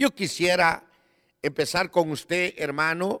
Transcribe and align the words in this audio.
Yo 0.00 0.14
quisiera 0.14 0.82
empezar 1.42 1.90
con 1.90 2.10
usted, 2.10 2.54
hermano, 2.56 3.20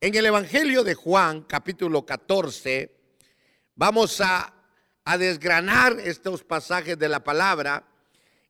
en 0.00 0.14
el 0.14 0.24
Evangelio 0.24 0.84
de 0.84 0.94
Juan, 0.94 1.42
capítulo 1.42 2.06
14. 2.06 2.94
Vamos 3.74 4.20
a, 4.20 4.54
a 5.04 5.18
desgranar 5.18 5.98
estos 5.98 6.44
pasajes 6.44 6.96
de 6.96 7.08
la 7.08 7.24
palabra 7.24 7.88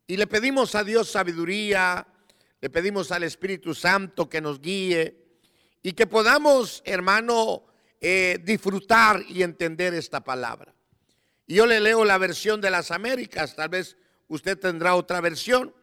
y 0.07 0.19
le 0.19 0.27
pedimos 0.27 0.75
a 0.75 0.85
Dios 0.85 1.09
sabiduría, 1.09 2.07
le 2.61 2.69
pedimos 2.69 3.11
al 3.11 3.23
Espíritu 3.23 3.75
Santo 3.75 4.29
que 4.29 4.43
nos 4.43 4.61
guíe 4.61 5.17
y 5.83 5.95
que 5.95 6.07
podamos, 6.07 6.83
hermano, 6.85 7.65
eh, 8.03 8.39
disfrutar 8.45 9.23
y 9.27 9.43
entender 9.43 9.95
esta 9.95 10.23
palabra. 10.23 10.75
Y 11.47 11.55
yo 11.55 11.65
le 11.65 11.81
leo 11.81 12.05
la 12.05 12.19
versión 12.19 12.61
de 12.61 12.71
las 12.71 12.91
Américas, 12.91 13.57
tal 13.57 13.71
vez 13.71 13.97
usted 14.29 14.59
tendrá 14.59 14.95
otra 14.95 15.23
versión, 15.23 15.75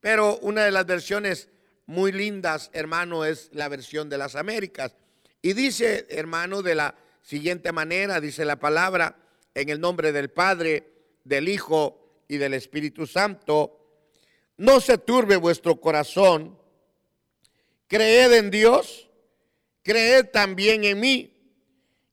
pero 0.00 0.38
una 0.38 0.64
de 0.64 0.70
las 0.70 0.86
versiones 0.86 1.48
muy 1.86 2.12
lindas, 2.12 2.70
hermano, 2.72 3.24
es 3.24 3.50
la 3.52 3.68
versión 3.68 4.08
de 4.08 4.18
las 4.18 4.36
Américas. 4.36 4.94
Y 5.42 5.52
dice, 5.52 6.06
hermano, 6.08 6.62
de 6.62 6.74
la 6.74 6.94
siguiente 7.22 7.72
manera, 7.72 8.20
dice 8.20 8.44
la 8.44 8.56
palabra, 8.56 9.16
en 9.54 9.68
el 9.68 9.80
nombre 9.80 10.12
del 10.12 10.30
Padre, 10.30 10.86
del 11.24 11.48
Hijo 11.48 12.24
y 12.28 12.36
del 12.36 12.54
Espíritu 12.54 13.06
Santo, 13.06 13.76
no 14.56 14.80
se 14.80 14.98
turbe 14.98 15.36
vuestro 15.36 15.80
corazón, 15.80 16.58
creed 17.88 18.32
en 18.34 18.50
Dios, 18.50 19.08
creed 19.82 20.26
también 20.26 20.84
en 20.84 21.00
mí. 21.00 21.36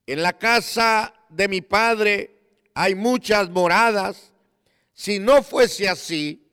En 0.05 0.21
la 0.21 0.37
casa 0.37 1.13
de 1.29 1.47
mi 1.47 1.61
Padre 1.61 2.39
hay 2.73 2.95
muchas 2.95 3.49
moradas. 3.49 4.31
Si 4.93 5.19
no 5.19 5.43
fuese 5.43 5.89
así, 5.89 6.46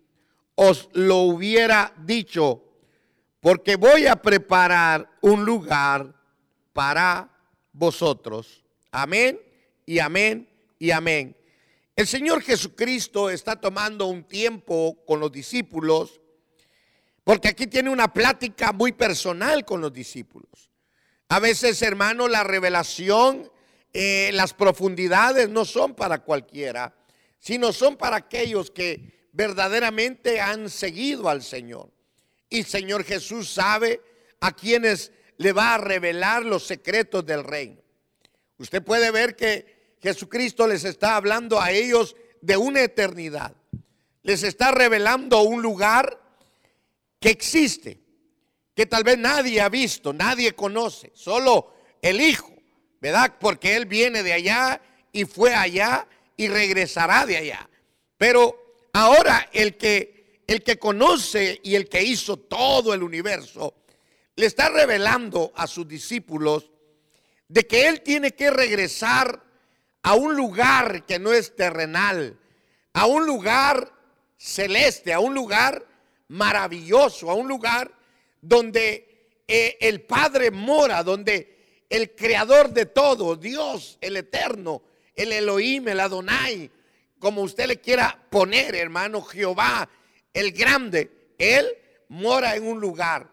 os 0.55 0.89
lo 0.93 1.19
hubiera 1.19 1.93
dicho, 1.99 2.63
porque 3.41 3.77
voy 3.77 4.07
a 4.07 4.17
preparar 4.17 5.19
un 5.21 5.45
lugar 5.45 6.15
para 6.73 7.31
vosotros. 7.73 8.65
Amén 8.91 9.41
y 9.87 9.99
amén 9.99 10.49
y 10.79 10.91
amén. 10.91 11.37
El 11.97 12.07
Señor 12.07 12.43
Jesucristo 12.43 13.31
está 13.31 13.57
tomando 13.61 14.07
un 14.07 14.25
tiempo 14.25 15.05
con 15.07 15.21
los 15.21 15.31
discípulos, 15.31 16.21
porque 17.23 17.49
aquí 17.49 17.67
tiene 17.67 17.91
una 17.91 18.13
plática 18.13 18.73
muy 18.73 18.93
personal 18.93 19.65
con 19.65 19.81
los 19.81 19.93
discípulos. 19.93 20.71
A 21.29 21.39
veces, 21.39 21.81
hermano, 21.83 22.29
la 22.29 22.45
revelación, 22.45 23.51
eh, 23.93 24.31
las 24.35 24.55
profundidades 24.55 25.49
no 25.49 25.65
son 25.65 25.95
para 25.95 26.19
cualquiera, 26.19 26.95
sino 27.39 27.73
son 27.73 27.97
para 27.97 28.17
aquellos 28.17 28.71
que 28.71 29.14
verdaderamente 29.35 30.41
han 30.41 30.71
seguido 30.71 31.29
al 31.29 31.43
Señor. 31.43 31.91
Y 32.49 32.63
Señor 32.63 33.05
Jesús 33.05 33.53
sabe 33.53 34.01
a 34.41 34.53
quienes 34.53 35.13
le 35.37 35.53
va 35.53 35.75
a 35.75 35.79
revelar 35.79 36.45
los 36.45 36.65
secretos 36.65 37.27
del 37.27 37.43
reino. 37.43 37.83
Usted 38.59 38.83
puede 38.83 39.11
ver 39.11 39.35
que 39.35 39.97
Jesucristo 40.01 40.67
les 40.69 40.85
está 40.85 41.17
hablando 41.17 41.61
a 41.61 41.73
ellos 41.73 42.15
de 42.41 42.57
una 42.57 42.83
eternidad. 42.83 43.55
Les 44.23 44.45
está 44.45 44.71
revelando 44.71 45.43
un 45.43 45.61
lugar 45.61 46.21
que 47.19 47.31
existe, 47.31 47.99
que 48.75 48.87
tal 48.87 49.03
vez 49.03 49.19
nadie 49.19 49.61
ha 49.61 49.69
visto, 49.69 50.13
nadie 50.13 50.55
conoce, 50.55 51.11
solo 51.15 51.75
el 52.01 52.21
Hijo, 52.21 52.55
¿verdad? 53.01 53.35
Porque 53.41 53.75
Él 53.75 53.87
viene 53.87 54.23
de 54.23 54.33
allá 54.33 54.81
y 55.11 55.25
fue 55.25 55.55
allá 55.55 56.07
y 56.37 56.49
regresará 56.49 57.27
de 57.27 57.37
allá. 57.37 57.69
Pero 58.17 58.64
ahora 58.95 59.51
el 59.53 59.77
que, 59.77 60.43
el 60.47 60.63
que 60.63 60.79
conoce 60.79 61.61
y 61.63 61.75
el 61.75 61.89
que 61.89 62.03
hizo 62.03 62.39
todo 62.39 62.95
el 62.95 63.03
universo, 63.03 63.75
le 64.37 64.47
está 64.47 64.69
revelando 64.71 65.53
a 65.55 65.67
sus 65.67 65.87
discípulos 65.87 66.71
de 67.49 67.67
que 67.67 67.89
Él 67.89 68.01
tiene 68.01 68.33
que 68.33 68.51
regresar 68.51 69.43
a 70.03 70.15
un 70.15 70.35
lugar 70.35 71.05
que 71.07 71.19
no 71.19 71.33
es 71.33 71.55
terrenal, 71.55 72.39
a 72.93 73.07
un 73.07 73.27
lugar 73.27 73.93
celeste, 74.37 75.13
a 75.13 75.21
un 75.21 75.35
lugar 75.35 75.85
maravilloso, 76.29 77.31
a 77.31 77.35
un 77.35 77.49
lugar 77.49 77.93
donde 78.41 79.43
eh, 79.49 79.77
el 79.81 80.03
Padre 80.03 80.51
mora, 80.51 81.03
donde 81.03 81.85
el 81.89 82.15
creador 82.15 82.71
de 82.71 82.87
todo, 82.87 83.37
Dios, 83.37 83.99
el 84.01 84.17
eterno, 84.17 84.83
el 85.15 85.33
Elohim, 85.33 85.89
el 85.89 86.01
Adonai, 86.01 86.71
como 87.19 87.43
usted 87.43 87.67
le 87.67 87.81
quiera 87.81 88.19
poner, 88.31 88.75
hermano, 88.75 89.23
Jehová, 89.23 89.89
el 90.33 90.53
grande, 90.53 91.35
Él 91.39 91.67
mora 92.09 92.57
en 92.57 92.67
un 92.67 92.81
lugar. 92.81 93.31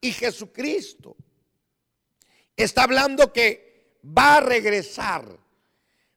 Y 0.00 0.12
Jesucristo 0.12 1.16
está 2.56 2.84
hablando 2.84 3.32
que 3.32 3.98
va 4.04 4.36
a 4.36 4.40
regresar, 4.40 5.24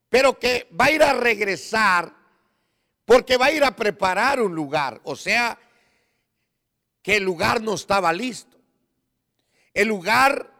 pero 0.09 0.38
que 0.38 0.67
va 0.79 0.85
a 0.85 0.91
ir 0.91 1.03
a 1.03 1.13
regresar 1.13 2.13
porque 3.05 3.38
va 3.38 3.45
a 3.45 3.51
ir 3.51 3.63
a 3.63 3.75
preparar 3.75 4.41
un 4.41 4.53
lugar. 4.53 4.99
O 5.03 5.16
sea, 5.16 5.57
que 7.01 7.16
el 7.16 7.23
lugar 7.23 7.61
no 7.61 7.75
estaba 7.75 8.11
listo. 8.11 8.57
El 9.73 9.88
lugar 9.88 10.51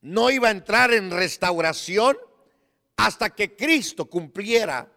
no 0.00 0.30
iba 0.30 0.48
a 0.48 0.50
entrar 0.50 0.92
en 0.92 1.10
restauración 1.10 2.18
hasta 2.96 3.30
que 3.30 3.54
Cristo 3.54 4.06
cumpliera 4.06 4.90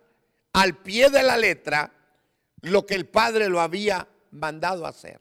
al 0.54 0.78
pie 0.78 1.10
de 1.10 1.24
la 1.24 1.38
letra 1.38 1.94
lo 2.62 2.86
que 2.86 2.96
el 2.96 3.08
Padre 3.08 3.50
lo 3.50 3.62
había 3.62 4.08
mandado 4.32 4.86
hacer. 4.86 5.20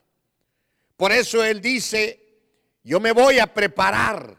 Por 0.97 1.13
eso 1.13 1.43
Él 1.43 1.61
dice, 1.61 2.21
yo 2.85 3.01
me 3.01 3.13
voy 3.13 3.39
a 3.39 3.53
preparar. 3.53 4.37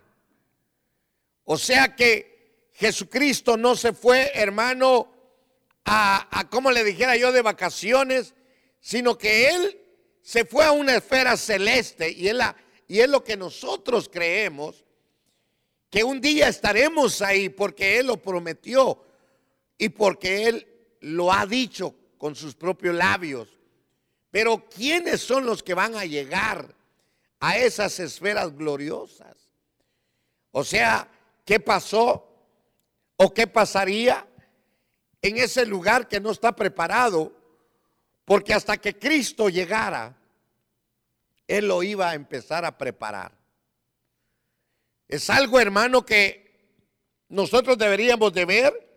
O 1.43 1.57
sea 1.57 1.95
que 1.95 2.69
Jesucristo 2.73 3.57
no 3.57 3.75
se 3.75 3.93
fue, 3.93 4.31
hermano, 4.35 5.11
a, 5.85 6.47
como 6.49 6.71
le 6.71 6.83
dijera 6.83 7.17
yo, 7.17 7.31
de 7.31 7.41
vacaciones, 7.41 8.33
sino 8.79 9.17
que 9.17 9.49
Él 9.49 9.79
se 10.21 10.45
fue 10.45 10.65
a 10.65 10.71
una 10.71 10.95
esfera 10.95 11.35
celeste 11.35 12.11
y 12.11 12.27
es, 12.27 12.35
la, 12.35 12.55
y 12.87 12.99
es 12.99 13.09
lo 13.09 13.23
que 13.23 13.35
nosotros 13.35 14.09
creemos, 14.11 14.85
que 15.89 16.03
un 16.03 16.21
día 16.21 16.47
estaremos 16.47 17.21
ahí 17.21 17.49
porque 17.49 17.99
Él 17.99 18.07
lo 18.07 18.17
prometió 18.17 19.03
y 19.77 19.89
porque 19.89 20.45
Él 20.47 20.70
lo 21.01 21.31
ha 21.31 21.45
dicho 21.45 21.93
con 22.17 22.35
sus 22.35 22.55
propios 22.55 22.95
labios. 22.95 23.49
Pero 24.31 24.65
¿quiénes 24.69 25.21
son 25.21 25.45
los 25.45 25.61
que 25.61 25.73
van 25.73 25.95
a 25.95 26.05
llegar 26.05 26.73
a 27.39 27.57
esas 27.57 27.99
esferas 27.99 28.55
gloriosas? 28.55 29.35
O 30.51 30.63
sea, 30.63 31.07
¿qué 31.45 31.59
pasó 31.59 32.27
o 33.17 33.33
qué 33.33 33.45
pasaría 33.47 34.25
en 35.21 35.37
ese 35.37 35.65
lugar 35.65 36.07
que 36.07 36.19
no 36.19 36.31
está 36.31 36.55
preparado 36.55 37.33
porque 38.25 38.53
hasta 38.53 38.77
que 38.77 38.97
Cristo 38.97 39.49
llegara, 39.49 40.15
Él 41.47 41.67
lo 41.67 41.83
iba 41.83 42.09
a 42.09 42.15
empezar 42.15 42.63
a 42.65 42.77
preparar. 42.77 43.31
Es 45.07 45.29
algo, 45.29 45.59
hermano, 45.59 46.05
que 46.05 46.49
nosotros 47.27 47.77
deberíamos 47.77 48.31
de 48.33 48.45
ver 48.45 48.90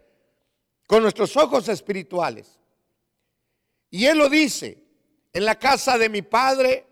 con 0.87 1.03
nuestros 1.03 1.37
ojos 1.37 1.69
espirituales. 1.69 2.59
Y 3.91 4.07
Él 4.07 4.19
lo 4.19 4.29
dice, 4.29 4.83
en 5.33 5.45
la 5.45 5.59
casa 5.59 5.99
de 5.99 6.09
mi 6.09 6.23
Padre 6.23 6.87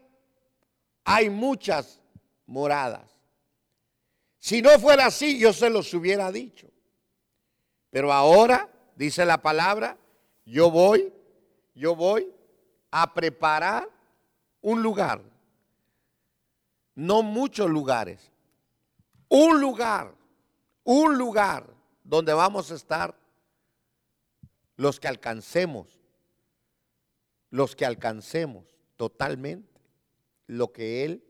hay 1.04 1.30
muchas 1.30 2.00
moradas. 2.47 3.10
Si 4.38 4.62
no 4.62 4.70
fuera 4.78 5.06
así, 5.06 5.38
yo 5.38 5.53
se 5.53 5.70
los 5.70 5.92
hubiera 5.94 6.32
dicho. 6.32 6.69
Pero 7.91 8.12
ahora, 8.12 8.69
dice 8.97 9.25
la 9.25 9.41
palabra, 9.41 9.97
yo 10.44 10.70
voy 10.70 11.12
yo 11.74 11.97
voy 11.97 12.32
a 12.91 13.12
preparar 13.14 13.88
un 14.60 14.82
lugar, 14.82 15.22
no 16.95 17.22
muchos 17.22 17.68
lugares, 17.71 18.30
un 19.28 19.60
lugar, 19.60 20.15
un 20.84 21.16
lugar 21.16 21.66
donde 22.04 22.33
vamos 22.33 22.71
a 22.71 22.74
estar 22.74 23.15
los 24.77 25.01
que 25.01 25.09
alcancemos, 25.09 26.01
los 27.51 27.77
que 27.77 27.84
alcancemos 27.84 28.65
totalmente 28.97 29.80
lo 30.47 30.72
que 30.72 31.04
Él 31.04 31.24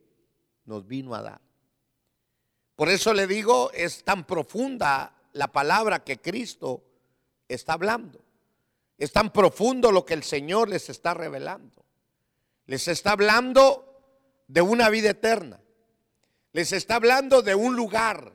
nos 0.65 0.87
vino 0.87 1.15
a 1.15 1.23
dar. 1.23 1.41
Por 2.77 2.89
eso 2.89 3.13
le 3.15 3.27
digo, 3.27 3.71
es 3.73 4.05
tan 4.05 4.25
profunda 4.25 5.15
la 5.33 5.53
palabra 5.53 6.03
que 6.05 6.21
Cristo 6.21 6.83
está 7.49 7.75
hablando. 7.75 8.21
Es 8.99 9.13
tan 9.13 9.33
profundo 9.33 9.93
lo 9.93 10.05
que 10.05 10.15
el 10.15 10.23
Señor 10.23 10.69
les 10.69 10.89
está 10.89 11.15
revelando. 11.15 11.85
Les 12.67 12.89
está 12.89 13.13
hablando 13.13 13.93
de 14.49 14.63
una 14.63 14.89
vida 14.91 15.11
eterna. 15.11 15.61
Les 16.53 16.73
está 16.73 16.97
hablando 16.97 17.43
de 17.43 17.55
un 17.55 17.77
lugar 17.77 18.33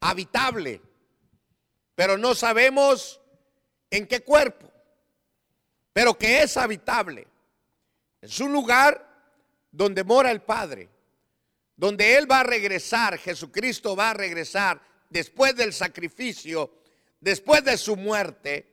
habitable, 0.00 0.80
pero 1.94 2.18
no 2.18 2.34
sabemos 2.34 3.20
en 3.96 4.06
qué 4.06 4.20
cuerpo, 4.22 4.70
pero 5.92 6.18
que 6.18 6.42
es 6.42 6.56
habitable. 6.56 7.26
Es 8.20 8.40
un 8.40 8.52
lugar 8.52 9.06
donde 9.70 10.02
mora 10.02 10.30
el 10.30 10.42
Padre, 10.42 10.88
donde 11.76 12.16
Él 12.16 12.30
va 12.30 12.40
a 12.40 12.44
regresar, 12.44 13.18
Jesucristo 13.18 13.94
va 13.94 14.10
a 14.10 14.14
regresar 14.14 14.80
después 15.10 15.54
del 15.54 15.72
sacrificio, 15.72 16.72
después 17.20 17.62
de 17.64 17.76
su 17.76 17.96
muerte, 17.96 18.66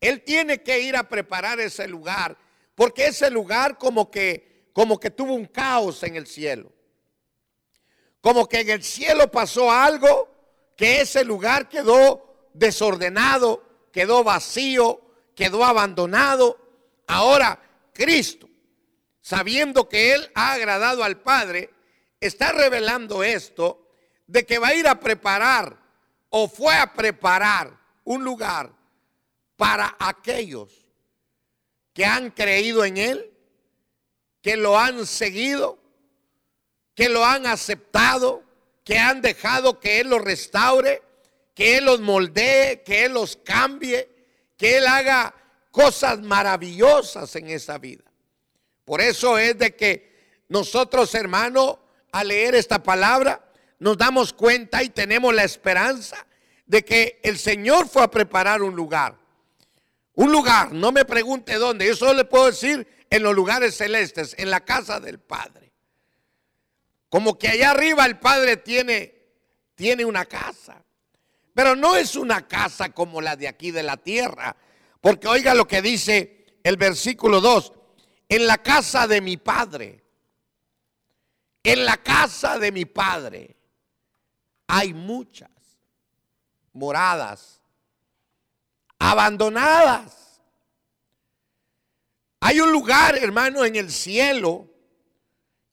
Él 0.00 0.22
tiene 0.22 0.62
que 0.62 0.80
ir 0.80 0.96
a 0.96 1.08
preparar 1.08 1.58
ese 1.60 1.88
lugar, 1.88 2.36
porque 2.74 3.06
ese 3.06 3.30
lugar 3.30 3.76
como 3.76 4.10
que, 4.10 4.68
como 4.72 5.00
que 5.00 5.10
tuvo 5.10 5.34
un 5.34 5.46
caos 5.46 6.02
en 6.04 6.14
el 6.14 6.26
cielo. 6.26 6.72
Como 8.20 8.48
que 8.48 8.60
en 8.60 8.70
el 8.70 8.82
cielo 8.82 9.30
pasó 9.30 9.72
algo 9.72 10.28
que 10.76 11.00
ese 11.00 11.24
lugar 11.24 11.68
quedó 11.68 12.50
desordenado, 12.52 13.69
quedó 13.92 14.24
vacío, 14.24 15.00
quedó 15.34 15.64
abandonado. 15.64 16.58
Ahora 17.06 17.60
Cristo, 17.92 18.48
sabiendo 19.20 19.88
que 19.88 20.14
Él 20.14 20.30
ha 20.34 20.52
agradado 20.52 21.04
al 21.04 21.20
Padre, 21.20 21.70
está 22.20 22.52
revelando 22.52 23.22
esto 23.22 23.86
de 24.26 24.46
que 24.46 24.58
va 24.58 24.68
a 24.68 24.74
ir 24.74 24.86
a 24.86 25.00
preparar 25.00 25.76
o 26.28 26.48
fue 26.48 26.74
a 26.76 26.92
preparar 26.94 27.76
un 28.04 28.24
lugar 28.24 28.72
para 29.56 29.96
aquellos 29.98 30.86
que 31.92 32.04
han 32.04 32.30
creído 32.30 32.84
en 32.84 32.96
Él, 32.96 33.30
que 34.40 34.56
lo 34.56 34.78
han 34.78 35.06
seguido, 35.06 35.78
que 36.94 37.08
lo 37.08 37.24
han 37.24 37.46
aceptado, 37.46 38.42
que 38.84 38.98
han 38.98 39.20
dejado 39.20 39.80
que 39.80 40.00
Él 40.00 40.08
los 40.10 40.22
restaure, 40.22 41.02
que 41.54 41.78
Él 41.78 41.84
los 41.84 42.00
moldee, 42.00 42.82
que 42.84 43.04
Él 43.04 43.12
los 43.12 43.36
cambie, 43.36 44.08
que 44.56 44.78
Él 44.78 44.86
haga 44.86 45.34
cosas 45.70 46.20
maravillosas 46.20 47.34
en 47.36 47.48
esa 47.48 47.78
vida. 47.78 48.04
Por 48.84 49.00
eso 49.00 49.38
es 49.38 49.58
de 49.58 49.76
que 49.76 50.42
nosotros, 50.48 51.14
hermanos, 51.14 51.78
al 52.12 52.28
leer 52.28 52.54
esta 52.54 52.82
palabra, 52.82 53.44
nos 53.78 53.96
damos 53.96 54.32
cuenta 54.32 54.82
y 54.82 54.90
tenemos 54.90 55.34
la 55.34 55.44
esperanza 55.44 56.26
de 56.66 56.84
que 56.84 57.20
el 57.22 57.38
Señor 57.38 57.88
fue 57.88 58.02
a 58.02 58.10
preparar 58.10 58.62
un 58.62 58.74
lugar. 58.74 59.16
Un 60.14 60.32
lugar, 60.32 60.72
no 60.72 60.92
me 60.92 61.04
pregunte 61.04 61.54
dónde, 61.54 61.86
yo 61.86 61.96
solo 61.96 62.14
le 62.14 62.24
puedo 62.24 62.46
decir 62.46 62.86
en 63.08 63.22
los 63.22 63.34
lugares 63.34 63.76
celestes, 63.76 64.34
en 64.38 64.50
la 64.50 64.60
casa 64.60 65.00
del 65.00 65.18
Padre. 65.18 65.72
Como 67.08 67.38
que 67.38 67.48
allá 67.48 67.70
arriba 67.70 68.06
el 68.06 68.18
Padre 68.18 68.56
tiene, 68.56 69.14
tiene 69.74 70.04
una 70.04 70.26
casa. 70.26 70.84
Pero 71.60 71.76
no 71.76 71.94
es 71.94 72.16
una 72.16 72.48
casa 72.48 72.88
como 72.88 73.20
la 73.20 73.36
de 73.36 73.46
aquí 73.46 73.70
de 73.70 73.82
la 73.82 73.98
tierra. 73.98 74.56
Porque 74.98 75.28
oiga 75.28 75.52
lo 75.52 75.68
que 75.68 75.82
dice 75.82 76.46
el 76.62 76.78
versículo 76.78 77.42
2. 77.42 77.74
En 78.30 78.46
la 78.46 78.56
casa 78.56 79.06
de 79.06 79.20
mi 79.20 79.36
Padre. 79.36 80.02
En 81.62 81.84
la 81.84 81.98
casa 81.98 82.58
de 82.58 82.72
mi 82.72 82.86
Padre 82.86 83.58
hay 84.68 84.94
muchas 84.94 85.50
moradas 86.72 87.60
abandonadas. 88.98 90.40
Hay 92.40 92.58
un 92.58 92.72
lugar, 92.72 93.18
hermano, 93.18 93.66
en 93.66 93.76
el 93.76 93.92
cielo 93.92 94.66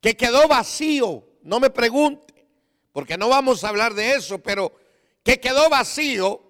que 0.02 0.18
quedó 0.18 0.50
vacío. 0.50 1.26
No 1.44 1.62
me 1.62 1.70
pregunte, 1.70 2.46
porque 2.92 3.18
no 3.18 3.30
vamos 3.30 3.64
a 3.64 3.70
hablar 3.70 3.94
de 3.94 4.16
eso, 4.16 4.40
pero 4.40 4.87
que 5.28 5.42
quedó 5.42 5.70
vacío 5.70 6.42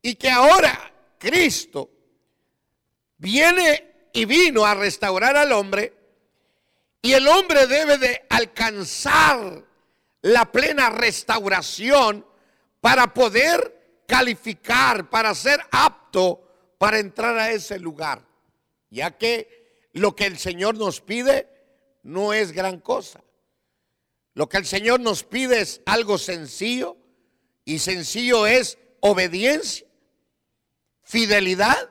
y 0.00 0.14
que 0.14 0.30
ahora 0.30 0.94
Cristo 1.18 1.90
viene 3.18 4.08
y 4.14 4.24
vino 4.24 4.64
a 4.64 4.74
restaurar 4.74 5.36
al 5.36 5.52
hombre 5.52 5.92
y 7.02 7.12
el 7.12 7.28
hombre 7.28 7.66
debe 7.66 7.98
de 7.98 8.24
alcanzar 8.30 9.62
la 10.22 10.50
plena 10.50 10.88
restauración 10.88 12.24
para 12.80 13.12
poder 13.12 14.02
calificar, 14.06 15.10
para 15.10 15.34
ser 15.34 15.60
apto 15.70 16.40
para 16.78 17.00
entrar 17.00 17.36
a 17.36 17.50
ese 17.50 17.78
lugar. 17.78 18.26
Ya 18.88 19.18
que 19.18 19.90
lo 19.92 20.16
que 20.16 20.24
el 20.24 20.38
Señor 20.38 20.78
nos 20.78 21.02
pide 21.02 21.46
no 22.04 22.32
es 22.32 22.52
gran 22.52 22.80
cosa. 22.80 23.22
Lo 24.32 24.48
que 24.48 24.56
el 24.56 24.64
Señor 24.64 24.98
nos 24.98 25.24
pide 25.24 25.60
es 25.60 25.82
algo 25.84 26.16
sencillo 26.16 26.96
y 27.68 27.80
sencillo 27.80 28.46
es 28.46 28.78
obediencia, 29.00 29.86
fidelidad 31.02 31.90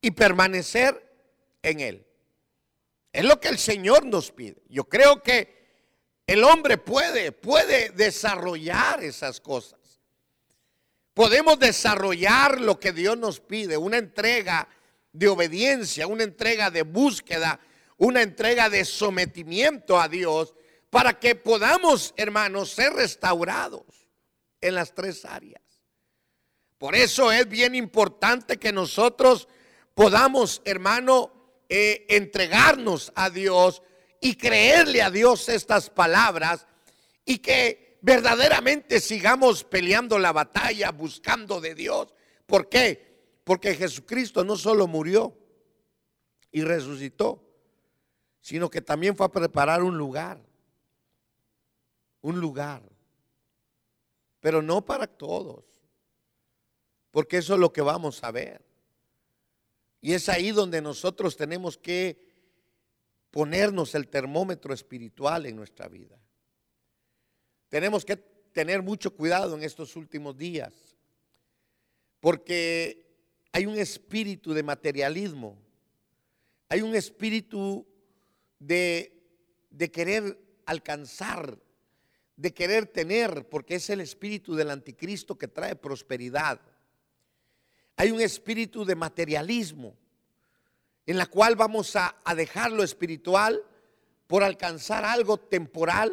y 0.00 0.12
permanecer 0.12 1.04
en 1.62 1.80
Él. 1.80 2.06
Es 3.12 3.24
lo 3.24 3.40
que 3.40 3.48
el 3.48 3.58
Señor 3.58 4.06
nos 4.06 4.30
pide. 4.30 4.62
Yo 4.68 4.84
creo 4.84 5.20
que 5.20 5.52
el 6.28 6.44
hombre 6.44 6.78
puede, 6.78 7.32
puede 7.32 7.90
desarrollar 7.90 9.02
esas 9.02 9.40
cosas. 9.40 9.80
Podemos 11.12 11.58
desarrollar 11.58 12.60
lo 12.60 12.78
que 12.78 12.92
Dios 12.92 13.18
nos 13.18 13.40
pide, 13.40 13.76
una 13.76 13.98
entrega 13.98 14.68
de 15.12 15.26
obediencia, 15.26 16.06
una 16.06 16.22
entrega 16.22 16.70
de 16.70 16.82
búsqueda, 16.82 17.58
una 17.96 18.22
entrega 18.22 18.70
de 18.70 18.84
sometimiento 18.84 20.00
a 20.00 20.08
Dios 20.08 20.54
para 20.88 21.18
que 21.18 21.34
podamos, 21.34 22.14
hermanos, 22.16 22.70
ser 22.70 22.92
restaurados 22.92 23.97
en 24.60 24.74
las 24.74 24.94
tres 24.94 25.24
áreas. 25.24 25.62
Por 26.78 26.94
eso 26.94 27.32
es 27.32 27.48
bien 27.48 27.74
importante 27.74 28.58
que 28.58 28.72
nosotros 28.72 29.48
podamos, 29.94 30.62
hermano, 30.64 31.32
eh, 31.68 32.06
entregarnos 32.08 33.12
a 33.14 33.30
Dios 33.30 33.82
y 34.20 34.36
creerle 34.36 35.02
a 35.02 35.10
Dios 35.10 35.48
estas 35.48 35.90
palabras 35.90 36.66
y 37.24 37.38
que 37.38 37.98
verdaderamente 38.00 39.00
sigamos 39.00 39.64
peleando 39.64 40.18
la 40.18 40.32
batalla, 40.32 40.92
buscando 40.92 41.60
de 41.60 41.74
Dios. 41.74 42.14
¿Por 42.46 42.68
qué? 42.68 43.40
Porque 43.44 43.74
Jesucristo 43.74 44.44
no 44.44 44.56
solo 44.56 44.86
murió 44.86 45.36
y 46.52 46.62
resucitó, 46.62 47.44
sino 48.40 48.70
que 48.70 48.80
también 48.80 49.16
fue 49.16 49.26
a 49.26 49.32
preparar 49.32 49.82
un 49.82 49.98
lugar. 49.98 50.40
Un 52.20 52.40
lugar. 52.40 52.82
Pero 54.40 54.62
no 54.62 54.84
para 54.84 55.06
todos. 55.06 55.64
Porque 57.10 57.38
eso 57.38 57.54
es 57.54 57.60
lo 57.60 57.72
que 57.72 57.80
vamos 57.80 58.22
a 58.22 58.30
ver. 58.30 58.64
Y 60.00 60.12
es 60.12 60.28
ahí 60.28 60.52
donde 60.52 60.80
nosotros 60.80 61.36
tenemos 61.36 61.76
que 61.76 62.28
ponernos 63.30 63.94
el 63.94 64.08
termómetro 64.08 64.72
espiritual 64.72 65.46
en 65.46 65.56
nuestra 65.56 65.88
vida. 65.88 66.18
Tenemos 67.68 68.04
que 68.04 68.16
tener 68.16 68.82
mucho 68.82 69.14
cuidado 69.14 69.56
en 69.56 69.62
estos 69.62 69.96
últimos 69.96 70.36
días, 70.36 70.96
porque 72.20 73.06
hay 73.52 73.66
un 73.66 73.78
espíritu 73.78 74.52
de 74.52 74.62
materialismo, 74.62 75.58
hay 76.68 76.82
un 76.82 76.94
espíritu 76.94 77.86
de, 78.58 79.12
de 79.70 79.90
querer 79.90 80.38
alcanzar, 80.66 81.58
de 82.38 82.54
querer 82.54 82.86
tener, 82.86 83.48
porque 83.48 83.74
es 83.74 83.90
el 83.90 84.00
espíritu 84.00 84.54
del 84.54 84.70
anticristo 84.70 85.36
que 85.36 85.48
trae 85.48 85.74
prosperidad. 85.74 86.60
Hay 87.96 88.12
un 88.12 88.20
espíritu 88.20 88.84
de 88.84 88.94
materialismo 88.94 89.96
en 91.04 91.18
la 91.18 91.26
cual 91.26 91.56
vamos 91.56 91.96
a, 91.96 92.14
dejar 92.36 92.70
lo 92.70 92.84
espiritual 92.84 93.60
por 94.28 94.44
alcanzar 94.44 95.04
algo 95.04 95.38
temporal, 95.38 96.12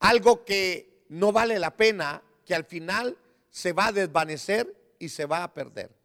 algo 0.00 0.44
que 0.44 1.06
no 1.08 1.32
vale 1.32 1.58
la 1.58 1.74
pena, 1.74 2.22
que 2.44 2.54
al 2.54 2.66
final 2.66 3.16
se 3.48 3.72
va 3.72 3.86
a 3.86 3.92
desvanecer 3.92 4.76
y 4.98 5.08
se 5.08 5.24
va 5.24 5.44
a 5.44 5.54
perder. 5.54 5.96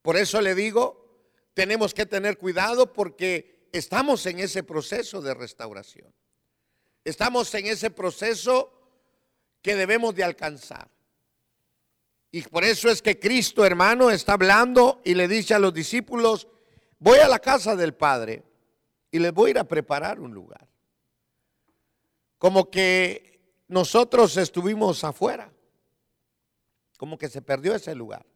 Por 0.00 0.16
eso 0.16 0.40
le 0.40 0.54
digo, 0.54 1.20
tenemos 1.52 1.92
que 1.92 2.06
tener 2.06 2.38
cuidado 2.38 2.94
porque 2.94 3.68
estamos 3.72 4.24
en 4.24 4.38
ese 4.38 4.62
proceso 4.62 5.20
de 5.20 5.34
restauración. 5.34 6.14
Estamos 7.06 7.54
en 7.54 7.68
ese 7.68 7.92
proceso 7.92 8.72
que 9.62 9.76
debemos 9.76 10.12
de 10.12 10.24
alcanzar. 10.24 10.88
Y 12.32 12.42
por 12.42 12.64
eso 12.64 12.90
es 12.90 13.00
que 13.00 13.20
Cristo, 13.20 13.64
hermano, 13.64 14.10
está 14.10 14.32
hablando 14.32 15.02
y 15.04 15.14
le 15.14 15.28
dice 15.28 15.54
a 15.54 15.60
los 15.60 15.72
discípulos, 15.72 16.48
voy 16.98 17.20
a 17.20 17.28
la 17.28 17.38
casa 17.38 17.76
del 17.76 17.94
Padre 17.94 18.42
y 19.12 19.20
les 19.20 19.32
voy 19.32 19.46
a 19.46 19.50
ir 19.52 19.58
a 19.60 19.68
preparar 19.68 20.18
un 20.18 20.34
lugar. 20.34 20.66
Como 22.38 22.72
que 22.72 23.38
nosotros 23.68 24.36
estuvimos 24.36 25.04
afuera, 25.04 25.52
como 26.96 27.16
que 27.16 27.28
se 27.28 27.40
perdió 27.40 27.76
ese 27.76 27.94
lugar. 27.94 28.26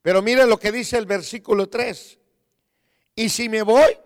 Pero 0.00 0.22
mire 0.22 0.46
lo 0.46 0.58
que 0.58 0.72
dice 0.72 0.96
el 0.96 1.04
versículo 1.04 1.68
3. 1.68 2.18
Y 3.14 3.28
si 3.28 3.50
me 3.50 3.60
voy 3.60 3.98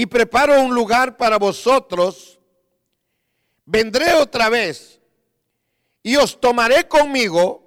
y 0.00 0.06
preparo 0.06 0.58
un 0.62 0.74
lugar 0.74 1.18
para 1.18 1.36
vosotros, 1.38 2.40
vendré 3.66 4.14
otra 4.14 4.48
vez 4.48 4.98
y 6.02 6.16
os 6.16 6.40
tomaré 6.40 6.88
conmigo 6.88 7.62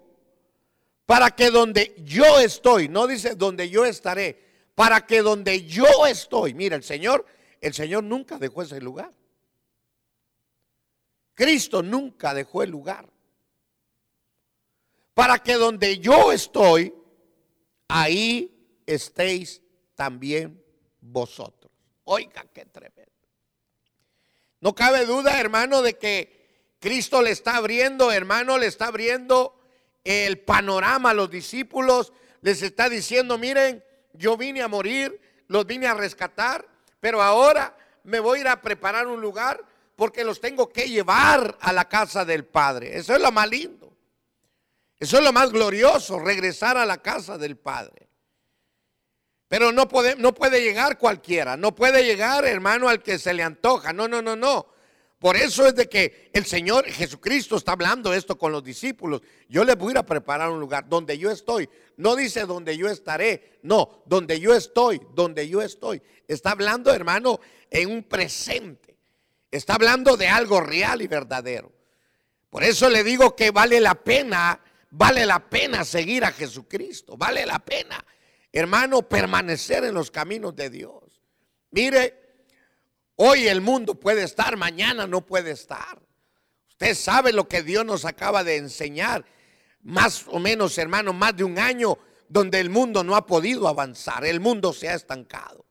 para 1.06 1.30
que 1.30 1.52
donde 1.52 1.94
yo 2.04 2.40
estoy, 2.40 2.90
no 2.90 3.06
dice 3.06 3.36
donde 3.36 3.70
yo 3.70 3.86
estaré, 3.86 4.66
para 4.74 5.06
que 5.06 5.22
donde 5.22 5.64
yo 5.68 6.08
estoy, 6.08 6.56
mira, 6.56 6.76
el 6.76 6.82
Señor 6.84 7.24
el 7.62 7.76
Señor 7.76 8.04
nunca 8.04 8.40
dejó 8.40 8.64
ese 8.64 8.82
lugar. 8.82 9.14
Cristo 11.36 11.84
nunca 11.84 12.34
dejó 12.34 12.64
el 12.64 12.72
lugar. 12.72 13.08
Para 15.14 15.38
que 15.38 15.54
donde 15.54 16.00
yo 16.00 16.32
estoy, 16.32 16.96
ahí 17.88 18.82
estéis 18.88 19.62
también 19.94 20.60
vosotros. 21.00 21.63
Oiga, 22.06 22.46
qué 22.54 22.66
tremendo. 22.66 23.12
No 24.60 24.74
cabe 24.74 25.06
duda, 25.06 25.40
hermano, 25.40 25.82
de 25.82 25.98
que 25.98 26.76
Cristo 26.80 27.22
le 27.22 27.32
está 27.32 27.58
abriendo, 27.58 28.12
hermano, 28.12 28.58
le 28.58 28.68
está 28.68 28.88
abriendo 28.88 29.60
el 30.04 30.40
panorama 30.40 31.12
a 31.12 31.14
los 31.14 31.30
discípulos. 31.30 32.14
Les 32.42 32.62
está 32.62 32.90
diciendo, 32.90 33.38
miren, 33.38 33.84
yo 34.14 34.38
vine 34.38 34.62
a 34.62 34.68
morir, 34.68 35.20
los 35.48 35.66
vine 35.66 35.88
a 35.88 35.94
rescatar, 35.94 36.68
pero 37.00 37.22
ahora 37.22 37.76
me 38.04 38.20
voy 38.20 38.40
a 38.40 38.42
ir 38.42 38.48
a 38.48 38.62
preparar 38.62 39.08
un 39.08 39.22
lugar 39.22 39.64
porque 39.96 40.24
los 40.24 40.42
tengo 40.42 40.70
que 40.72 40.90
llevar 40.90 41.58
a 41.62 41.72
la 41.72 41.88
casa 41.88 42.26
del 42.26 42.46
Padre. 42.46 42.98
Eso 42.98 43.14
es 43.16 43.22
lo 43.22 43.32
más 43.32 43.50
lindo. 43.50 43.94
Eso 44.98 45.18
es 45.18 45.24
lo 45.24 45.34
más 45.34 45.52
glorioso, 45.52 46.20
regresar 46.20 46.78
a 46.78 46.86
la 46.86 47.02
casa 47.02 47.38
del 47.38 47.58
Padre. 47.58 48.08
Pero 49.54 49.72
no 49.72 49.88
puede, 49.88 50.16
no 50.16 50.34
puede 50.34 50.64
llegar 50.64 50.98
cualquiera, 50.98 51.56
no 51.56 51.76
puede 51.76 52.04
llegar, 52.04 52.44
hermano, 52.44 52.90
al 52.90 53.04
que 53.04 53.20
se 53.20 53.36
le 53.36 53.44
antoja. 53.44 53.94
No, 53.94 54.08
no, 54.08 54.20
no, 54.20 54.36
no. 54.36 54.66
Por 55.20 55.38
eso 55.38 55.68
es 55.68 55.76
de 55.76 55.88
que 55.88 56.32
el 56.34 56.44
Señor 56.44 56.90
Jesucristo 56.90 57.58
está 57.58 57.74
hablando 57.74 58.16
esto 58.16 58.36
con 58.36 58.52
los 58.52 58.64
discípulos. 58.64 59.22
Yo 59.48 59.64
les 59.64 59.78
voy 59.78 59.90
a 59.90 59.92
ir 59.92 59.98
a 60.00 60.06
preparar 60.08 60.50
un 60.50 60.60
lugar 60.60 60.90
donde 60.90 61.20
yo 61.20 61.30
estoy. 61.30 61.70
No 61.98 62.16
dice 62.16 62.48
donde 62.48 62.76
yo 62.76 62.90
estaré, 62.90 63.60
no, 63.62 64.02
donde 64.08 64.40
yo 64.40 64.56
estoy, 64.56 65.00
donde 65.14 65.48
yo 65.48 65.62
estoy. 65.62 66.02
Está 66.28 66.50
hablando, 66.50 66.92
hermano, 66.92 67.40
en 67.70 67.92
un 67.92 68.02
presente. 68.06 68.98
Está 69.52 69.76
hablando 69.76 70.18
de 70.18 70.30
algo 70.30 70.62
real 70.62 71.04
y 71.04 71.08
verdadero. 71.08 71.72
Por 72.50 72.64
eso 72.64 72.90
le 72.90 73.04
digo 73.04 73.36
que 73.36 73.52
vale 73.52 73.80
la 73.80 73.94
pena, 73.94 74.60
vale 74.90 75.28
la 75.28 75.48
pena 75.48 75.86
seguir 75.86 76.26
a 76.26 76.32
Jesucristo. 76.32 77.18
Vale 77.18 77.46
la 77.46 77.60
pena 77.60 78.04
hermano, 78.54 79.10
permanecer 79.10 79.84
en 79.84 79.96
los 79.96 80.12
caminos 80.12 80.56
de 80.56 80.70
Dios. 80.70 81.22
Mire, 81.72 82.14
hoy 83.16 83.48
el 83.48 83.60
mundo 83.60 83.96
puede 83.96 84.24
estar, 84.24 84.56
mañana 84.56 85.08
no 85.08 85.26
puede 85.26 85.52
estar. 85.52 86.00
Usted 86.70 86.96
sabe 86.96 87.34
lo 87.34 87.48
que 87.48 87.64
Dios 87.64 87.84
nos 87.84 88.06
acaba 88.06 88.44
de 88.44 88.58
enseñar, 88.58 89.26
más 89.82 90.26
o 90.28 90.40
menos, 90.40 90.78
hermano, 90.78 91.12
más 91.12 91.36
de 91.36 91.44
un 91.44 91.58
año 91.58 91.98
donde 92.30 92.60
el 92.60 92.70
mundo 92.70 93.04
no 93.04 93.16
ha 93.16 93.26
podido 93.26 93.68
avanzar, 93.68 94.24
el 94.24 94.40
mundo 94.40 94.72
se 94.72 94.88
ha 94.88 94.94
estancado. 94.94 95.66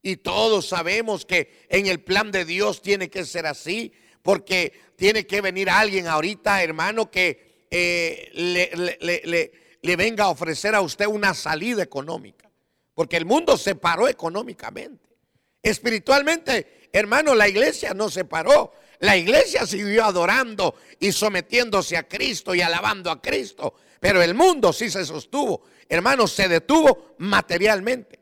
Y 0.00 0.16
todos 0.16 0.66
sabemos 0.66 1.24
que 1.24 1.66
en 1.68 1.86
el 1.86 2.02
plan 2.02 2.32
de 2.32 2.44
Dios 2.44 2.82
tiene 2.82 3.08
que 3.08 3.24
ser 3.24 3.46
así, 3.46 3.92
porque 4.22 4.72
tiene 4.96 5.26
que 5.26 5.40
venir 5.40 5.70
alguien 5.70 6.06
ahorita, 6.06 6.62
hermano, 6.62 7.10
que 7.10 7.66
eh, 7.70 8.30
le, 8.34 9.52
venga 9.96 10.24
a 10.24 10.28
ofrecer 10.28 10.74
a 10.74 10.80
usted 10.80 11.06
una 11.06 11.34
salida 11.34 11.82
económica. 11.82 12.48
Porque 12.94 13.16
el 13.16 13.26
mundo 13.26 13.56
se 13.56 13.74
paró 13.74 14.08
económicamente. 14.08 15.10
Espiritualmente, 15.62 16.88
hermano, 16.92 17.34
la 17.34 17.48
iglesia 17.48 17.94
no 17.94 18.08
se 18.08 18.24
paró. 18.24 18.72
La 19.00 19.16
iglesia 19.16 19.66
siguió 19.66 20.04
adorando 20.04 20.76
y 21.00 21.10
sometiéndose 21.10 21.96
a 21.96 22.08
Cristo 22.08 22.54
y 22.54 22.60
alabando 22.60 23.10
a 23.10 23.20
Cristo. 23.20 23.74
Pero 23.98 24.22
el 24.22 24.34
mundo 24.34 24.72
sí 24.72 24.90
se 24.90 25.04
sostuvo. 25.04 25.62
Hermano, 25.88 26.28
se 26.28 26.48
detuvo 26.48 27.14
materialmente. 27.18 28.20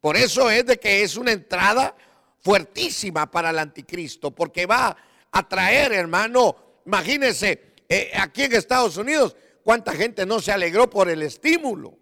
Por 0.00 0.16
eso 0.16 0.50
es 0.50 0.64
de 0.66 0.78
que 0.78 1.02
es 1.02 1.16
una 1.16 1.32
entrada 1.32 1.94
fuertísima 2.40 3.30
para 3.30 3.50
el 3.50 3.58
anticristo. 3.58 4.30
Porque 4.30 4.66
va 4.66 4.96
a 5.30 5.48
traer, 5.48 5.92
hermano, 5.92 6.56
imagínense, 6.86 7.74
eh, 7.88 8.12
aquí 8.14 8.44
en 8.44 8.54
Estados 8.54 8.96
Unidos 8.96 9.36
¿Cuánta 9.64 9.94
gente 9.94 10.26
no 10.26 10.40
se 10.40 10.52
alegró 10.52 10.90
por 10.90 11.08
el 11.08 11.22
estímulo? 11.22 11.98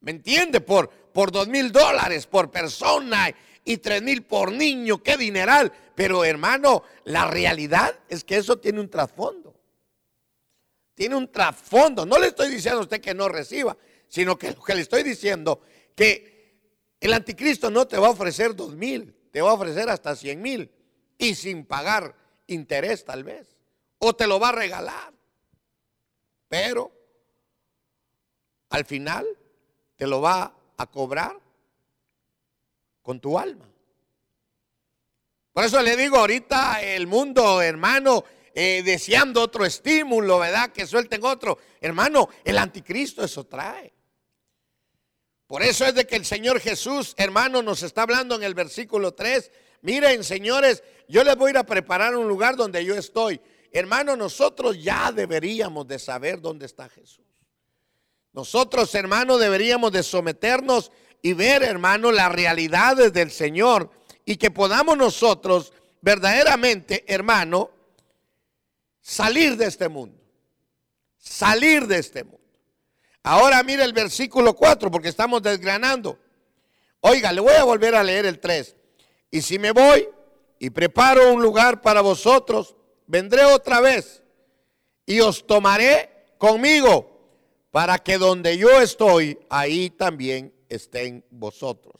¿Me 0.00 0.10
entiende? 0.10 0.62
Por, 0.62 0.88
por 0.88 1.30
dos 1.30 1.48
mil 1.48 1.70
dólares 1.70 2.26
por 2.26 2.50
persona 2.50 3.28
y 3.62 3.76
tres 3.76 4.02
mil 4.02 4.22
por 4.22 4.50
niño, 4.50 5.02
qué 5.02 5.18
dineral. 5.18 5.70
Pero 5.94 6.24
hermano, 6.24 6.82
la 7.04 7.26
realidad 7.26 7.94
es 8.08 8.24
que 8.24 8.36
eso 8.36 8.58
tiene 8.58 8.80
un 8.80 8.88
trasfondo. 8.88 9.54
Tiene 10.94 11.14
un 11.14 11.30
trasfondo. 11.30 12.06
No 12.06 12.18
le 12.18 12.28
estoy 12.28 12.48
diciendo 12.48 12.80
a 12.80 12.84
usted 12.84 13.02
que 13.02 13.12
no 13.12 13.28
reciba, 13.28 13.76
sino 14.08 14.38
que 14.38 14.54
que 14.54 14.74
le 14.74 14.80
estoy 14.80 15.02
diciendo 15.02 15.60
que 15.94 16.58
el 17.00 17.12
anticristo 17.12 17.70
no 17.70 17.86
te 17.86 17.98
va 17.98 18.06
a 18.06 18.10
ofrecer 18.10 18.56
dos 18.56 18.74
mil, 18.74 19.14
te 19.30 19.42
va 19.42 19.50
a 19.50 19.54
ofrecer 19.54 19.90
hasta 19.90 20.16
cien 20.16 20.40
mil 20.40 20.70
y 21.18 21.34
sin 21.34 21.66
pagar 21.66 22.14
interés 22.46 23.04
tal 23.04 23.24
vez. 23.24 23.58
O 23.98 24.14
te 24.14 24.26
lo 24.26 24.40
va 24.40 24.48
a 24.48 24.52
regalar. 24.52 25.13
Pero 26.54 26.92
al 28.68 28.84
final 28.84 29.26
te 29.96 30.06
lo 30.06 30.20
va 30.20 30.54
a 30.76 30.86
cobrar 30.86 31.36
con 33.02 33.18
tu 33.18 33.36
alma. 33.36 33.68
Por 35.52 35.64
eso 35.64 35.82
le 35.82 35.96
digo 35.96 36.16
ahorita 36.16 36.80
el 36.80 37.08
mundo, 37.08 37.60
hermano, 37.60 38.22
eh, 38.54 38.84
deseando 38.84 39.42
otro 39.42 39.64
estímulo, 39.66 40.38
¿verdad? 40.38 40.70
Que 40.70 40.86
suelten 40.86 41.24
otro. 41.24 41.58
Hermano, 41.80 42.28
el 42.44 42.58
anticristo 42.58 43.24
eso 43.24 43.44
trae. 43.48 43.92
Por 45.48 45.60
eso 45.64 45.84
es 45.84 45.96
de 45.96 46.06
que 46.06 46.14
el 46.14 46.24
Señor 46.24 46.60
Jesús, 46.60 47.14
hermano, 47.16 47.62
nos 47.62 47.82
está 47.82 48.02
hablando 48.02 48.36
en 48.36 48.44
el 48.44 48.54
versículo 48.54 49.12
3. 49.12 49.50
Miren, 49.82 50.22
señores, 50.22 50.84
yo 51.08 51.24
les 51.24 51.34
voy 51.34 51.48
a 51.48 51.50
ir 51.50 51.58
a 51.58 51.66
preparar 51.66 52.14
un 52.14 52.28
lugar 52.28 52.54
donde 52.54 52.84
yo 52.84 52.94
estoy. 52.94 53.40
Hermano, 53.74 54.14
nosotros 54.14 54.80
ya 54.80 55.10
deberíamos 55.10 55.88
de 55.88 55.98
saber 55.98 56.40
dónde 56.40 56.64
está 56.64 56.88
Jesús. 56.88 57.24
Nosotros, 58.32 58.94
hermano, 58.94 59.36
deberíamos 59.36 59.90
de 59.90 60.04
someternos 60.04 60.92
y 61.20 61.32
ver, 61.32 61.64
hermano, 61.64 62.12
las 62.12 62.30
realidades 62.30 63.12
del 63.12 63.32
Señor 63.32 63.90
y 64.24 64.36
que 64.36 64.52
podamos 64.52 64.96
nosotros 64.96 65.72
verdaderamente, 66.00 67.04
hermano, 67.12 67.68
salir 69.00 69.56
de 69.56 69.66
este 69.66 69.88
mundo. 69.88 70.22
Salir 71.18 71.88
de 71.88 71.98
este 71.98 72.22
mundo. 72.22 72.38
Ahora 73.24 73.60
mire 73.64 73.82
el 73.82 73.92
versículo 73.92 74.54
4 74.54 74.88
porque 74.88 75.08
estamos 75.08 75.42
desgranando. 75.42 76.16
Oiga, 77.00 77.32
le 77.32 77.40
voy 77.40 77.54
a 77.54 77.64
volver 77.64 77.96
a 77.96 78.04
leer 78.04 78.24
el 78.26 78.38
3. 78.38 78.76
Y 79.32 79.42
si 79.42 79.58
me 79.58 79.72
voy 79.72 80.08
y 80.60 80.70
preparo 80.70 81.32
un 81.32 81.42
lugar 81.42 81.82
para 81.82 82.02
vosotros, 82.02 82.76
vendré 83.06 83.44
otra 83.44 83.80
vez 83.80 84.22
y 85.06 85.20
os 85.20 85.46
tomaré 85.46 86.10
conmigo 86.38 87.14
para 87.70 87.98
que 87.98 88.18
donde 88.18 88.56
yo 88.56 88.80
estoy, 88.80 89.38
ahí 89.50 89.90
también 89.90 90.54
estén 90.68 91.24
vosotros. 91.30 91.94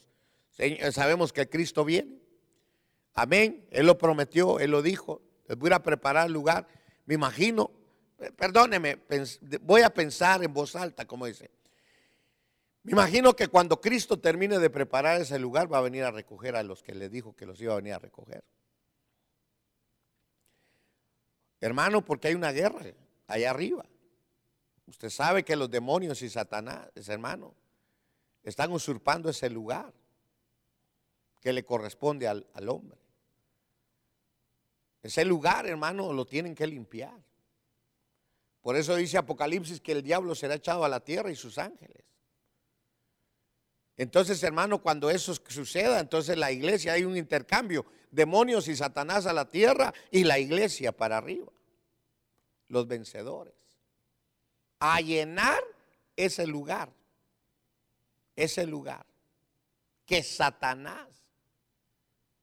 Sabemos 0.93 1.33
que 1.33 1.49
Cristo 1.49 1.85
viene. 1.85 2.21
Amén. 3.15 3.67
Él 3.71 3.87
lo 3.87 3.99
prometió, 3.99 4.61
Él 4.61 4.71
lo 4.71 4.83
dijo. 4.83 5.21
Les 5.49 5.59
voy 5.59 5.73
a 5.73 5.81
preparar 5.81 6.31
lugar. 6.31 6.69
Me 7.07 7.15
imagino, 7.15 7.71
perdóneme, 8.37 8.99
voy 9.63 9.83
a 9.83 9.91
pensar 9.91 10.43
en 10.45 10.53
voz 10.53 10.77
alta, 10.77 11.07
como 11.07 11.27
dice. 11.27 11.51
Me 12.85 12.93
imagino 12.93 13.35
que 13.35 13.49
cuando 13.49 13.81
Cristo 13.81 14.19
termine 14.19 14.59
de 14.59 14.71
preparar 14.71 15.21
ese 15.21 15.39
lugar, 15.39 15.73
va 15.73 15.79
a 15.79 15.83
venir 15.83 16.05
a 16.05 16.11
recoger 16.11 16.55
a 16.55 16.63
los 16.63 16.83
que 16.83 16.95
le 16.95 17.09
dijo 17.09 17.35
que 17.35 17.47
los 17.47 17.61
iba 17.61 17.73
a 17.73 17.77
venir 17.77 17.95
a 17.95 17.99
recoger. 17.99 18.45
Hermano, 21.65 22.05
porque 22.05 22.29
hay 22.29 22.35
una 22.35 22.53
guerra 22.53 22.93
allá 23.27 23.49
arriba. 23.49 23.87
Usted 24.87 25.09
sabe 25.09 25.47
que 25.47 25.57
los 25.57 25.71
demonios 25.71 26.21
y 26.21 26.29
Satanás, 26.29 26.91
hermano, 27.09 27.55
están 28.43 28.71
usurpando 28.71 29.31
ese 29.31 29.49
lugar 29.49 29.91
que 31.41 31.55
le 31.55 31.65
corresponde 31.65 32.29
al, 32.29 32.47
al 32.53 32.69
hombre. 32.69 32.99
Ese 35.03 35.25
lugar, 35.25 35.67
hermano, 35.67 36.13
lo 36.13 36.27
tienen 36.27 36.55
que 36.55 36.67
limpiar. 36.67 37.19
Por 38.61 38.77
eso 38.77 38.95
dice 38.95 39.17
Apocalipsis 39.17 39.81
que 39.81 39.93
el 39.93 40.03
diablo 40.03 40.35
será 40.35 40.57
echado 40.57 40.85
a 40.85 40.89
la 40.91 41.01
tierra 41.01 41.31
y 41.31 41.35
sus 41.35 41.57
ángeles. 41.57 42.05
Entonces, 43.97 44.43
hermano, 44.43 44.83
cuando 44.83 45.11
eso 45.11 45.35
suceda, 45.49 46.01
entonces 46.01 46.37
la 46.37 46.51
iglesia 46.51 46.95
hay 46.95 47.05
un 47.05 47.17
intercambio, 47.17 47.87
demonios 48.11 48.67
y 48.69 48.77
Satanás 48.77 49.27
a 49.27 49.33
la 49.33 49.49
tierra 49.49 49.95
y 50.11 50.25
la 50.25 50.39
iglesia 50.39 50.93
para 50.93 51.19
arriba, 51.19 51.53
los 52.69 52.89
vencedores. 52.89 53.55
A 54.81 55.01
llenar 55.01 55.63
ese 56.17 56.47
lugar, 56.47 56.93
ese 58.35 58.67
lugar 58.67 59.07
que 60.05 60.23
Satanás 60.23 61.09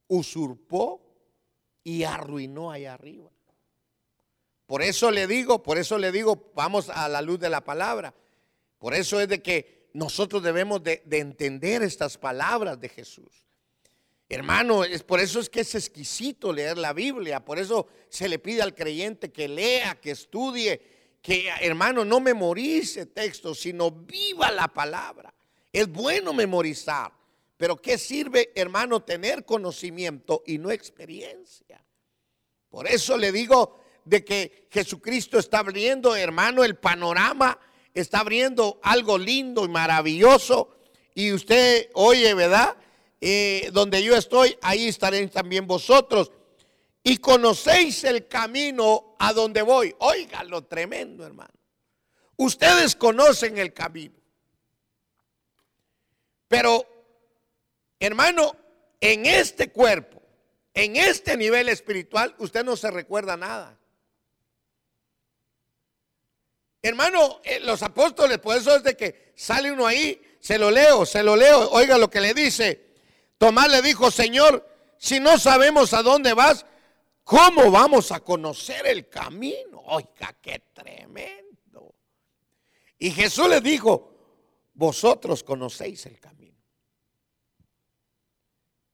usurpó 0.07 1.01
y 1.83 2.03
arruinó 2.03 2.71
allá 2.71 2.93
arriba. 2.93 3.29
Por 4.65 4.81
eso 4.81 5.11
le 5.11 5.27
digo, 5.27 5.61
por 5.61 5.77
eso 5.77 5.97
le 5.97 6.13
digo, 6.13 6.51
vamos 6.55 6.89
a 6.89 7.09
la 7.09 7.21
luz 7.21 7.39
de 7.39 7.49
la 7.49 7.61
palabra. 7.61 8.13
Por 8.77 8.93
eso 8.93 9.19
es 9.19 9.27
de 9.27 9.41
que 9.41 9.80
nosotros 9.93 10.41
debemos 10.43 10.83
de, 10.83 11.03
entender 11.11 11.83
estas 11.83 12.17
palabras 12.17 12.79
de 12.79 12.89
Jesús. 12.89 13.45
Hermano, 14.29 14.85
es 14.85 15.03
por 15.03 15.19
eso 15.19 15.39
es 15.39 15.49
que 15.49 15.61
es 15.61 15.75
exquisito 15.75 16.53
leer 16.53 16.77
la 16.77 16.93
Biblia, 16.93 17.43
por 17.43 17.59
eso 17.59 17.87
se 18.07 18.29
le 18.29 18.39
pide 18.39 18.61
al 18.61 18.73
creyente 18.73 19.31
que 19.31 19.47
lea, 19.47 19.99
que 19.99 20.11
estudie, 20.11 20.81
que 21.21 21.49
hermano 21.59 22.05
no 22.05 22.21
memorice 22.21 23.07
textos, 23.07 23.59
sino 23.59 23.91
viva 23.91 24.49
la 24.51 24.69
palabra. 24.69 25.33
Es 25.73 25.87
bueno 25.87 26.31
memorizar, 26.33 27.11
pero 27.57 27.75
¿qué 27.75 27.97
sirve, 27.97 28.51
hermano, 28.55 29.03
tener 29.03 29.45
conocimiento 29.45 30.43
y 30.45 30.57
no 30.57 30.71
experiencia? 30.71 31.83
Por 32.69 32.87
eso 32.87 33.17
le 33.17 33.33
digo 33.33 33.81
de 34.05 34.23
que 34.23 34.67
Jesucristo 34.71 35.37
está 35.37 35.59
abriendo, 35.59 36.15
hermano, 36.15 36.63
el 36.63 36.77
panorama, 36.77 37.59
está 37.93 38.19
abriendo 38.19 38.79
algo 38.83 39.17
lindo 39.17 39.65
y 39.65 39.69
maravilloso. 39.69 40.75
Y 41.13 41.33
usted 41.33 41.89
oye, 41.93 42.33
¿verdad? 42.33 42.75
Eh, 43.19 43.69
donde 43.73 44.01
yo 44.03 44.15
estoy, 44.15 44.57
ahí 44.61 44.87
estaréis 44.87 45.31
también 45.31 45.67
vosotros. 45.67 46.31
Y 47.03 47.17
conocéis 47.17 48.03
el 48.03 48.27
camino 48.27 49.15
a 49.19 49.33
donde 49.33 49.61
voy. 49.61 49.93
Oiga 49.99 50.43
lo 50.43 50.63
tremendo, 50.63 51.25
hermano. 51.25 51.53
Ustedes 52.37 52.95
conocen 52.95 53.57
el 53.57 53.73
camino. 53.73 54.15
Pero, 56.47 56.85
hermano, 57.99 58.55
en 58.99 59.25
este 59.25 59.71
cuerpo, 59.71 60.21
en 60.73 60.95
este 60.95 61.37
nivel 61.37 61.69
espiritual, 61.69 62.35
usted 62.39 62.63
no 62.63 62.75
se 62.75 62.91
recuerda 62.91 63.37
nada. 63.37 63.77
Hermano, 66.81 67.41
eh, 67.43 67.59
los 67.59 67.83
apóstoles, 67.83 68.39
por 68.39 68.57
eso 68.57 68.75
es 68.75 68.83
de 68.83 68.97
que 68.97 69.33
sale 69.35 69.71
uno 69.71 69.85
ahí, 69.85 70.19
se 70.39 70.57
lo 70.57 70.71
leo, 70.71 71.05
se 71.05 71.21
lo 71.21 71.35
leo, 71.35 71.69
oiga 71.71 71.97
lo 71.97 72.09
que 72.09 72.21
le 72.21 72.33
dice. 72.33 72.91
Tomás 73.37 73.69
le 73.69 73.81
dijo, 73.81 74.09
Señor, 74.09 74.67
si 74.97 75.19
no 75.19 75.37
sabemos 75.37 75.93
a 75.93 76.01
dónde 76.01 76.33
vas, 76.33 76.65
¿cómo 77.23 77.69
vamos 77.69 78.11
a 78.11 78.19
conocer 78.19 78.87
el 78.87 79.09
camino? 79.09 79.79
Oiga, 79.85 80.35
qué 80.41 80.63
tremendo. 80.73 81.95
Y 82.97 83.11
Jesús 83.11 83.47
le 83.47 83.61
dijo, 83.61 84.11
vosotros 84.73 85.43
conocéis 85.43 86.05
el 86.07 86.19
camino. 86.19 86.57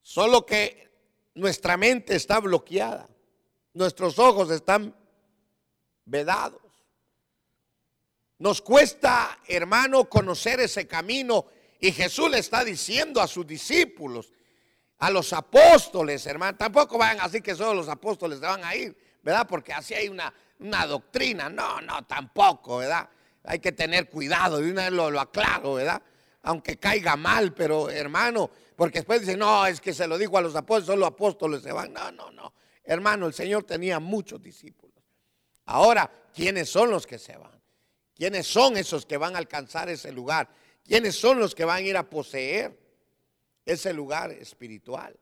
Solo 0.02 0.46
que 0.46 0.90
nuestra 1.36 1.78
mente 1.78 2.16
está 2.16 2.40
bloqueada. 2.40 3.10
Nuestros 3.74 4.18
ojos 4.20 4.50
están 4.52 4.96
vedados. 6.06 6.67
Nos 8.40 8.62
cuesta, 8.62 9.40
hermano, 9.48 10.06
conocer 10.06 10.60
ese 10.60 10.88
camino. 10.88 11.46
Y 11.80 11.92
Jesús 11.92 12.30
le 12.30 12.40
está 12.40 12.64
diciendo 12.64 13.22
a 13.22 13.28
sus 13.28 13.46
discípulos, 13.46 14.34
a 15.00 15.10
los 15.12 15.32
apóstoles, 15.34 16.26
hermano, 16.26 16.58
tampoco 16.58 16.98
van 16.98 17.20
así 17.22 17.42
que 17.42 17.54
solo 17.54 17.76
los 17.76 17.90
apóstoles 17.90 18.40
van 18.40 18.64
a 18.64 18.76
ir, 18.76 18.98
¿verdad? 19.22 19.46
Porque 19.48 19.72
así 19.72 19.94
hay 19.94 20.10
una, 20.10 20.34
una 20.60 20.88
doctrina. 20.88 21.50
No, 21.50 21.80
no, 21.82 22.04
tampoco, 22.06 22.78
¿verdad? 22.78 23.08
Hay 23.44 23.60
que 23.60 23.72
tener 23.72 24.10
cuidado, 24.10 24.66
y 24.66 24.72
una 24.72 24.84
vez 24.84 24.92
lo, 24.92 25.12
lo 25.12 25.20
aclaro, 25.20 25.76
¿verdad? 25.76 26.02
Aunque 26.44 26.78
caiga 26.78 27.16
mal, 27.16 27.54
pero 27.54 27.90
hermano, 27.90 28.50
porque 28.76 29.00
después 29.00 29.22
dicen, 29.22 29.40
no, 29.40 29.66
es 29.66 29.82
que 29.82 29.94
se 29.94 30.08
lo 30.08 30.18
dijo 30.18 30.38
a 30.38 30.42
los 30.42 30.56
apóstoles, 30.56 30.86
solo 30.86 31.02
los 31.02 31.10
apóstoles 31.10 31.62
se 31.62 31.72
van. 31.72 31.94
No, 31.94 32.12
no, 32.12 32.32
no. 32.32 32.54
Hermano, 32.84 33.28
el 33.28 33.34
Señor 33.34 33.64
tenía 33.64 34.00
muchos 34.00 34.42
discípulos. 34.42 35.04
Ahora, 35.66 36.10
¿quiénes 36.34 36.70
son 36.70 36.90
los 36.90 37.06
que 37.06 37.20
se 37.20 37.36
van? 37.36 37.57
¿Quiénes 38.18 38.48
son 38.48 38.78
esos 38.78 39.06
que 39.06 39.18
van 39.18 39.36
a 39.36 39.38
alcanzar 39.38 39.90
ese 39.90 40.12
lugar? 40.12 40.50
¿Quiénes 40.84 41.16
son 41.16 41.40
los 41.40 41.54
que 41.54 41.66
van 41.66 41.78
a 41.78 41.82
ir 41.82 41.98
a 41.98 42.10
poseer 42.10 42.78
ese 43.66 43.94
lugar 43.94 44.32
espiritual? 44.32 45.16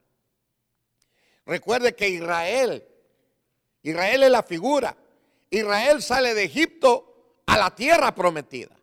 Recuerde 1.46 1.94
que 1.94 2.10
Israel, 2.10 2.88
Israel 3.84 4.24
es 4.24 4.32
la 4.32 4.44
figura. 4.44 4.96
Israel 5.50 6.02
sale 6.02 6.34
de 6.34 6.46
Egipto 6.46 7.42
a 7.46 7.58
la 7.58 7.76
tierra 7.76 8.16
prometida. 8.16 8.76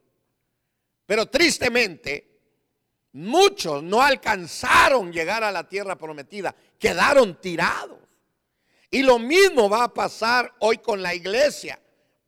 Pero 1.06 1.26
tristemente, 1.26 2.32
Muchos 3.12 3.82
no 3.82 4.00
alcanzaron 4.00 5.12
llegar 5.12 5.44
a 5.44 5.52
la 5.52 5.68
tierra 5.68 5.96
prometida, 5.96 6.54
quedaron 6.78 7.38
tirados. 7.40 7.98
Y 8.90 9.02
lo 9.02 9.18
mismo 9.18 9.68
va 9.68 9.84
a 9.84 9.94
pasar 9.94 10.54
hoy 10.60 10.78
con 10.78 11.02
la 11.02 11.14
iglesia. 11.14 11.78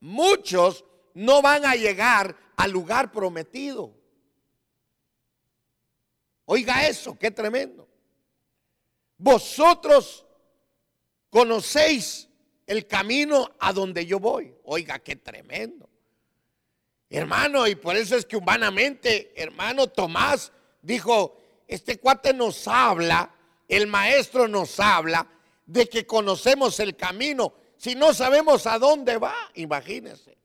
Muchos 0.00 0.84
no 1.14 1.40
van 1.40 1.64
a 1.64 1.74
llegar 1.74 2.36
al 2.56 2.70
lugar 2.70 3.10
prometido. 3.10 3.94
Oiga 6.46 6.86
eso, 6.86 7.18
qué 7.18 7.30
tremendo. 7.30 7.88
Vosotros 9.16 10.26
conocéis 11.30 12.28
el 12.66 12.86
camino 12.86 13.52
a 13.58 13.72
donde 13.72 14.04
yo 14.06 14.18
voy. 14.20 14.54
Oiga, 14.64 14.98
qué 14.98 15.16
tremendo. 15.16 15.88
Hermano, 17.08 17.66
y 17.66 17.76
por 17.76 17.96
eso 17.96 18.16
es 18.16 18.26
que 18.26 18.36
humanamente, 18.36 19.32
hermano 19.40 19.86
Tomás 19.86 20.52
dijo, 20.82 21.38
este 21.68 21.98
cuate 21.98 22.34
nos 22.34 22.66
habla, 22.66 23.32
el 23.68 23.86
maestro 23.86 24.48
nos 24.48 24.78
habla 24.80 25.26
de 25.66 25.88
que 25.88 26.06
conocemos 26.06 26.80
el 26.80 26.96
camino, 26.96 27.54
si 27.76 27.94
no 27.94 28.12
sabemos 28.14 28.66
a 28.66 28.78
dónde 28.78 29.16
va, 29.18 29.34
imagínense. 29.54 30.36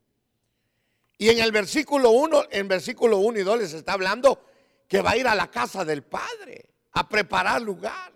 Y 1.19 1.29
en 1.29 1.39
el 1.39 1.51
versículo 1.51 2.09
1, 2.09 2.45
en 2.49 2.67
versículo 2.67 3.19
1 3.19 3.39
y 3.39 3.43
2 3.43 3.59
les 3.59 3.73
está 3.73 3.93
hablando 3.93 4.43
que 4.87 5.03
va 5.03 5.11
a 5.11 5.17
ir 5.17 5.27
a 5.27 5.35
la 5.35 5.51
casa 5.51 5.85
del 5.85 6.01
Padre 6.01 6.67
a 6.93 7.07
preparar 7.07 7.61
lugar. 7.61 8.11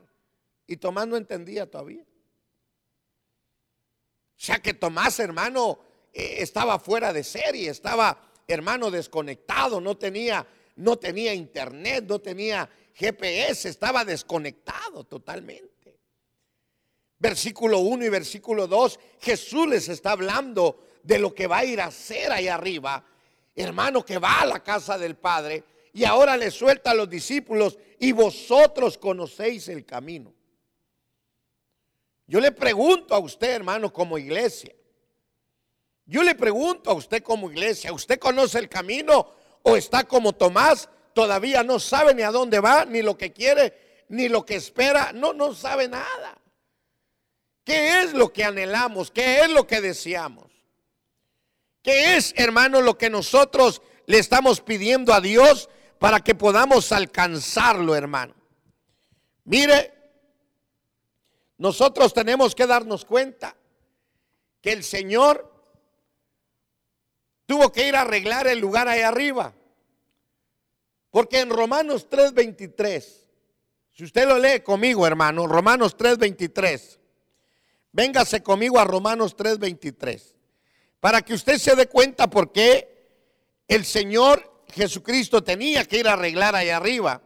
Y 0.66 0.78
Tomás 0.78 1.06
no 1.06 1.18
entendía 1.18 1.70
todavía. 1.70 2.02
O 2.02 2.06
sea 4.38 4.58
que 4.58 4.74
Tomás, 4.74 5.20
hermano, 5.20 5.78
eh, 6.12 6.38
estaba 6.40 6.80
fuera 6.80 7.14
de 7.14 7.24
serie, 7.24 7.70
estaba, 7.70 8.32
hermano, 8.48 8.90
desconectado, 8.90 9.80
no 9.80 9.96
tenía 9.96 10.48
no 10.76 10.98
tenía 10.98 11.34
internet, 11.34 12.06
no 12.08 12.20
tenía 12.20 12.70
GPS, 12.94 13.70
estaba 13.70 14.06
desconectado 14.06 15.04
totalmente. 15.04 16.00
Versículo 17.20 17.80
1 17.80 18.06
y 18.06 18.10
versículo 18.10 18.68
2, 18.68 19.00
Jesús 19.20 19.68
les 19.68 19.90
está 19.90 20.12
hablando 20.12 20.84
de 21.04 21.20
lo 21.20 21.36
que 21.36 21.46
va 21.48 21.60
a 21.60 21.66
ir 21.66 21.80
a 21.80 21.86
hacer 21.86 22.32
ahí 22.32 22.48
arriba. 22.48 23.04
Hermano, 23.56 24.04
que 24.04 24.18
va 24.18 24.42
a 24.42 24.46
la 24.46 24.64
casa 24.64 24.98
del 24.98 25.16
Padre 25.16 25.64
y 25.94 26.06
ahora 26.06 26.36
le 26.36 26.50
suelta 26.50 26.92
a 26.92 26.96
los 26.96 27.10
discípulos 27.10 27.78
y 28.00 28.12
vosotros 28.12 28.98
conocéis 28.98 29.68
el 29.68 29.86
camino. 29.86 30.34
Yo 32.26 32.40
le 32.40 32.52
pregunto 32.52 33.14
a 33.14 33.20
usted, 33.20 33.52
hermano, 33.52 33.94
como 33.94 34.18
iglesia. 34.18 34.74
Yo 36.06 36.24
le 36.24 36.34
pregunto 36.36 36.90
a 36.90 36.94
usted 36.94 37.22
como 37.22 37.52
iglesia, 37.52 37.94
¿usted 37.94 38.18
conoce 38.18 38.58
el 38.58 38.70
camino 38.70 39.30
o 39.62 39.78
está 39.78 40.04
como 40.04 40.34
Tomás, 40.34 40.90
todavía 41.14 41.64
no 41.64 41.80
sabe 41.80 42.14
ni 42.14 42.22
a 42.22 42.32
dónde 42.32 42.60
va, 42.60 42.86
ni 42.86 43.02
lo 43.02 43.18
que 43.18 43.32
quiere, 43.32 44.06
ni 44.10 44.30
lo 44.30 44.46
que 44.46 44.56
espera, 44.56 45.12
no, 45.14 45.34
no 45.34 45.54
sabe 45.56 45.88
nada. 45.88 46.38
¿Qué 47.64 48.02
es 48.02 48.14
lo 48.14 48.32
que 48.34 48.44
anhelamos? 48.44 49.10
¿Qué 49.10 49.40
es 49.40 49.50
lo 49.50 49.66
que 49.66 49.80
deseamos? 49.80 50.52
¿Qué 51.84 52.16
es, 52.16 52.34
hermano, 52.38 52.82
lo 52.82 52.98
que 52.98 53.10
nosotros 53.10 53.82
le 54.06 54.18
estamos 54.18 54.62
pidiendo 54.62 55.14
a 55.14 55.20
Dios 55.20 55.70
para 56.00 56.22
que 56.22 56.34
podamos 56.34 56.94
alcanzarlo, 56.94 57.94
hermano? 57.94 58.34
Mire, 59.44 59.94
nosotros 61.58 62.14
tenemos 62.14 62.56
que 62.56 62.66
darnos 62.66 63.04
cuenta 63.04 63.56
que 64.62 64.72
el 64.72 64.84
Señor 64.86 65.52
tuvo 67.46 67.70
que 67.72 67.86
ir 67.88 67.98
a 67.98 68.02
arreglar 68.02 68.48
el 68.48 68.60
lugar 68.60 68.88
ahí 68.88 69.02
arriba. 69.02 69.54
Porque 71.12 71.42
en 71.42 71.50
Romanos 71.50 72.08
3:23, 72.10 73.28
si 73.92 74.06
usted 74.06 74.26
lo 74.26 74.40
lee 74.40 74.62
conmigo, 74.62 75.06
hermano, 75.06 75.48
Romanos 75.48 75.98
3:23, 75.98 76.98
véngase 77.92 78.42
conmigo 78.42 78.80
a 78.80 78.86
Romanos 78.86 79.36
3:23, 79.36 80.34
para 81.04 81.22
que 81.22 81.34
usted 81.34 81.58
se 81.58 81.76
dé 81.76 81.88
cuenta 81.90 82.30
por 82.30 82.54
qué 82.54 82.88
el 83.68 83.84
Señor 83.84 84.64
Jesucristo 84.74 85.44
tenía 85.44 85.84
que 85.84 85.98
ir 85.98 86.08
a 86.08 86.14
arreglar 86.14 86.56
ahí 86.56 86.70
arriba. 86.70 87.22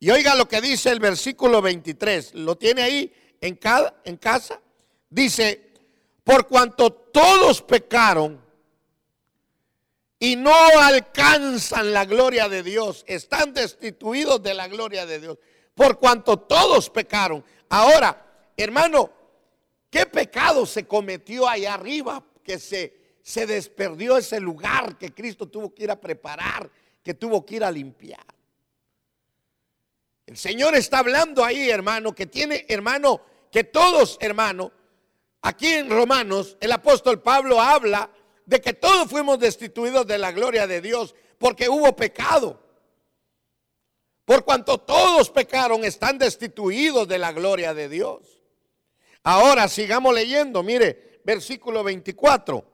Y 0.00 0.10
oiga 0.10 0.34
lo 0.34 0.48
que 0.48 0.60
dice 0.60 0.90
el 0.90 0.98
versículo 0.98 1.62
23, 1.62 2.34
lo 2.34 2.56
tiene 2.56 2.82
ahí 2.82 3.14
en, 3.40 3.54
cada, 3.54 3.94
en 4.04 4.16
casa. 4.16 4.60
Dice, 5.08 5.72
por 6.24 6.48
cuanto 6.48 6.92
todos 6.92 7.62
pecaron 7.62 8.44
y 10.18 10.34
no 10.34 10.52
alcanzan 10.80 11.92
la 11.92 12.06
gloria 12.06 12.48
de 12.48 12.64
Dios, 12.64 13.04
están 13.06 13.54
destituidos 13.54 14.42
de 14.42 14.54
la 14.54 14.66
gloria 14.66 15.06
de 15.06 15.20
Dios, 15.20 15.38
por 15.76 16.00
cuanto 16.00 16.40
todos 16.40 16.90
pecaron. 16.90 17.44
Ahora, 17.68 18.50
hermano, 18.56 19.12
¿qué 19.90 20.06
pecado 20.06 20.66
se 20.66 20.88
cometió 20.88 21.48
allá 21.48 21.74
arriba 21.74 22.20
que 22.46 22.60
se, 22.60 23.18
se 23.22 23.44
desperdió 23.44 24.16
ese 24.16 24.38
lugar 24.38 24.96
que 24.96 25.12
Cristo 25.12 25.48
tuvo 25.48 25.74
que 25.74 25.82
ir 25.82 25.90
a 25.90 26.00
preparar, 26.00 26.70
que 27.02 27.14
tuvo 27.14 27.44
que 27.44 27.56
ir 27.56 27.64
a 27.64 27.72
limpiar? 27.72 28.24
El 30.26 30.36
Señor 30.36 30.76
está 30.76 31.00
hablando 31.00 31.44
ahí, 31.44 31.68
hermano, 31.68 32.14
que 32.14 32.26
tiene, 32.26 32.64
hermano, 32.68 33.20
que 33.50 33.64
todos, 33.64 34.16
hermano, 34.20 34.70
aquí 35.42 35.66
en 35.66 35.90
Romanos, 35.90 36.56
el 36.60 36.70
apóstol 36.70 37.20
Pablo 37.20 37.60
habla 37.60 38.10
de 38.44 38.60
que 38.60 38.72
todos 38.72 39.10
fuimos 39.10 39.40
destituidos 39.40 40.06
de 40.06 40.18
la 40.18 40.30
gloria 40.30 40.68
de 40.68 40.80
Dios 40.80 41.14
porque 41.38 41.68
hubo 41.68 41.94
pecado. 41.96 42.60
Por 44.24 44.44
cuanto 44.44 44.78
todos 44.78 45.30
pecaron, 45.30 45.84
están 45.84 46.18
destituidos 46.18 47.06
de 47.08 47.18
la 47.18 47.32
gloria 47.32 47.74
de 47.74 47.88
Dios. 47.88 48.42
Ahora 49.22 49.68
sigamos 49.68 50.14
leyendo, 50.14 50.62
mire, 50.62 51.15
versículo 51.26 51.82
24. 51.82 52.64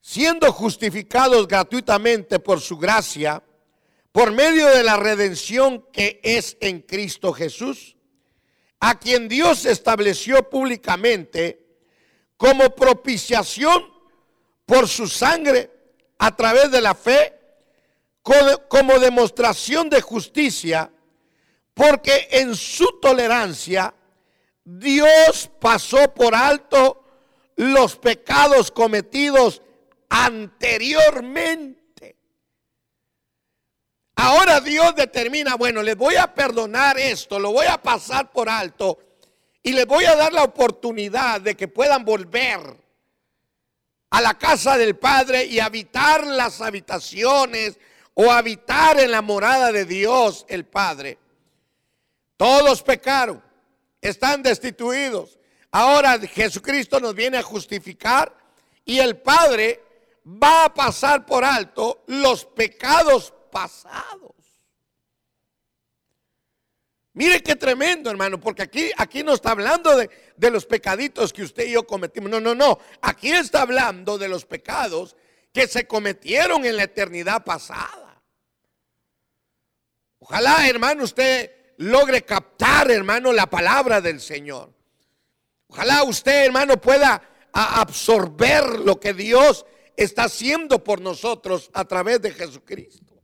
Siendo 0.00 0.52
justificados 0.52 1.48
gratuitamente 1.48 2.38
por 2.38 2.60
su 2.60 2.78
gracia, 2.78 3.42
por 4.12 4.30
medio 4.30 4.68
de 4.68 4.84
la 4.84 4.96
redención 4.96 5.84
que 5.92 6.20
es 6.22 6.56
en 6.60 6.82
Cristo 6.82 7.32
Jesús, 7.32 7.96
a 8.78 8.98
quien 8.98 9.28
Dios 9.28 9.66
estableció 9.66 10.48
públicamente 10.48 11.66
como 12.36 12.70
propiciación 12.76 13.92
por 14.66 14.86
su 14.86 15.08
sangre 15.08 15.70
a 16.18 16.36
través 16.36 16.70
de 16.70 16.80
la 16.80 16.94
fe, 16.94 17.32
como 18.22 18.98
demostración 19.00 19.90
de 19.90 20.00
justicia, 20.00 20.92
porque 21.74 22.28
en 22.30 22.54
su 22.54 23.00
tolerancia 23.00 23.92
Dios 24.64 25.50
pasó 25.60 26.12
por 26.14 26.34
alto 26.34 27.04
los 27.56 27.96
pecados 27.96 28.70
cometidos 28.70 29.62
anteriormente 30.08 31.84
Ahora 34.16 34.60
Dios 34.60 34.94
determina, 34.94 35.56
bueno, 35.56 35.82
les 35.82 35.96
voy 35.96 36.16
a 36.16 36.32
perdonar 36.32 36.98
esto, 36.98 37.38
lo 37.38 37.52
voy 37.52 37.66
a 37.66 37.82
pasar 37.82 38.30
por 38.30 38.48
alto 38.48 38.98
y 39.62 39.72
les 39.72 39.86
voy 39.86 40.04
a 40.04 40.14
dar 40.14 40.32
la 40.32 40.44
oportunidad 40.44 41.40
de 41.40 41.56
que 41.56 41.66
puedan 41.66 42.04
volver 42.04 42.60
a 44.10 44.20
la 44.20 44.38
casa 44.38 44.78
del 44.78 44.96
Padre 44.96 45.44
y 45.46 45.58
habitar 45.58 46.24
las 46.26 46.60
habitaciones 46.60 47.78
o 48.14 48.30
habitar 48.30 49.00
en 49.00 49.10
la 49.10 49.20
morada 49.20 49.72
de 49.72 49.84
Dios 49.84 50.46
el 50.48 50.64
Padre. 50.64 51.18
Todos 52.36 52.82
pecaron, 52.82 53.42
están 54.08 54.42
destituidos. 54.42 55.38
Ahora 55.70 56.18
Jesucristo 56.20 57.00
nos 57.00 57.14
viene 57.14 57.38
a 57.38 57.42
justificar 57.42 58.36
y 58.84 58.98
el 58.98 59.16
Padre 59.16 59.82
va 60.26 60.66
a 60.66 60.74
pasar 60.74 61.24
por 61.26 61.44
alto 61.44 62.04
los 62.06 62.44
pecados 62.44 63.32
pasados. 63.50 64.32
Mire 67.14 67.42
qué 67.42 67.56
tremendo, 67.56 68.10
hermano, 68.10 68.40
porque 68.40 68.62
aquí, 68.62 68.90
aquí 68.96 69.22
no 69.22 69.34
está 69.34 69.52
hablando 69.52 69.96
de, 69.96 70.10
de, 70.36 70.50
los 70.50 70.66
pecaditos 70.66 71.32
que 71.32 71.44
usted 71.44 71.66
y 71.66 71.72
yo 71.72 71.86
cometimos. 71.86 72.28
No, 72.28 72.40
no, 72.40 72.54
no. 72.54 72.78
Aquí 73.00 73.30
está 73.30 73.62
hablando 73.62 74.18
de 74.18 74.28
los 74.28 74.44
pecados 74.44 75.16
que 75.52 75.68
se 75.68 75.86
cometieron 75.86 76.64
en 76.64 76.76
la 76.76 76.82
eternidad 76.82 77.44
pasada. 77.44 78.20
Ojalá, 80.18 80.68
hermano, 80.68 81.04
usted 81.04 81.53
logre 81.78 82.22
captar, 82.22 82.90
hermano, 82.90 83.32
la 83.32 83.46
palabra 83.46 84.00
del 84.00 84.20
Señor. 84.20 84.72
Ojalá 85.68 86.04
usted, 86.04 86.44
hermano, 86.44 86.80
pueda 86.80 87.22
absorber 87.52 88.80
lo 88.80 88.98
que 88.98 89.12
Dios 89.14 89.66
está 89.96 90.24
haciendo 90.24 90.82
por 90.82 91.00
nosotros 91.00 91.70
a 91.72 91.84
través 91.84 92.20
de 92.20 92.32
Jesucristo. 92.32 93.22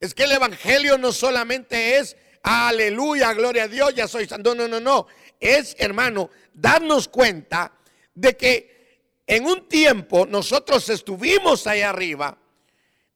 Es 0.00 0.14
que 0.14 0.24
el 0.24 0.32
Evangelio 0.32 0.96
no 0.96 1.12
solamente 1.12 1.98
es 1.98 2.16
aleluya, 2.42 3.32
gloria 3.34 3.64
a 3.64 3.68
Dios, 3.68 3.94
ya 3.94 4.08
soy 4.08 4.26
santo. 4.26 4.54
No, 4.54 4.68
no, 4.68 4.80
no. 4.80 5.06
Es, 5.40 5.76
hermano, 5.78 6.30
darnos 6.52 7.08
cuenta 7.08 7.72
de 8.14 8.36
que 8.36 8.78
en 9.26 9.46
un 9.46 9.68
tiempo 9.68 10.26
nosotros 10.26 10.88
estuvimos 10.88 11.66
ahí 11.66 11.82
arriba, 11.82 12.36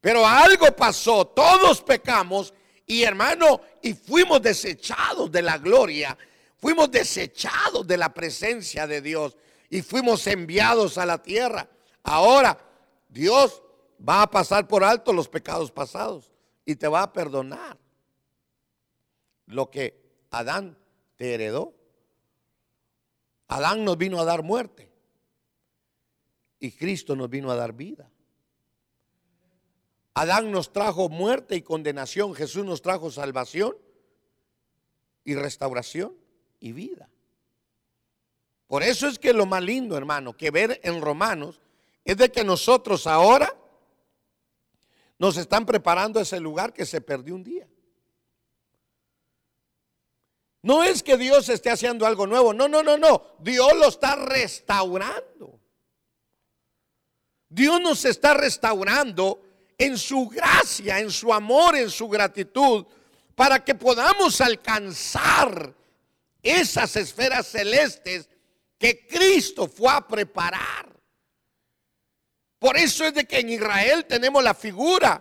pero 0.01 0.27
algo 0.27 0.75
pasó, 0.77 1.27
todos 1.27 1.81
pecamos 1.81 2.53
y 2.93 3.05
hermano, 3.05 3.63
y 3.81 3.95
fuimos 3.95 4.43
desechados 4.43 5.33
de 5.33 5.41
la 5.41 5.57
gloria, 5.57 6.17
fuimos 6.59 6.91
desechados 6.91 7.87
de 7.87 7.97
la 7.97 8.13
presencia 8.13 8.87
de 8.87 9.01
Dios 9.01 9.35
y 9.71 9.81
fuimos 9.81 10.27
enviados 10.27 10.99
a 10.99 11.07
la 11.07 11.23
tierra. 11.23 11.67
Ahora, 12.03 12.59
Dios 13.09 13.63
va 14.07 14.21
a 14.21 14.31
pasar 14.31 14.69
por 14.69 14.85
alto 14.85 15.15
los 15.15 15.27
pecados 15.27 15.73
pasados 15.73 16.31
y 16.67 16.77
te 16.77 16.87
va 16.87 17.03
a 17.03 17.13
perdonar 17.15 17.79
lo 19.47 19.71
que 19.71 19.99
Adán 20.31 20.77
te 21.17 21.33
heredó. 21.33 21.75
Adán 23.49 23.85
nos 23.87 23.97
vino 23.97 24.21
a 24.21 24.27
dar 24.27 24.43
muerte 24.43 24.93
y 26.59 26.73
Cristo 26.73 27.17
nos 27.17 27.31
vino 27.31 27.51
a 27.51 27.57
dar 27.57 27.73
vida. 27.73 28.12
Adán 30.15 30.51
nos 30.51 30.73
trajo 30.73 31.09
muerte 31.09 31.57
y 31.57 31.63
condenación, 31.63 32.35
Jesús 32.35 32.65
nos 32.65 32.83
trajo 32.83 33.11
salvación 33.11 33.77
y 35.25 35.35
restauración 35.35 36.15
y 36.61 36.73
vida. 36.73 37.09
Por 38.67 38.83
eso 38.83 39.07
es 39.07 39.19
que 39.19 39.33
lo 39.33 39.47
más 39.47 39.63
lindo, 39.63 39.97
hermano, 39.97 40.37
que 40.37 40.51
ver 40.51 40.81
en 40.83 41.01
Romanos 41.01 41.61
es 42.05 42.17
de 42.17 42.31
que 42.31 42.45
nosotros 42.45 43.07
ahora 43.07 43.55
nos 45.19 45.37
están 45.37 45.65
preparando 45.65 46.21
ese 46.21 46.41
lugar 46.41 46.73
que 46.73 46.85
se 46.85 47.01
perdió 47.01 47.35
un 47.35 47.45
día. 47.45 47.69
No 50.63 50.85
es 50.85 51.03
que 51.03 51.17
Dios 51.17 51.49
esté 51.49 51.71
haciendo 51.71 52.07
algo 52.07 52.27
nuevo, 52.27 52.53
no, 52.53 52.69
no, 52.69 52.83
no, 52.83 52.97
no. 52.97 53.23
Dios 53.41 53.73
lo 53.77 53.89
está 53.89 54.17
restaurando. 54.17 55.61
Dios 57.49 57.81
nos 57.81 58.05
está 58.05 58.35
restaurando 58.35 59.43
en 59.85 59.99
su 59.99 60.29
gracia, 60.29 61.01
en 61.01 61.11
su 61.11 61.33
amor, 61.33 61.77
en 61.77 61.91
su 61.91 62.09
gratitud, 62.09 62.87
para 63.35 63.65
que 63.65 63.75
podamos 63.75 64.41
alcanzar 64.41 65.75
esas 66.43 66.95
esferas 66.97 67.49
celestes 67.49 68.29
que 68.79 69.07
Cristo 69.07 69.67
fue 69.69 69.93
a 69.93 70.07
preparar. 70.07 70.89
Por 72.59 72.77
eso 72.77 73.05
es 73.05 73.15
de 73.15 73.25
que 73.25 73.41
en 73.41 73.49
Israel 73.49 74.05
tenemos 74.05 74.43
la 74.43 74.55
figura. 74.55 75.21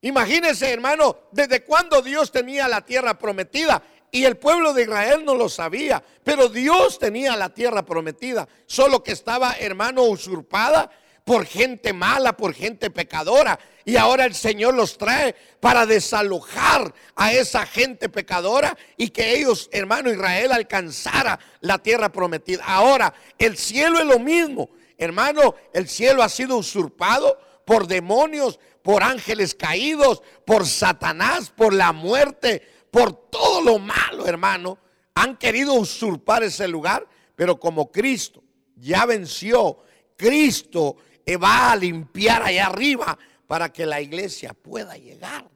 Imagínense, 0.00 0.72
hermano, 0.72 1.28
desde 1.30 1.62
cuando 1.62 2.02
Dios 2.02 2.32
tenía 2.32 2.66
la 2.66 2.80
tierra 2.84 3.16
prometida. 3.16 3.82
Y 4.10 4.24
el 4.24 4.36
pueblo 4.36 4.72
de 4.72 4.82
Israel 4.82 5.24
no 5.24 5.34
lo 5.34 5.48
sabía, 5.48 6.02
pero 6.24 6.48
Dios 6.48 6.98
tenía 6.98 7.36
la 7.36 7.52
tierra 7.52 7.84
prometida, 7.84 8.48
solo 8.64 9.02
que 9.02 9.12
estaba, 9.12 9.56
hermano, 9.58 10.04
usurpada 10.04 10.90
por 11.26 11.44
gente 11.44 11.92
mala, 11.92 12.36
por 12.36 12.54
gente 12.54 12.88
pecadora. 12.88 13.58
Y 13.84 13.96
ahora 13.96 14.26
el 14.26 14.34
Señor 14.36 14.74
los 14.74 14.96
trae 14.96 15.34
para 15.58 15.84
desalojar 15.84 16.94
a 17.16 17.32
esa 17.32 17.66
gente 17.66 18.08
pecadora 18.08 18.78
y 18.96 19.08
que 19.08 19.34
ellos, 19.34 19.68
hermano 19.72 20.08
Israel, 20.08 20.52
alcanzara 20.52 21.40
la 21.62 21.78
tierra 21.78 22.12
prometida. 22.12 22.62
Ahora, 22.64 23.12
el 23.38 23.56
cielo 23.56 23.98
es 23.98 24.06
lo 24.06 24.20
mismo. 24.20 24.70
Hermano, 24.96 25.56
el 25.74 25.88
cielo 25.88 26.22
ha 26.22 26.28
sido 26.28 26.58
usurpado 26.58 27.36
por 27.64 27.88
demonios, 27.88 28.60
por 28.82 29.02
ángeles 29.02 29.52
caídos, 29.52 30.22
por 30.44 30.64
Satanás, 30.64 31.50
por 31.50 31.74
la 31.74 31.92
muerte, 31.92 32.62
por 32.92 33.28
todo 33.30 33.62
lo 33.62 33.80
malo, 33.80 34.28
hermano. 34.28 34.78
Han 35.16 35.36
querido 35.36 35.74
usurpar 35.74 36.44
ese 36.44 36.68
lugar, 36.68 37.04
pero 37.34 37.58
como 37.58 37.90
Cristo 37.90 38.44
ya 38.76 39.06
venció, 39.06 39.78
Cristo 40.16 40.96
va 41.34 41.72
a 41.72 41.76
limpiar 41.76 42.42
allá 42.42 42.66
arriba 42.66 43.18
para 43.48 43.72
que 43.72 43.84
la 43.84 44.00
iglesia 44.00 44.54
pueda 44.54 44.96
llegar 44.96 45.50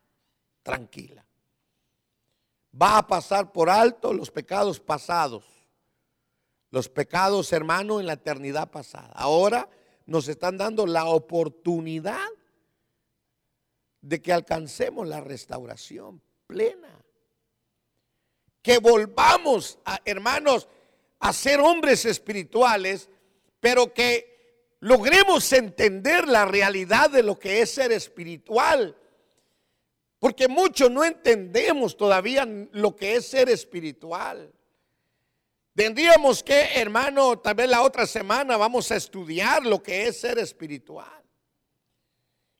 tranquila. 0.64 1.24
Va 2.80 2.98
a 2.98 3.06
pasar 3.06 3.52
por 3.52 3.70
alto 3.70 4.12
los 4.12 4.32
pecados 4.32 4.80
pasados 4.80 5.44
los 6.70 6.88
pecados, 6.88 7.52
hermano, 7.52 8.00
en 8.00 8.06
la 8.06 8.14
eternidad 8.14 8.70
pasada. 8.70 9.10
Ahora 9.14 9.68
nos 10.06 10.28
están 10.28 10.56
dando 10.56 10.86
la 10.86 11.06
oportunidad 11.06 12.28
de 14.00 14.22
que 14.22 14.32
alcancemos 14.32 15.06
la 15.06 15.20
restauración 15.20 16.22
plena. 16.46 16.88
Que 18.62 18.78
volvamos, 18.78 19.78
hermanos, 20.04 20.68
a 21.18 21.32
ser 21.32 21.60
hombres 21.60 22.04
espirituales, 22.04 23.08
pero 23.58 23.92
que 23.92 24.29
logremos 24.80 25.52
entender 25.52 26.26
la 26.26 26.44
realidad 26.44 27.10
de 27.10 27.22
lo 27.22 27.38
que 27.38 27.62
es 27.62 27.70
ser 27.70 27.92
espiritual. 27.92 28.96
Porque 30.18 30.48
muchos 30.48 30.90
no 30.90 31.04
entendemos 31.04 31.96
todavía 31.96 32.46
lo 32.72 32.94
que 32.94 33.16
es 33.16 33.26
ser 33.26 33.48
espiritual. 33.48 34.52
Tendríamos 35.74 36.42
que, 36.42 36.74
hermano, 36.74 37.38
tal 37.38 37.54
vez 37.54 37.68
la 37.68 37.82
otra 37.82 38.06
semana 38.06 38.56
vamos 38.56 38.90
a 38.90 38.96
estudiar 38.96 39.64
lo 39.64 39.82
que 39.82 40.08
es 40.08 40.20
ser 40.20 40.38
espiritual. 40.38 41.22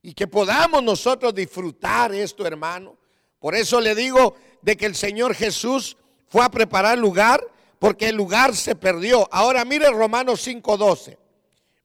Y 0.03 0.15
que 0.15 0.27
podamos 0.27 0.83
nosotros 0.83 1.35
disfrutar 1.35 2.15
esto, 2.15 2.47
hermano. 2.47 2.97
Por 3.39 3.55
eso 3.55 3.81
le 3.81 3.95
digo 3.95 4.37
de 4.63 4.77
que 4.77 4.87
el 4.87 4.95
Señor 4.95 5.35
Jesús 5.35 5.99
fue 6.29 6.45
a 6.45 6.51
preparar 6.51 6.97
lugar 6.97 7.47
porque 7.79 8.09
el 8.09 8.17
lugar 8.17 8.55
se 8.55 8.75
perdió. 8.75 9.29
Ahora 9.31 9.65
mire 9.67 9.91
Romanos 9.91 10.47
5.12. 10.47 11.20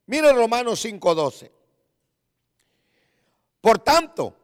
Mire 0.06 0.32
Romanos 0.32 0.84
5.12. 0.84 1.50
Por 3.60 3.78
tanto, 3.80 4.36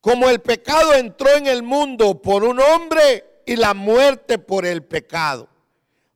como 0.00 0.28
el 0.28 0.40
pecado 0.40 0.94
entró 0.94 1.34
en 1.34 1.48
el 1.48 1.62
mundo 1.62 2.22
por 2.22 2.44
un 2.44 2.60
hombre 2.60 3.42
y 3.44 3.56
la 3.56 3.74
muerte 3.74 4.38
por 4.38 4.64
el 4.64 4.84
pecado. 4.84 5.48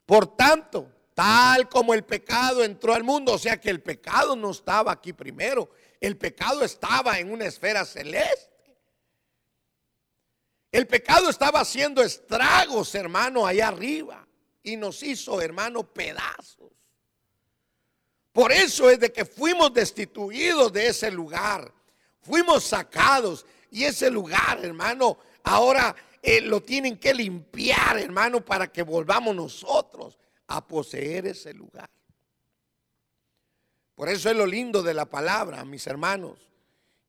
Por 0.06 0.36
tanto, 0.36 0.92
tal 1.14 1.68
como 1.68 1.92
el 1.94 2.04
pecado 2.04 2.62
entró 2.62 2.94
al 2.94 3.02
mundo, 3.02 3.34
o 3.34 3.38
sea 3.38 3.60
que 3.60 3.70
el 3.70 3.82
pecado 3.82 4.36
no 4.36 4.52
estaba 4.52 4.92
aquí 4.92 5.12
primero, 5.12 5.70
el 6.00 6.16
pecado 6.16 6.62
estaba 6.62 7.18
en 7.18 7.32
una 7.32 7.46
esfera 7.46 7.84
celeste. 7.84 8.50
El 10.72 10.86
pecado 10.86 11.28
estaba 11.28 11.60
haciendo 11.60 12.00
estragos, 12.00 12.94
hermano, 12.94 13.44
allá 13.44 13.68
arriba. 13.68 14.26
Y 14.62 14.76
nos 14.76 15.02
hizo, 15.02 15.40
hermano, 15.40 15.82
pedazos. 15.82 16.70
Por 18.32 18.52
eso 18.52 18.88
es 18.88 19.00
de 19.00 19.12
que 19.12 19.24
fuimos 19.24 19.72
destituidos 19.72 20.72
de 20.72 20.88
ese 20.88 21.10
lugar. 21.10 21.72
Fuimos 22.20 22.64
sacados. 22.64 23.44
Y 23.70 23.84
ese 23.84 24.10
lugar, 24.10 24.64
hermano, 24.64 25.18
ahora 25.42 25.94
eh, 26.22 26.40
lo 26.40 26.60
tienen 26.62 26.98
que 26.98 27.14
limpiar, 27.14 27.98
hermano, 27.98 28.44
para 28.44 28.70
que 28.70 28.82
volvamos 28.82 29.34
nosotros 29.34 30.18
a 30.48 30.66
poseer 30.66 31.26
ese 31.26 31.54
lugar. 31.54 31.88
Por 33.94 34.08
eso 34.08 34.30
es 34.30 34.36
lo 34.36 34.46
lindo 34.46 34.82
de 34.82 34.94
la 34.94 35.06
palabra, 35.06 35.64
mis 35.64 35.86
hermanos, 35.86 36.38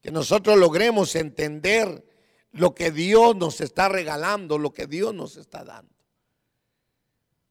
que 0.01 0.11
nosotros 0.11 0.57
logremos 0.57 1.15
entender 1.15 2.03
lo 2.51 2.75
que 2.75 2.91
Dios 2.91 3.35
nos 3.35 3.61
está 3.61 3.87
regalando, 3.87 4.57
lo 4.57 4.73
que 4.73 4.87
Dios 4.87 5.13
nos 5.13 5.37
está 5.37 5.63
dando. 5.63 5.93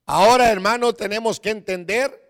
Ahora, 0.06 0.50
hermano, 0.50 0.92
tenemos 0.92 1.40
que 1.40 1.50
entender 1.50 2.29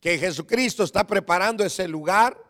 que 0.00 0.18
Jesucristo 0.18 0.82
está 0.82 1.06
preparando 1.06 1.64
ese 1.64 1.86
lugar, 1.86 2.42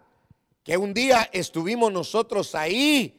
que 0.63 0.77
un 0.77 0.95
día 0.95 1.29
estuvimos 1.33 1.93
nosotros 1.93 2.55
ahí, 2.55 3.17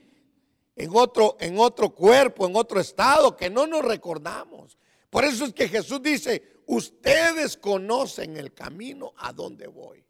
en 0.75 0.89
otro, 0.95 1.35
en 1.39 1.59
otro 1.59 1.89
cuerpo, 1.89 2.47
en 2.47 2.55
otro 2.55 2.79
estado, 2.79 3.35
que 3.35 3.49
no 3.49 3.67
nos 3.67 3.83
recordamos. 3.83 4.77
Por 5.09 5.25
eso 5.25 5.45
es 5.45 5.53
que 5.53 5.67
Jesús 5.67 6.01
dice, 6.01 6.61
ustedes 6.65 7.57
conocen 7.57 8.37
el 8.37 8.53
camino 8.53 9.13
a 9.17 9.33
donde 9.33 9.67
voy. 9.67 10.03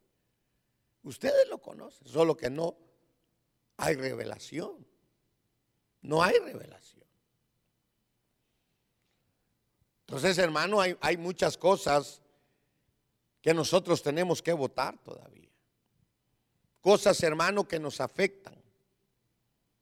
Ustedes 1.04 1.48
lo 1.50 1.58
conocen, 1.58 2.08
solo 2.08 2.38
que 2.38 2.52
no 2.52 2.78
hay 3.78 3.96
revelación. 3.96 4.86
No 6.04 6.22
hay 6.22 6.38
revelación. 6.38 7.06
Entonces, 10.02 10.38
hermano, 10.38 10.80
hay, 10.80 10.96
hay 11.02 11.18
muchas 11.18 11.58
cosas 11.58 12.22
que 13.42 13.54
nosotros 13.54 14.04
tenemos 14.04 14.42
que 14.42 14.54
votar 14.54 14.98
todavía. 15.00 15.50
Cosas, 16.80 17.22
hermano, 17.24 17.68
que 17.68 17.80
nos 17.80 18.00
afectan. 18.00 18.56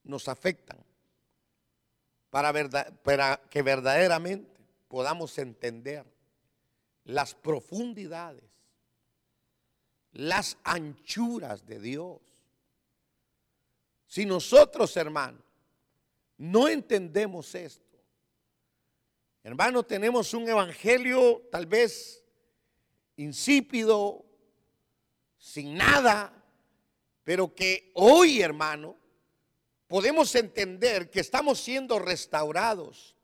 Nos 0.04 0.28
afectan. 0.28 0.78
Para, 2.30 3.41
que 3.50 3.62
verdaderamente 3.62 4.50
podamos 4.88 5.38
entender 5.38 6.06
las 7.06 7.34
profundidades, 7.34 8.43
las 10.12 10.58
anchuras 10.63 11.65
de 11.65 11.80
Dios. 11.80 12.19
Si 14.06 14.26
nosotros, 14.26 14.95
hermano, 14.95 15.39
no 16.38 16.67
entendemos 16.67 17.56
esto. 17.56 17.98
Hermano, 19.43 19.84
tenemos 19.84 20.34
un 20.34 20.48
evangelio 20.48 21.48
tal 21.52 21.65
vez 21.65 22.18
insípido, 23.19 24.25
sin 25.38 25.75
nada, 25.75 26.34
pero 27.23 27.53
que 27.53 27.91
hoy, 27.95 28.41
hermano, 28.41 28.95
podemos 29.88 30.34
entender 30.36 31.10
que 31.10 31.19
estamos 31.19 31.60
siendo 31.60 31.99
restaurados 31.99 33.17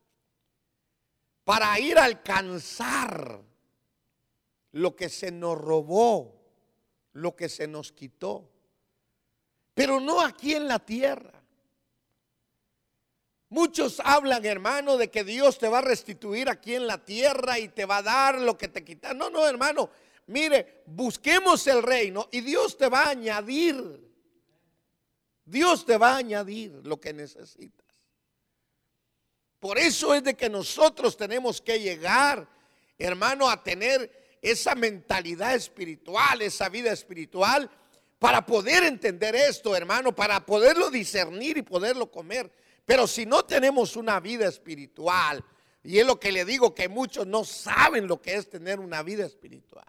para 1.45 1.79
ir 1.79 1.97
a 1.97 2.03
alcanzar 2.03 3.41
lo 4.73 4.95
que 4.97 5.07
se 5.07 5.31
nos 5.31 5.57
robó, 5.57 6.41
lo 7.13 7.37
que 7.37 7.47
se 7.47 7.65
nos 7.65 7.93
quitó, 7.93 8.51
pero 9.73 10.01
no 10.01 10.19
aquí 10.19 10.55
en 10.55 10.67
la 10.67 10.79
tierra. 10.79 11.34
Muchos 13.55 14.01
hablan, 14.03 14.45
hermano, 14.45 14.97
de 14.97 15.09
que 15.09 15.23
Dios 15.23 15.57
te 15.57 15.69
va 15.69 15.77
a 15.77 15.81
restituir 15.81 16.49
aquí 16.49 16.75
en 16.75 16.87
la 16.87 16.97
tierra 16.97 17.57
y 17.57 17.69
te 17.69 17.85
va 17.85 17.99
a 17.99 18.01
dar 18.01 18.41
lo 18.41 18.57
que 18.57 18.67
te 18.67 18.83
quitaron. 18.83 19.17
No, 19.17 19.29
no, 19.29 19.47
hermano. 19.47 19.89
Mire, 20.27 20.83
busquemos 20.87 21.65
el 21.67 21.81
reino 21.81 22.27
y 22.33 22.41
Dios 22.41 22.77
te 22.77 22.89
va 22.89 23.03
a 23.03 23.09
añadir. 23.11 24.03
Dios 25.45 25.85
te 25.85 25.97
va 25.97 26.15
a 26.15 26.17
añadir 26.17 26.81
lo 26.83 26.99
que 26.99 27.13
necesitas. 27.13 27.85
Por 29.61 29.77
eso 29.77 30.13
es 30.13 30.21
de 30.25 30.33
que 30.33 30.49
nosotros 30.49 31.15
tenemos 31.15 31.61
que 31.61 31.79
llegar, 31.79 32.45
hermano, 32.97 33.49
a 33.49 33.63
tener 33.63 34.37
esa 34.41 34.75
mentalidad 34.75 35.55
espiritual, 35.55 36.41
esa 36.41 36.67
vida 36.67 36.91
espiritual, 36.91 37.71
para 38.19 38.45
poder 38.45 38.83
entender 38.83 39.33
esto, 39.33 39.73
hermano, 39.77 40.13
para 40.13 40.45
poderlo 40.45 40.91
discernir 40.91 41.57
y 41.57 41.61
poderlo 41.61 42.11
comer. 42.11 42.51
Pero 42.85 43.07
si 43.07 43.25
no 43.25 43.43
tenemos 43.43 43.95
una 43.95 44.19
vida 44.19 44.47
espiritual, 44.47 45.43
y 45.83 45.99
es 45.99 46.05
lo 46.05 46.19
que 46.19 46.31
le 46.31 46.45
digo 46.45 46.73
que 46.73 46.87
muchos 46.87 47.27
no 47.27 47.43
saben 47.43 48.07
lo 48.07 48.21
que 48.21 48.35
es 48.35 48.49
tener 48.49 48.79
una 48.79 49.03
vida 49.03 49.25
espiritual. 49.25 49.85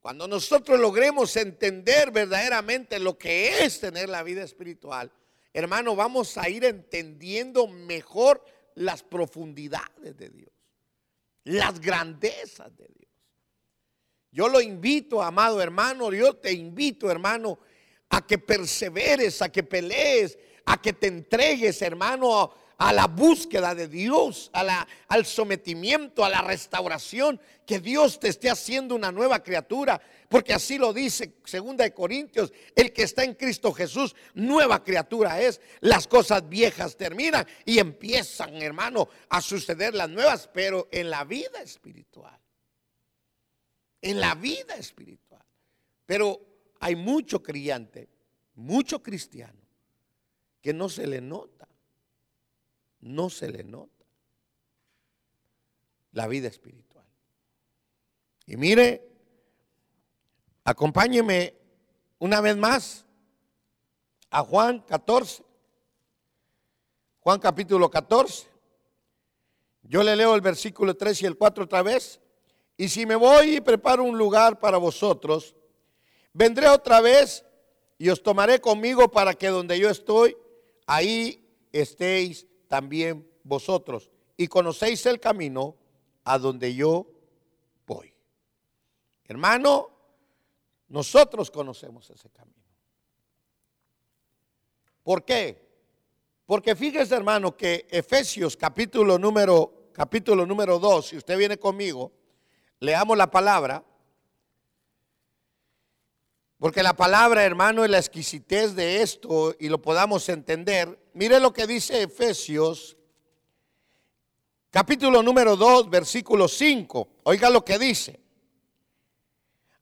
Cuando 0.00 0.26
nosotros 0.26 0.80
logremos 0.80 1.36
entender 1.36 2.10
verdaderamente 2.10 2.98
lo 2.98 3.18
que 3.18 3.64
es 3.64 3.80
tener 3.80 4.08
la 4.08 4.22
vida 4.22 4.42
espiritual, 4.42 5.12
hermano, 5.52 5.94
vamos 5.94 6.38
a 6.38 6.48
ir 6.48 6.64
entendiendo 6.64 7.66
mejor 7.66 8.42
las 8.74 9.02
profundidades 9.02 10.16
de 10.16 10.30
Dios, 10.30 10.52
las 11.44 11.78
grandezas 11.80 12.74
de 12.76 12.86
Dios. 12.86 13.10
Yo 14.32 14.48
lo 14.48 14.60
invito, 14.60 15.22
amado 15.22 15.60
hermano, 15.60 16.12
yo 16.12 16.34
te 16.34 16.52
invito, 16.52 17.10
hermano, 17.10 17.58
a 18.08 18.26
que 18.26 18.38
perseveres, 18.38 19.42
a 19.42 19.50
que 19.50 19.62
pelees, 19.62 20.38
a 20.70 20.80
que 20.80 20.92
te 20.92 21.08
entregues, 21.08 21.82
hermano, 21.82 22.54
a 22.78 22.92
la 22.92 23.08
búsqueda 23.08 23.74
de 23.74 23.88
Dios, 23.88 24.50
a 24.52 24.62
la, 24.62 24.86
al 25.08 25.26
sometimiento, 25.26 26.24
a 26.24 26.28
la 26.28 26.42
restauración, 26.42 27.40
que 27.66 27.80
Dios 27.80 28.20
te 28.20 28.28
esté 28.28 28.48
haciendo 28.48 28.94
una 28.94 29.10
nueva 29.10 29.42
criatura, 29.42 30.00
porque 30.28 30.54
así 30.54 30.78
lo 30.78 30.92
dice 30.92 31.34
segunda 31.44 31.82
de 31.82 31.92
Corintios, 31.92 32.52
el 32.76 32.92
que 32.92 33.02
está 33.02 33.24
en 33.24 33.34
Cristo 33.34 33.72
Jesús, 33.72 34.14
nueva 34.34 34.84
criatura 34.84 35.40
es, 35.40 35.60
las 35.80 36.06
cosas 36.06 36.48
viejas 36.48 36.96
terminan 36.96 37.44
y 37.64 37.80
empiezan, 37.80 38.54
hermano, 38.62 39.08
a 39.28 39.40
suceder 39.40 39.92
las 39.92 40.08
nuevas, 40.08 40.48
pero 40.54 40.88
en 40.92 41.10
la 41.10 41.24
vida 41.24 41.60
espiritual, 41.62 42.38
en 44.00 44.20
la 44.20 44.36
vida 44.36 44.76
espiritual. 44.76 45.44
Pero 46.06 46.40
hay 46.78 46.94
mucho 46.94 47.42
creyente, 47.42 48.08
mucho 48.54 49.02
cristiano 49.02 49.69
que 50.60 50.72
no 50.72 50.88
se 50.88 51.06
le 51.06 51.20
nota. 51.20 51.68
No 53.00 53.30
se 53.30 53.48
le 53.48 53.64
nota 53.64 54.00
la 56.12 56.26
vida 56.26 56.48
espiritual. 56.48 57.06
Y 58.46 58.56
mire, 58.56 59.08
acompáñeme 60.64 61.54
una 62.18 62.40
vez 62.40 62.56
más 62.56 63.06
a 64.30 64.42
Juan 64.42 64.80
14. 64.80 65.44
Juan 67.20 67.38
capítulo 67.38 67.90
14. 67.90 68.48
Yo 69.82 70.02
le 70.02 70.16
leo 70.16 70.34
el 70.34 70.40
versículo 70.40 70.96
3 70.96 71.22
y 71.22 71.26
el 71.26 71.36
4 71.36 71.64
otra 71.64 71.82
vez. 71.82 72.20
Y 72.76 72.88
si 72.88 73.06
me 73.06 73.14
voy 73.14 73.56
y 73.56 73.60
preparo 73.60 74.04
un 74.04 74.16
lugar 74.16 74.58
para 74.58 74.78
vosotros, 74.78 75.54
vendré 76.32 76.68
otra 76.68 77.00
vez 77.00 77.44
y 77.98 78.08
os 78.08 78.22
tomaré 78.22 78.60
conmigo 78.60 79.10
para 79.10 79.34
que 79.34 79.48
donde 79.48 79.78
yo 79.78 79.90
estoy, 79.90 80.36
ahí 80.90 81.48
estéis 81.72 82.48
también 82.66 83.24
vosotros 83.44 84.10
y 84.36 84.48
conocéis 84.48 85.06
el 85.06 85.20
camino 85.20 85.76
a 86.24 86.36
donde 86.36 86.74
yo 86.74 87.06
voy. 87.86 88.12
Hermano, 89.24 89.90
nosotros 90.88 91.48
conocemos 91.50 92.10
ese 92.10 92.28
camino. 92.30 92.56
¿Por 95.04 95.24
qué? 95.24 95.70
Porque 96.44 96.74
fíjese, 96.74 97.14
hermano, 97.14 97.56
que 97.56 97.86
Efesios 97.88 98.56
capítulo 98.56 99.16
número 99.16 99.90
capítulo 99.92 100.44
número 100.44 100.80
2, 100.80 101.06
si 101.06 101.16
usted 101.16 101.38
viene 101.38 101.56
conmigo, 101.56 102.10
leamos 102.80 103.16
la 103.16 103.30
palabra. 103.30 103.84
Porque 106.60 106.82
la 106.82 106.92
palabra, 106.92 107.42
hermano, 107.42 107.86
es 107.86 107.90
la 107.90 107.96
exquisitez 107.96 108.74
de 108.74 109.00
esto 109.00 109.56
y 109.58 109.70
lo 109.70 109.80
podamos 109.80 110.28
entender. 110.28 111.00
Mire 111.14 111.40
lo 111.40 111.54
que 111.54 111.66
dice 111.66 112.02
Efesios, 112.02 112.98
capítulo 114.70 115.22
número 115.22 115.56
2, 115.56 115.88
versículo 115.88 116.46
5. 116.48 117.08
Oiga 117.22 117.48
lo 117.48 117.64
que 117.64 117.78
dice. 117.78 118.20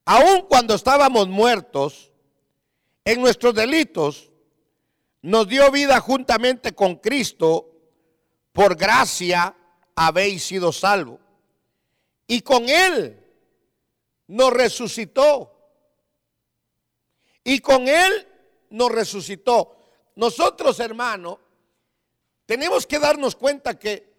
Aun 0.05 0.43
cuando 0.43 0.77
estábamos 0.77 1.27
muertos 1.27 2.13
en 3.05 3.21
nuestros 3.23 3.55
delitos, 3.55 4.31
nos 5.21 5.49
dio 5.49 5.73
vida 5.73 5.99
juntamente 5.99 6.77
con 6.77 6.95
Cristo, 6.95 7.73
por 8.53 8.77
gracia 8.77 9.53
habéis 9.97 10.45
sido 10.45 10.71
salvos. 10.71 11.19
Y 12.29 12.43
con 12.43 12.69
Él 12.69 13.19
nos 14.29 14.53
resucitó 14.53 15.58
y 17.49 17.61
con 17.61 17.89
Él 17.89 18.29
nos 18.69 18.93
resucitó. 18.93 19.75
Nosotros, 20.17 20.81
hermano, 20.81 21.41
tenemos 22.45 22.87
que 22.87 22.99
darnos 22.99 23.35
cuenta 23.35 23.79
que 23.79 24.13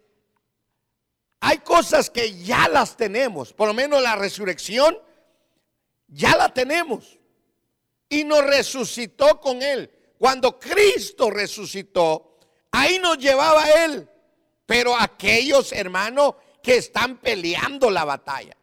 hay 1.39 1.59
cosas 1.59 2.09
que 2.09 2.43
ya 2.43 2.67
las 2.67 2.97
tenemos, 2.97 3.53
por 3.53 3.67
lo 3.67 3.75
menos 3.75 4.01
la 4.01 4.15
resurrección, 4.15 4.97
ya 6.07 6.35
la 6.35 6.51
tenemos. 6.51 7.19
Y 8.09 8.23
nos 8.23 8.43
resucitó 8.43 9.39
con 9.39 9.61
Él. 9.61 9.91
Cuando 10.17 10.57
Cristo 10.57 11.29
resucitó, 11.29 12.39
ahí 12.71 12.97
nos 12.97 13.19
llevaba 13.19 13.69
Él. 13.69 14.09
Pero 14.65 14.97
aquellos 14.97 15.71
hermanos 15.71 16.33
que 16.63 16.77
están 16.77 17.17
peleando 17.17 17.91
la 17.91 18.05
batalla, 18.05 18.57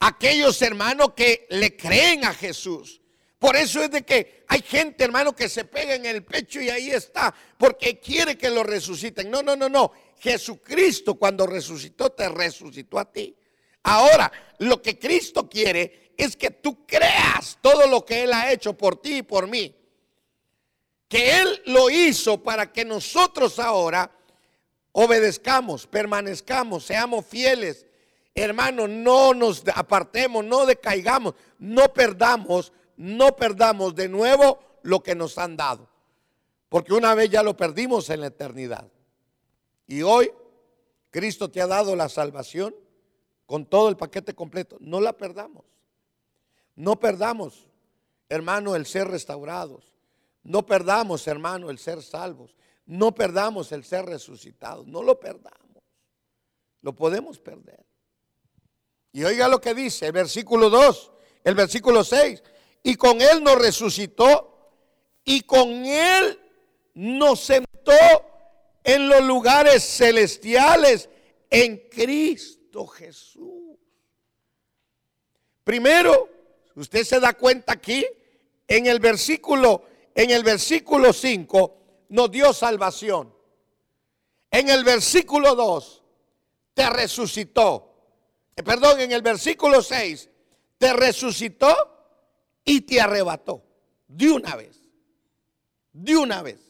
aquellos 0.00 0.60
hermanos 0.62 1.12
que 1.14 1.46
le 1.50 1.76
creen 1.76 2.24
a 2.24 2.34
Jesús, 2.34 3.02
por 3.38 3.56
eso 3.56 3.82
es 3.82 3.90
de 3.90 4.02
que 4.02 4.44
hay 4.48 4.62
gente, 4.62 5.04
hermano, 5.04 5.34
que 5.34 5.48
se 5.48 5.64
pega 5.64 5.94
en 5.94 6.06
el 6.06 6.24
pecho 6.24 6.60
y 6.60 6.70
ahí 6.70 6.90
está, 6.90 7.32
porque 7.56 8.00
quiere 8.00 8.36
que 8.36 8.50
lo 8.50 8.64
resuciten. 8.64 9.30
No, 9.30 9.42
no, 9.42 9.54
no, 9.54 9.68
no. 9.68 9.92
Jesucristo 10.18 11.14
cuando 11.14 11.46
resucitó, 11.46 12.10
te 12.10 12.28
resucitó 12.28 12.98
a 12.98 13.10
ti. 13.10 13.36
Ahora, 13.84 14.30
lo 14.58 14.82
que 14.82 14.98
Cristo 14.98 15.48
quiere 15.48 16.12
es 16.16 16.36
que 16.36 16.50
tú 16.50 16.84
creas 16.84 17.58
todo 17.60 17.86
lo 17.86 18.04
que 18.04 18.24
Él 18.24 18.32
ha 18.32 18.50
hecho 18.50 18.76
por 18.76 19.00
ti 19.00 19.18
y 19.18 19.22
por 19.22 19.46
mí. 19.46 19.72
Que 21.06 21.38
Él 21.38 21.62
lo 21.66 21.88
hizo 21.88 22.42
para 22.42 22.72
que 22.72 22.84
nosotros 22.84 23.60
ahora 23.60 24.10
obedezcamos, 24.90 25.86
permanezcamos, 25.86 26.84
seamos 26.84 27.24
fieles. 27.24 27.86
Hermano, 28.34 28.88
no 28.88 29.32
nos 29.32 29.62
apartemos, 29.74 30.44
no 30.44 30.66
decaigamos, 30.66 31.34
no 31.60 31.92
perdamos 31.92 32.72
no 32.98 33.36
perdamos 33.36 33.94
de 33.94 34.08
nuevo 34.08 34.58
lo 34.82 35.02
que 35.02 35.14
nos 35.14 35.38
han 35.38 35.56
dado. 35.56 35.88
Porque 36.68 36.92
una 36.92 37.14
vez 37.14 37.30
ya 37.30 37.42
lo 37.42 37.56
perdimos 37.56 38.10
en 38.10 38.20
la 38.20 38.26
eternidad. 38.26 38.90
Y 39.86 40.02
hoy 40.02 40.32
Cristo 41.10 41.48
te 41.48 41.62
ha 41.62 41.66
dado 41.68 41.94
la 41.94 42.08
salvación 42.08 42.74
con 43.46 43.64
todo 43.64 43.88
el 43.88 43.96
paquete 43.96 44.34
completo. 44.34 44.76
No 44.80 45.00
la 45.00 45.12
perdamos. 45.12 45.64
No 46.74 46.98
perdamos, 46.98 47.68
hermano, 48.28 48.74
el 48.74 48.84
ser 48.84 49.06
restaurados. 49.08 49.94
No 50.42 50.66
perdamos, 50.66 51.26
hermano, 51.28 51.70
el 51.70 51.78
ser 51.78 52.02
salvos. 52.02 52.56
No 52.84 53.14
perdamos 53.14 53.70
el 53.70 53.84
ser 53.84 54.06
resucitados. 54.06 54.88
No 54.88 55.04
lo 55.04 55.20
perdamos. 55.20 55.82
Lo 56.82 56.94
podemos 56.96 57.38
perder. 57.38 57.86
Y 59.12 59.22
oiga 59.22 59.46
lo 59.46 59.60
que 59.60 59.72
dice 59.72 60.06
el 60.06 60.12
versículo 60.12 60.68
2, 60.68 61.12
el 61.44 61.54
versículo 61.54 62.02
6 62.02 62.42
y 62.88 62.96
con 62.96 63.20
Él 63.20 63.44
nos 63.44 63.56
resucitó 63.56 64.72
y 65.22 65.42
con 65.42 65.68
Él 65.84 66.40
nos 66.94 67.38
sentó 67.38 67.92
en 68.82 69.10
los 69.10 69.22
lugares 69.24 69.84
celestiales 69.84 71.10
en 71.50 71.86
Cristo 71.90 72.86
Jesús. 72.86 73.76
Primero, 75.64 76.30
usted 76.76 77.04
se 77.04 77.20
da 77.20 77.34
cuenta 77.34 77.74
aquí 77.74 78.06
en 78.66 78.86
el 78.86 79.00
versículo 79.00 79.82
en 80.14 80.30
el 80.30 80.42
versículo 80.42 81.12
5 81.12 82.06
nos 82.08 82.30
dio 82.30 82.54
salvación. 82.54 83.34
En 84.50 84.70
el 84.70 84.82
versículo 84.82 85.54
2 85.54 86.02
te 86.72 86.88
resucitó. 86.88 87.92
Eh, 88.56 88.62
perdón, 88.62 88.98
en 89.00 89.12
el 89.12 89.20
versículo 89.20 89.82
6 89.82 90.30
te 90.78 90.94
resucitó 90.94 91.97
y 92.68 92.82
te 92.82 93.00
arrebató 93.00 93.64
de 94.06 94.30
una 94.30 94.54
vez, 94.54 94.78
de 95.90 96.16
una 96.18 96.42
vez. 96.42 96.60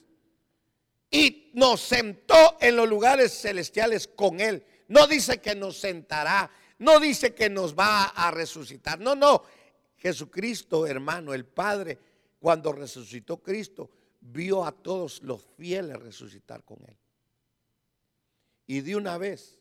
Y 1.10 1.50
nos 1.54 1.80
sentó 1.80 2.56
en 2.60 2.76
los 2.76 2.88
lugares 2.88 3.32
celestiales 3.32 4.06
con 4.06 4.40
Él. 4.40 4.64
No 4.86 5.08
dice 5.08 5.40
que 5.40 5.56
nos 5.56 5.76
sentará, 5.76 6.48
no 6.78 7.00
dice 7.00 7.34
que 7.34 7.50
nos 7.50 7.76
va 7.76 8.04
a 8.04 8.30
resucitar. 8.30 9.00
No, 9.00 9.16
no. 9.16 9.42
Jesucristo, 9.96 10.86
hermano, 10.86 11.34
el 11.34 11.44
Padre, 11.44 11.98
cuando 12.38 12.70
resucitó 12.70 13.42
Cristo, 13.42 13.90
vio 14.20 14.64
a 14.64 14.70
todos 14.70 15.20
los 15.24 15.44
fieles 15.56 15.96
resucitar 15.96 16.62
con 16.62 16.78
Él. 16.86 16.96
Y 18.68 18.82
de 18.82 18.94
una 18.94 19.18
vez, 19.18 19.58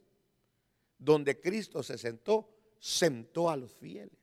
donde 1.00 1.40
Cristo 1.40 1.82
se 1.82 1.98
sentó, 1.98 2.48
sentó 2.80 3.50
a 3.50 3.58
los 3.58 3.74
fieles 3.74 4.17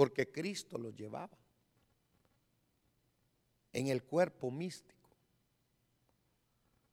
porque 0.00 0.32
Cristo 0.32 0.78
lo 0.78 0.88
llevaba 0.92 1.36
en 3.70 3.88
el 3.88 4.02
cuerpo 4.02 4.50
místico. 4.50 5.10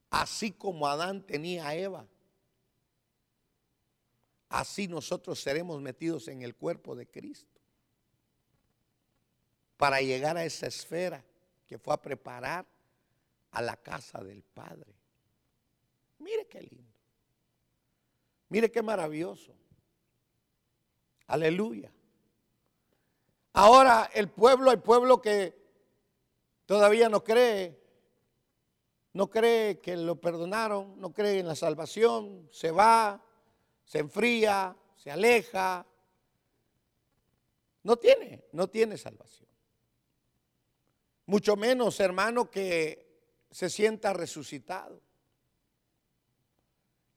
Así 0.10 0.52
como 0.52 0.86
Adán 0.90 1.26
tenía 1.26 1.70
a 1.70 1.74
Eva, 1.74 2.06
así 4.50 4.90
nosotros 4.90 5.40
seremos 5.40 5.82
metidos 5.82 6.28
en 6.28 6.42
el 6.42 6.54
cuerpo 6.54 6.98
de 6.98 7.08
Cristo 7.08 7.62
para 9.78 10.02
llegar 10.02 10.36
a 10.36 10.44
esa 10.44 10.68
esfera 10.68 11.24
que 11.66 11.80
fue 11.80 11.94
a 11.94 12.02
preparar 12.02 12.66
a 13.52 13.62
la 13.62 13.78
casa 13.78 14.22
del 14.22 14.44
Padre. 14.44 14.94
Mire 16.20 16.46
qué 16.48 16.62
lindo. 16.62 17.00
Mire 18.50 18.70
qué 18.70 18.82
maravilloso. 18.82 19.56
Aleluya. 21.28 21.90
Ahora 23.60 24.12
el 24.14 24.30
pueblo, 24.30 24.72
el 24.72 24.80
pueblo 24.84 25.20
que 25.20 25.58
todavía 26.68 27.10
no 27.10 27.24
cree, 27.24 27.76
no 29.14 29.32
cree 29.32 29.80
que 29.80 29.98
lo 29.98 30.22
perdonaron, 30.22 31.02
no 31.02 31.12
cree 31.12 31.40
en 31.40 31.48
la 31.48 31.56
salvación, 31.56 32.48
se 32.52 32.70
va, 32.70 33.20
se 33.84 33.98
enfría, 33.98 34.78
se 34.96 35.10
aleja. 35.10 35.88
No 37.82 37.98
tiene, 37.98 38.44
no 38.52 38.68
tiene 38.68 38.96
salvación. 38.96 39.50
Mucho 41.26 41.56
menos, 41.56 42.00
hermano, 42.00 42.52
que 42.52 43.24
se 43.50 43.72
sienta 43.72 44.14
resucitado. 44.14 45.02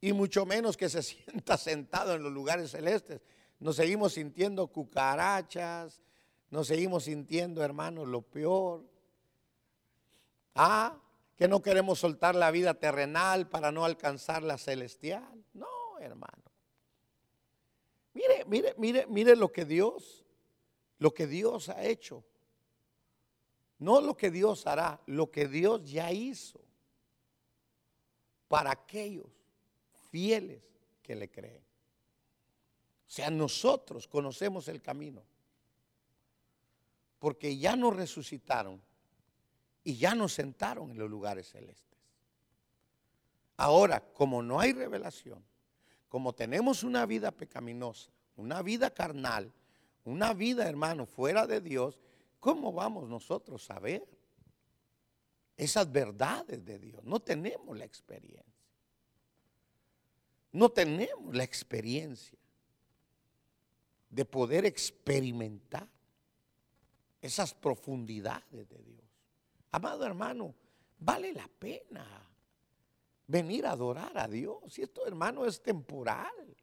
Y 0.00 0.14
mucho 0.14 0.46
menos 0.46 0.78
que 0.78 0.88
se 0.88 1.02
sienta 1.02 1.58
sentado 1.58 2.14
en 2.14 2.22
los 2.22 2.32
lugares 2.32 2.70
celestes. 2.70 3.20
Nos 3.58 3.76
seguimos 3.76 4.14
sintiendo 4.14 4.68
cucarachas, 4.68 6.00
nos 6.50 6.66
seguimos 6.66 7.04
sintiendo, 7.04 7.62
hermanos, 7.62 8.08
lo 8.08 8.22
peor. 8.22 8.84
Ah, 10.54 10.98
que 11.36 11.46
no 11.46 11.62
queremos 11.62 12.00
soltar 12.00 12.34
la 12.34 12.50
vida 12.50 12.74
terrenal 12.74 13.48
para 13.48 13.70
no 13.70 13.84
alcanzar 13.84 14.42
la 14.42 14.58
celestial. 14.58 15.44
No, 15.54 15.98
hermano. 16.00 16.42
Mire, 18.14 18.44
mire, 18.46 18.74
mire, 18.76 19.06
mire 19.06 19.36
lo 19.36 19.52
que 19.52 19.64
Dios, 19.64 20.24
lo 20.98 21.14
que 21.14 21.28
Dios 21.28 21.68
ha 21.68 21.84
hecho. 21.84 22.24
No 23.78 24.00
lo 24.00 24.16
que 24.16 24.30
Dios 24.30 24.66
hará, 24.66 25.00
lo 25.06 25.30
que 25.30 25.46
Dios 25.46 25.88
ya 25.88 26.12
hizo 26.12 26.60
para 28.48 28.72
aquellos 28.72 29.30
fieles 30.10 30.60
que 31.02 31.14
le 31.14 31.30
creen. 31.30 31.62
O 33.06 33.12
sea, 33.12 33.30
nosotros 33.30 34.06
conocemos 34.06 34.68
el 34.68 34.82
camino 34.82 35.29
porque 37.20 37.56
ya 37.56 37.76
nos 37.76 37.94
resucitaron 37.94 38.82
y 39.84 39.96
ya 39.96 40.14
nos 40.14 40.32
sentaron 40.32 40.90
en 40.90 40.98
los 40.98 41.08
lugares 41.08 41.50
celestes. 41.50 41.98
Ahora, 43.56 44.00
como 44.00 44.42
no 44.42 44.58
hay 44.58 44.72
revelación, 44.72 45.44
como 46.08 46.32
tenemos 46.32 46.82
una 46.82 47.04
vida 47.06 47.30
pecaminosa, 47.30 48.10
una 48.36 48.62
vida 48.62 48.90
carnal, 48.90 49.52
una 50.04 50.32
vida, 50.32 50.66
hermano, 50.66 51.04
fuera 51.04 51.46
de 51.46 51.60
Dios, 51.60 52.00
¿cómo 52.40 52.72
vamos 52.72 53.06
nosotros 53.06 53.70
a 53.70 53.78
ver 53.78 54.02
esas 55.58 55.92
verdades 55.92 56.64
de 56.64 56.78
Dios? 56.78 57.04
No 57.04 57.20
tenemos 57.20 57.76
la 57.76 57.84
experiencia. 57.84 58.44
No 60.52 60.70
tenemos 60.70 61.34
la 61.36 61.44
experiencia 61.44 62.38
de 64.08 64.24
poder 64.24 64.64
experimentar 64.64 65.86
esas 67.20 67.54
profundidades 67.54 68.68
de 68.68 68.82
Dios. 68.82 69.04
Amado 69.72 70.04
hermano, 70.04 70.54
vale 70.98 71.32
la 71.32 71.48
pena 71.48 72.30
venir 73.26 73.66
a 73.66 73.72
adorar 73.72 74.16
a 74.18 74.26
Dios. 74.26 74.78
Y 74.78 74.82
esto, 74.82 75.06
hermano, 75.06 75.46
es 75.46 75.62
temporal. 75.62 76.56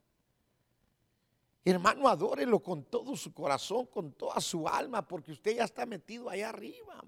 Hermano, 1.63 2.07
adórelo 2.07 2.59
con 2.59 2.83
todo 2.85 3.15
su 3.15 3.33
corazón, 3.33 3.87
con 3.87 4.13
toda 4.13 4.39
su 4.39 4.67
alma, 4.67 5.05
porque 5.05 5.31
usted 5.31 5.55
ya 5.55 5.65
está 5.65 5.85
metido 5.85 6.29
allá 6.29 6.49
arriba. 6.49 7.03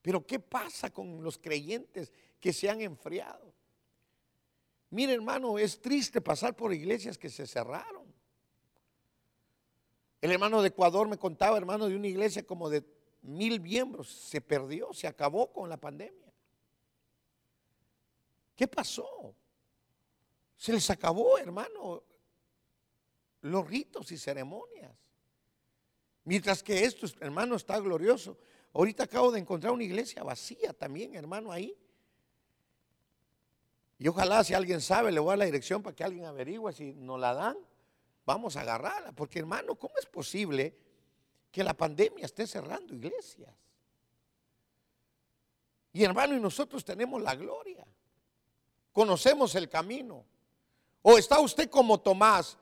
Pero 0.00 0.26
¿qué 0.26 0.40
pasa 0.40 0.90
con 0.90 1.22
los 1.22 1.38
creyentes 1.38 2.12
que 2.40 2.52
se 2.52 2.68
han 2.68 2.80
enfriado? 2.80 3.52
Mire, 4.90 5.14
hermano, 5.14 5.58
es 5.58 5.80
triste 5.80 6.20
pasar 6.20 6.54
por 6.54 6.74
iglesias 6.74 7.16
que 7.16 7.30
se 7.30 7.46
cerraron. 7.46 8.01
El 10.22 10.30
hermano 10.30 10.62
de 10.62 10.68
Ecuador 10.68 11.08
me 11.08 11.18
contaba, 11.18 11.58
hermano, 11.58 11.88
de 11.88 11.96
una 11.96 12.06
iglesia 12.06 12.46
como 12.46 12.70
de 12.70 12.84
mil 13.22 13.60
miembros. 13.60 14.08
Se 14.08 14.40
perdió, 14.40 14.94
se 14.94 15.08
acabó 15.08 15.52
con 15.52 15.68
la 15.68 15.76
pandemia. 15.76 16.32
¿Qué 18.54 18.68
pasó? 18.68 19.34
Se 20.56 20.72
les 20.72 20.88
acabó, 20.90 21.38
hermano, 21.38 22.04
los 23.40 23.66
ritos 23.66 24.12
y 24.12 24.16
ceremonias. 24.16 24.92
Mientras 26.22 26.62
que 26.62 26.84
esto, 26.84 27.08
hermano, 27.18 27.56
está 27.56 27.80
glorioso. 27.80 28.38
Ahorita 28.74 29.02
acabo 29.02 29.32
de 29.32 29.40
encontrar 29.40 29.72
una 29.72 29.82
iglesia 29.82 30.22
vacía 30.22 30.72
también, 30.72 31.16
hermano, 31.16 31.50
ahí. 31.50 31.76
Y 33.98 34.06
ojalá 34.06 34.44
si 34.44 34.54
alguien 34.54 34.80
sabe, 34.80 35.10
le 35.10 35.18
voy 35.18 35.30
a 35.30 35.32
dar 35.32 35.38
la 35.38 35.44
dirección 35.46 35.82
para 35.82 35.96
que 35.96 36.04
alguien 36.04 36.26
averigüe 36.26 36.72
si 36.72 36.92
nos 36.92 37.18
la 37.18 37.34
dan, 37.34 37.56
vamos 38.24 38.56
a 38.56 38.62
agarrarla. 38.62 39.12
Porque 39.12 39.38
hermano, 39.38 39.74
¿cómo 39.74 39.94
es 39.98 40.06
posible 40.06 40.76
que 41.50 41.62
la 41.62 41.74
pandemia 41.74 42.24
esté 42.24 42.46
cerrando 42.46 42.94
iglesias? 42.94 43.50
Y 45.92 46.04
hermano, 46.04 46.34
y 46.34 46.40
nosotros 46.40 46.84
tenemos 46.84 47.20
la 47.20 47.34
gloria. 47.34 47.86
Conocemos 48.92 49.54
el 49.54 49.68
camino. 49.68 50.24
O 51.02 51.18
está 51.18 51.40
usted 51.40 51.68
como 51.68 52.00
Tomás, 52.00 52.56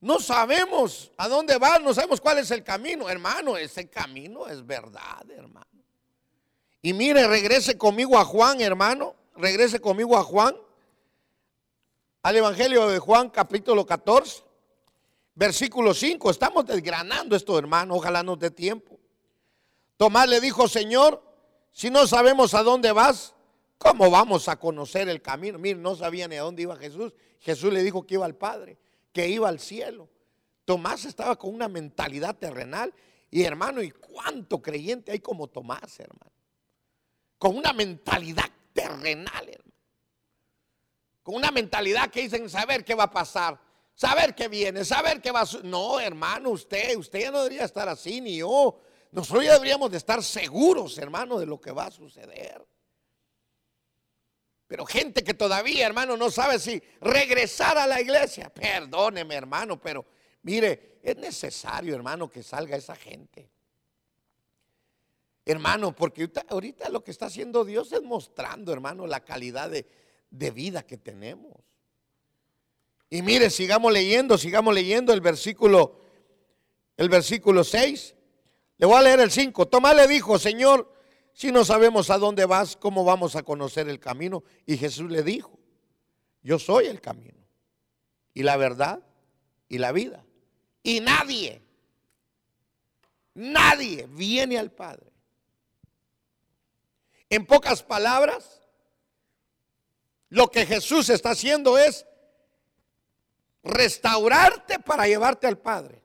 no 0.00 0.18
sabemos 0.18 1.12
a 1.18 1.28
dónde 1.28 1.58
va, 1.58 1.78
no 1.78 1.92
sabemos 1.92 2.20
cuál 2.20 2.38
es 2.38 2.50
el 2.50 2.64
camino. 2.64 3.08
Hermano, 3.08 3.56
ese 3.56 3.88
camino 3.88 4.48
es 4.48 4.66
verdad, 4.66 5.30
hermano. 5.30 5.66
Y 6.80 6.94
mire, 6.94 7.26
regrese 7.28 7.76
conmigo 7.76 8.18
a 8.18 8.24
Juan, 8.24 8.60
hermano. 8.62 9.14
Regrese 9.36 9.78
conmigo 9.78 10.16
a 10.16 10.22
Juan. 10.22 10.56
Al 12.22 12.36
Evangelio 12.36 12.88
de 12.88 12.98
Juan, 12.98 13.30
capítulo 13.30 13.86
14, 13.86 14.42
versículo 15.34 15.94
5. 15.94 16.30
Estamos 16.30 16.66
desgranando 16.66 17.34
esto, 17.34 17.58
hermano. 17.58 17.94
Ojalá 17.94 18.22
nos 18.22 18.38
dé 18.38 18.50
tiempo. 18.50 18.98
Tomás 19.96 20.28
le 20.28 20.40
dijo, 20.40 20.68
Señor, 20.68 21.22
si 21.72 21.90
no 21.90 22.06
sabemos 22.06 22.54
a 22.54 22.62
dónde 22.62 22.92
vas, 22.92 23.34
¿cómo 23.78 24.10
vamos 24.10 24.48
a 24.48 24.58
conocer 24.58 25.08
el 25.08 25.22
camino? 25.22 25.58
Mire, 25.58 25.78
no 25.78 25.94
sabía 25.94 26.28
ni 26.28 26.36
a 26.36 26.42
dónde 26.42 26.62
iba 26.62 26.76
Jesús. 26.76 27.12
Jesús 27.38 27.72
le 27.72 27.82
dijo 27.82 28.06
que 28.06 28.14
iba 28.14 28.26
al 28.26 28.36
Padre 28.36 28.78
que 29.12 29.28
iba 29.28 29.48
al 29.48 29.60
cielo. 29.60 30.08
Tomás 30.64 31.04
estaba 31.04 31.36
con 31.36 31.54
una 31.54 31.68
mentalidad 31.68 32.36
terrenal. 32.36 32.94
Y 33.30 33.42
hermano, 33.44 33.82
¿y 33.82 33.90
cuánto 33.90 34.60
creyente 34.60 35.12
hay 35.12 35.20
como 35.20 35.48
Tomás, 35.48 35.98
hermano? 36.00 36.32
Con 37.38 37.56
una 37.56 37.72
mentalidad 37.72 38.50
terrenal, 38.72 39.48
hermano. 39.48 39.69
Con 41.22 41.34
una 41.34 41.50
mentalidad 41.50 42.10
que 42.10 42.22
dicen 42.22 42.48
saber 42.48 42.84
qué 42.84 42.94
va 42.94 43.04
a 43.04 43.10
pasar, 43.10 43.60
saber 43.94 44.34
qué 44.34 44.48
viene, 44.48 44.84
saber 44.84 45.20
qué 45.20 45.30
va 45.30 45.42
a. 45.42 45.48
No, 45.62 46.00
hermano, 46.00 46.50
usted, 46.50 46.96
usted 46.96 47.20
ya 47.20 47.30
no 47.30 47.42
debería 47.42 47.64
estar 47.64 47.88
así, 47.88 48.20
ni 48.20 48.38
yo. 48.38 48.80
Nosotros 49.12 49.44
ya 49.44 49.54
deberíamos 49.54 49.90
de 49.90 49.98
estar 49.98 50.22
seguros, 50.22 50.96
hermano, 50.98 51.38
de 51.38 51.46
lo 51.46 51.60
que 51.60 51.72
va 51.72 51.86
a 51.86 51.90
suceder. 51.90 52.64
Pero 54.66 54.86
gente 54.86 55.24
que 55.24 55.34
todavía, 55.34 55.84
hermano, 55.84 56.16
no 56.16 56.30
sabe 56.30 56.60
si 56.60 56.80
regresar 57.00 57.76
a 57.76 57.88
la 57.88 58.00
iglesia. 58.00 58.50
Perdóneme, 58.50 59.34
hermano, 59.34 59.80
pero 59.80 60.06
mire, 60.42 61.00
es 61.02 61.16
necesario, 61.16 61.94
hermano, 61.94 62.30
que 62.30 62.44
salga 62.44 62.76
esa 62.76 62.94
gente. 62.94 63.50
Hermano, 65.44 65.92
porque 65.92 66.30
ahorita, 66.48 66.88
lo 66.90 67.02
que 67.02 67.10
está 67.10 67.26
haciendo 67.26 67.64
Dios 67.64 67.90
es 67.90 68.02
mostrando, 68.02 68.72
hermano, 68.72 69.08
la 69.08 69.24
calidad 69.24 69.70
de, 69.70 69.88
de 70.30 70.50
vida 70.50 70.82
que 70.82 70.96
tenemos. 70.96 71.56
Y 73.08 73.22
mire, 73.22 73.50
sigamos 73.50 73.92
leyendo, 73.92 74.38
sigamos 74.38 74.72
leyendo 74.72 75.12
el 75.12 75.20
versículo, 75.20 75.98
el 76.96 77.08
versículo 77.08 77.64
6. 77.64 78.14
Le 78.78 78.86
voy 78.86 78.96
a 78.96 79.02
leer 79.02 79.20
el 79.20 79.30
5. 79.30 79.66
Tomás 79.66 79.96
le 79.96 80.06
dijo, 80.06 80.38
Señor, 80.38 80.92
si 81.32 81.50
no 81.50 81.64
sabemos 81.64 82.10
a 82.10 82.18
dónde 82.18 82.46
vas, 82.46 82.76
¿cómo 82.76 83.04
vamos 83.04 83.34
a 83.34 83.42
conocer 83.42 83.88
el 83.88 83.98
camino? 83.98 84.44
Y 84.64 84.76
Jesús 84.76 85.10
le 85.10 85.22
dijo, 85.22 85.58
yo 86.42 86.58
soy 86.58 86.86
el 86.86 87.00
camino 87.00 87.44
y 88.32 88.42
la 88.42 88.56
verdad 88.56 89.00
y 89.68 89.78
la 89.78 89.92
vida. 89.92 90.24
Y 90.82 91.00
nadie, 91.00 91.62
nadie 93.34 94.06
viene 94.10 94.58
al 94.58 94.70
Padre. 94.70 95.10
En 97.28 97.46
pocas 97.46 97.82
palabras, 97.82 98.59
lo 100.30 100.50
que 100.50 100.64
Jesús 100.64 101.08
está 101.10 101.30
haciendo 101.30 101.76
es 101.76 102.06
restaurarte 103.62 104.78
para 104.78 105.06
llevarte 105.06 105.46
al 105.46 105.58
Padre. 105.58 106.02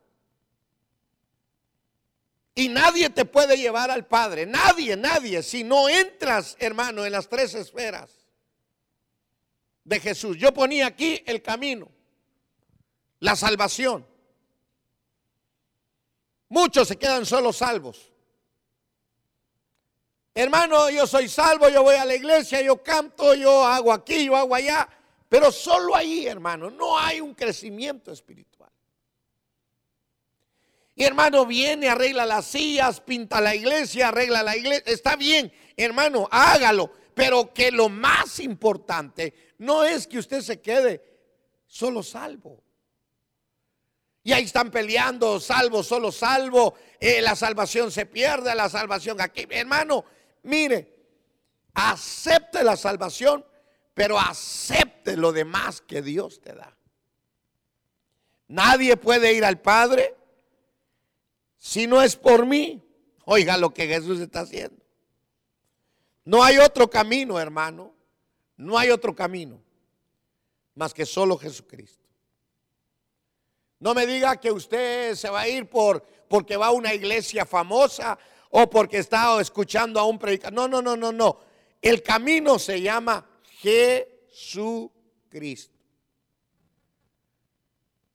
Y 2.55 2.69
nadie 2.69 3.09
te 3.09 3.25
puede 3.25 3.57
llevar 3.57 3.91
al 3.91 4.07
Padre, 4.07 4.45
nadie, 4.45 4.95
nadie, 4.95 5.43
si 5.43 5.63
no 5.63 5.89
entras, 5.89 6.55
hermano, 6.59 7.05
en 7.05 7.11
las 7.11 7.29
tres 7.29 7.53
esferas 7.53 8.09
de 9.83 9.99
Jesús. 9.99 10.37
Yo 10.37 10.53
ponía 10.53 10.87
aquí 10.87 11.21
el 11.25 11.41
camino, 11.41 11.91
la 13.19 13.35
salvación. 13.35 14.07
Muchos 16.49 16.87
se 16.87 16.97
quedan 16.97 17.25
solo 17.25 17.51
salvos. 17.51 18.11
Hermano, 20.37 20.89
yo 20.89 21.07
soy 21.07 21.29
salvo, 21.29 21.69
yo 21.69 21.81
voy 21.81 21.95
a 21.95 22.03
la 22.03 22.13
iglesia, 22.13 22.61
yo 22.61 22.83
canto, 22.83 23.33
yo 23.33 23.65
hago 23.65 23.93
aquí, 23.93 24.25
yo 24.25 24.35
hago 24.35 24.53
allá, 24.53 24.87
pero 25.29 25.49
solo 25.49 25.95
ahí, 25.95 26.27
hermano, 26.27 26.69
no 26.69 26.99
hay 26.99 27.21
un 27.21 27.33
crecimiento 27.33 28.11
espiritual. 28.11 28.69
Y 30.93 31.05
hermano, 31.05 31.45
viene, 31.45 31.87
arregla 31.87 32.25
las 32.25 32.47
sillas, 32.47 32.99
pinta 32.99 33.39
la 33.39 33.55
iglesia, 33.55 34.09
arregla 34.09 34.43
la 34.43 34.57
iglesia. 34.57 34.83
Está 34.85 35.15
bien, 35.15 35.51
hermano, 35.75 36.27
hágalo. 36.31 36.91
Pero 37.13 37.53
que 37.53 37.71
lo 37.71 37.87
más 37.89 38.39
importante 38.39 39.33
no 39.57 39.83
es 39.83 40.07
que 40.07 40.19
usted 40.19 40.41
se 40.41 40.61
quede 40.61 41.01
solo 41.65 42.03
salvo. 42.03 42.61
Y 44.23 44.33
ahí 44.33 44.43
están 44.43 44.71
peleando, 44.71 45.39
salvo, 45.39 45.83
solo 45.83 46.11
salvo. 46.11 46.75
Eh, 46.99 47.21
la 47.21 47.35
salvación 47.35 47.91
se 47.91 48.05
pierde, 48.05 48.55
la 48.55 48.69
salvación 48.69 49.21
aquí. 49.21 49.45
Hermano, 49.49 50.03
mire, 50.45 50.95
acepte 51.73 52.63
la 52.63 52.77
salvación, 52.77 53.45
pero 53.93 54.19
acepte 54.19 55.17
lo 55.17 55.31
demás 55.31 55.81
que 55.81 56.01
Dios 56.01 56.41
te 56.41 56.53
da. 56.53 56.75
Nadie 58.47 58.95
puede 58.97 59.33
ir 59.33 59.43
al 59.43 59.59
Padre 59.59 60.15
si 61.57 61.87
no 61.87 62.01
es 62.01 62.15
por 62.15 62.45
mí, 62.45 62.83
oiga 63.25 63.57
lo 63.57 63.73
que 63.73 63.87
Jesús 63.87 64.19
está 64.19 64.41
haciendo. 64.41 64.85
No 66.23 66.43
hay 66.43 66.59
otro 66.59 66.89
camino, 66.89 67.39
hermano. 67.39 67.91
No 68.57 68.77
hay 68.77 68.91
otro 68.91 69.15
camino 69.15 69.59
más 70.75 70.93
que 70.93 71.05
solo 71.05 71.37
Jesucristo. 71.37 72.07
No 73.79 73.93
me 73.93 74.05
diga 74.05 74.39
que 74.39 74.51
usted 74.51 75.15
se 75.15 75.29
va 75.29 75.41
a 75.41 75.47
ir 75.47 75.67
por 75.67 76.03
porque 76.27 76.55
va 76.55 76.67
a 76.67 76.71
una 76.71 76.93
iglesia 76.93 77.45
famosa 77.45 78.17
o 78.57 78.69
porque 78.69 78.99
está 78.99 79.37
escuchando 79.41 79.99
a 79.99 80.05
un 80.05 80.17
predicador. 80.17 80.53
No, 80.53 80.69
no, 80.69 80.81
no, 80.81 80.95
no, 80.95 81.11
no. 81.11 81.41
El 81.81 82.01
camino 82.01 82.57
se 82.57 82.81
llama 82.81 83.27
Jesucristo. 83.59 84.95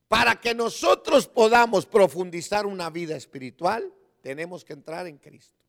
Para 0.08 0.40
que 0.40 0.54
nosotros 0.54 1.28
podamos 1.28 1.84
profundizar 1.84 2.64
una 2.64 2.88
vida 2.88 3.16
espiritual, 3.16 3.92
tenemos 4.22 4.64
que 4.64 4.72
entrar 4.72 5.06
en 5.06 5.18
Cristo. 5.18 5.60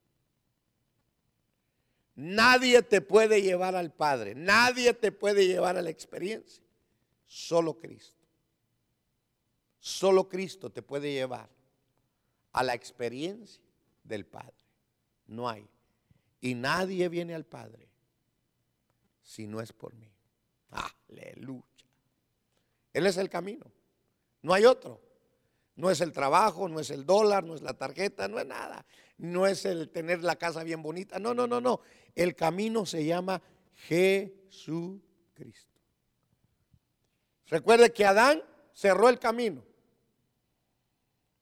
Nadie 2.15 2.81
te 2.81 3.01
puede 3.01 3.41
llevar 3.41 3.75
al 3.75 3.91
Padre, 3.91 4.35
nadie 4.35 4.93
te 4.93 5.11
puede 5.11 5.47
llevar 5.47 5.75
a 5.75 5.81
la 5.81 5.89
experiencia, 5.89 6.63
solo 7.27 7.77
Cristo. 7.77 8.25
Solo 9.81 10.29
Cristo 10.29 10.69
te 10.69 10.81
puede 10.81 11.11
llevar 11.11 11.49
a 12.53 12.63
la 12.63 12.73
experiencia 12.73 13.61
del 14.05 14.25
Padre. 14.25 14.60
No 15.31 15.47
hay. 15.47 15.65
Y 16.41 16.55
nadie 16.55 17.07
viene 17.07 17.33
al 17.33 17.45
Padre 17.45 17.87
si 19.21 19.47
no 19.47 19.61
es 19.61 19.71
por 19.71 19.95
mí. 19.95 20.11
Aleluya. 20.71 21.63
Él 22.91 23.07
es 23.07 23.15
el 23.15 23.29
camino. 23.29 23.65
No 24.41 24.53
hay 24.53 24.65
otro. 24.65 24.99
No 25.77 25.89
es 25.89 26.01
el 26.01 26.11
trabajo, 26.11 26.67
no 26.67 26.81
es 26.81 26.89
el 26.89 27.05
dólar, 27.05 27.45
no 27.45 27.55
es 27.55 27.61
la 27.61 27.73
tarjeta, 27.73 28.27
no 28.27 28.39
es 28.39 28.45
nada. 28.45 28.85
No 29.17 29.47
es 29.47 29.63
el 29.63 29.89
tener 29.89 30.21
la 30.21 30.35
casa 30.35 30.65
bien 30.65 30.83
bonita. 30.83 31.17
No, 31.17 31.33
no, 31.33 31.47
no, 31.47 31.61
no. 31.61 31.79
El 32.13 32.35
camino 32.35 32.85
se 32.85 33.05
llama 33.05 33.41
Jesucristo. 33.87 35.79
Recuerde 37.47 37.93
que 37.93 38.03
Adán 38.05 38.43
cerró 38.73 39.07
el 39.07 39.17
camino. 39.17 39.63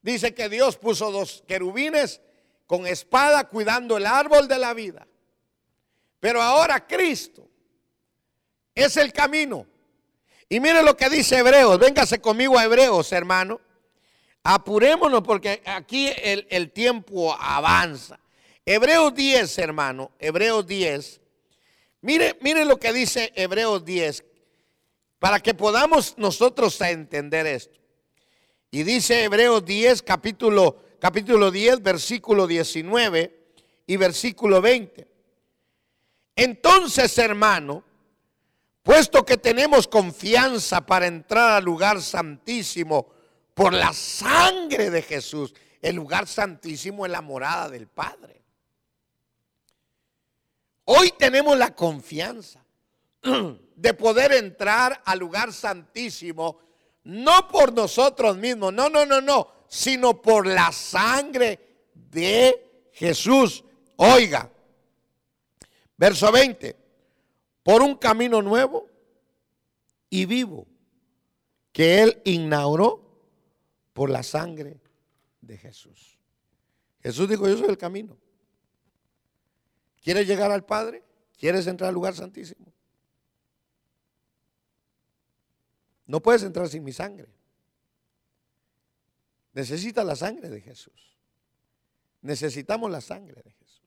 Dice 0.04 0.36
que 0.36 0.48
Dios 0.48 0.78
puso 0.78 1.12
dos 1.12 1.44
querubines 1.48 2.22
con 2.70 2.86
espada 2.86 3.46
cuidando 3.46 3.98
el 3.98 4.06
árbol 4.06 4.48
de 4.48 4.60
la 4.60 4.76
vida. 4.76 5.08
Pero 6.20 6.40
ahora 6.40 6.86
Cristo 6.86 7.50
es 8.76 8.96
el 8.96 9.12
camino. 9.12 9.66
Y 10.48 10.60
mire 10.60 10.84
lo 10.84 10.96
que 10.96 11.10
dice 11.10 11.40
Hebreos. 11.40 11.80
Véngase 11.80 12.22
conmigo 12.22 12.60
a 12.60 12.66
Hebreos, 12.66 13.12
hermano. 13.12 13.60
Apurémonos 14.44 15.24
porque 15.24 15.64
aquí 15.66 16.12
el, 16.16 16.72
tiempo 16.72 17.34
avanza. 17.34 18.20
Hebreos 18.64 19.16
10, 19.16 19.58
hermano. 19.58 20.12
Hebreos 20.20 20.68
10. 20.68 21.22
Mire, 22.02 22.38
mire 22.40 22.66
lo 22.66 22.78
que 22.78 22.94
dice 22.94 23.34
Hebreos 23.34 23.84
10. 23.84 24.24
Para 25.18 25.40
que 25.40 25.56
podamos 25.56 26.20
nosotros 26.20 26.80
entender 26.82 27.48
esto. 27.48 27.80
Y 28.70 28.84
dice 28.84 29.24
Hebreos 29.24 29.66
10, 29.66 30.04
capítulo, 30.04 30.84
capítulo 31.00 31.52
10, 31.52 31.82
versículo 31.82 32.46
19 32.46 33.40
y 33.88 33.98
versículo 33.98 34.62
20. 34.62 35.08
Entonces, 36.36 37.18
hermano, 37.18 37.84
puesto 38.84 39.26
que 39.26 39.38
tenemos 39.38 39.88
confianza 39.88 40.86
para 40.86 41.08
entrar 41.08 41.52
al 41.54 41.64
lugar 41.64 42.02
santísimo 42.02 43.08
por 43.54 43.74
la 43.74 43.94
sangre 43.94 44.90
de 44.90 45.02
Jesús, 45.02 45.54
el 45.82 45.96
lugar 45.96 46.28
santísimo 46.28 47.06
es 47.06 47.12
la 47.12 47.22
morada 47.22 47.70
del 47.70 47.88
Padre. 47.88 48.42
Hoy 50.86 51.14
tenemos 51.18 51.58
la 51.58 51.76
confianza 51.76 52.64
de 53.76 53.94
poder 53.94 54.34
entrar 54.34 55.02
al 55.06 55.20
lugar 55.20 55.54
santísimo 55.54 56.60
no 57.04 57.48
por 57.48 57.74
nosotros 57.74 58.38
mismos, 58.38 58.74
no, 58.74 58.90
no, 58.90 59.06
no, 59.06 59.22
no, 59.22 59.52
sino 59.70 60.22
por 60.22 60.48
la 60.48 60.72
sangre 60.72 61.60
de 61.94 62.90
Jesús. 62.92 63.64
Oiga, 63.96 64.52
verso 65.96 66.32
20, 66.32 66.76
por 67.64 67.82
un 67.82 67.96
camino 67.96 68.42
nuevo 68.42 68.88
y 70.10 70.26
vivo 70.26 70.68
que 71.72 72.02
Él 72.02 72.22
inauguró 72.26 73.10
por 73.94 74.10
la 74.10 74.24
sangre 74.24 74.82
de 75.40 75.58
Jesús. 75.58 76.18
Jesús 77.02 77.30
dijo, 77.30 77.48
yo 77.48 77.58
soy 77.58 77.70
el 77.70 77.78
camino. 77.78 78.18
¿Quieres 80.02 80.28
llegar 80.28 80.52
al 80.52 80.66
Padre? 80.66 81.04
¿Quieres 81.38 81.68
entrar 81.68 81.90
al 81.90 81.94
lugar 81.94 82.16
santísimo? 82.16 82.74
No 86.06 86.22
puedes 86.22 86.44
entrar 86.44 86.68
sin 86.68 86.84
mi 86.84 86.92
sangre. 86.92 87.30
Necesitas 89.54 90.06
la 90.06 90.16
sangre 90.16 90.50
de 90.50 90.62
Jesús. 90.62 91.18
Necesitamos 92.22 92.92
la 92.92 93.02
sangre 93.02 93.42
de 93.42 93.52
Jesús. 93.52 93.82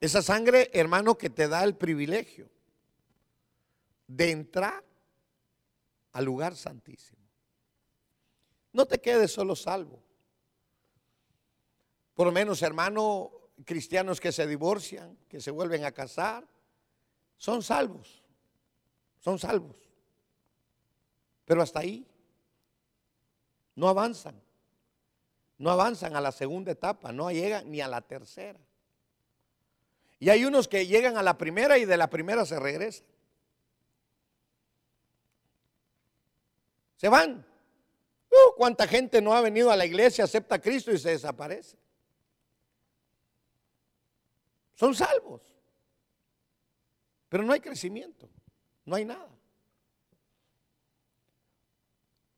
Esa 0.00 0.22
sangre, 0.22 0.70
hermano, 0.74 1.16
que 1.16 1.30
te 1.30 1.48
da 1.48 1.64
el 1.64 1.76
privilegio 1.76 2.50
de 4.06 4.30
entrar 4.30 4.84
al 6.12 6.24
lugar 6.24 6.54
santísimo. 6.54 7.22
No 8.72 8.86
te 8.86 9.00
quedes 9.00 9.32
solo 9.32 9.56
salvo. 9.56 10.02
Por 12.14 12.26
lo 12.26 12.32
menos, 12.32 12.62
hermano, 12.62 13.30
cristianos 13.64 14.20
que 14.20 14.32
se 14.32 14.46
divorcian, 14.46 15.16
que 15.28 15.40
se 15.40 15.50
vuelven 15.50 15.84
a 15.84 15.92
casar, 15.92 16.46
son 17.36 17.62
salvos 17.62 18.26
son 19.26 19.40
salvos. 19.40 19.74
Pero 21.44 21.60
hasta 21.60 21.80
ahí 21.80 22.06
no 23.76 23.88
avanzan. 23.88 24.42
No 25.58 25.70
avanzan 25.70 26.16
a 26.16 26.20
la 26.20 26.32
segunda 26.32 26.72
etapa, 26.72 27.12
no 27.12 27.30
llegan 27.30 27.70
ni 27.70 27.80
a 27.80 27.88
la 27.88 28.00
tercera. 28.00 28.58
Y 30.18 30.30
hay 30.30 30.44
unos 30.44 30.66
que 30.66 30.86
llegan 30.86 31.16
a 31.16 31.22
la 31.22 31.38
primera 31.38 31.78
y 31.78 31.84
de 31.84 31.96
la 31.96 32.10
primera 32.10 32.44
se 32.44 32.58
regresan. 32.58 33.06
Se 36.96 37.08
van. 37.08 37.46
Uh, 38.30 38.54
¿Cuánta 38.56 38.86
gente 38.86 39.20
no 39.20 39.34
ha 39.34 39.40
venido 39.40 39.70
a 39.70 39.76
la 39.76 39.86
iglesia, 39.86 40.24
acepta 40.24 40.56
a 40.56 40.60
Cristo 40.60 40.90
y 40.90 40.98
se 40.98 41.10
desaparece? 41.10 41.76
Son 44.74 44.94
salvos. 44.94 45.42
Pero 47.28 47.42
no 47.42 47.52
hay 47.52 47.60
crecimiento. 47.60 48.28
No 48.84 48.96
hay 48.96 49.04
nada. 49.04 49.28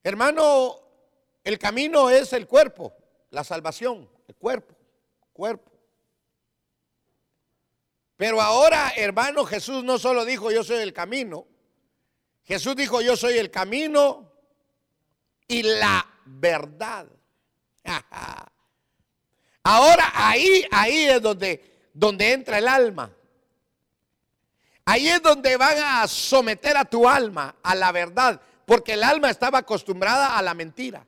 Hermano, 0.02 0.87
el 1.44 1.58
camino 1.58 2.10
es 2.10 2.32
el 2.32 2.46
cuerpo, 2.46 2.94
la 3.30 3.44
salvación, 3.44 4.08
el 4.26 4.34
cuerpo, 4.36 4.74
cuerpo. 5.32 5.72
Pero 8.16 8.40
ahora, 8.42 8.92
hermano, 8.96 9.44
Jesús 9.44 9.84
no 9.84 9.98
solo 9.98 10.24
dijo 10.24 10.50
yo 10.50 10.64
soy 10.64 10.78
el 10.78 10.92
camino, 10.92 11.46
Jesús 12.44 12.74
dijo 12.74 13.00
yo 13.00 13.16
soy 13.16 13.38
el 13.38 13.50
camino 13.50 14.32
y 15.46 15.62
la 15.62 16.06
verdad. 16.24 17.06
Ahora 19.62 20.12
ahí, 20.14 20.64
ahí 20.70 21.04
es 21.04 21.20
donde, 21.20 21.90
donde 21.92 22.32
entra 22.32 22.58
el 22.58 22.68
alma. 22.68 23.12
Ahí 24.84 25.08
es 25.08 25.22
donde 25.22 25.56
van 25.58 25.76
a 25.78 26.08
someter 26.08 26.76
a 26.76 26.86
tu 26.86 27.06
alma 27.06 27.56
a 27.62 27.74
la 27.74 27.92
verdad, 27.92 28.40
porque 28.64 28.94
el 28.94 29.02
alma 29.02 29.28
estaba 29.28 29.58
acostumbrada 29.58 30.38
a 30.38 30.42
la 30.42 30.54
mentira. 30.54 31.06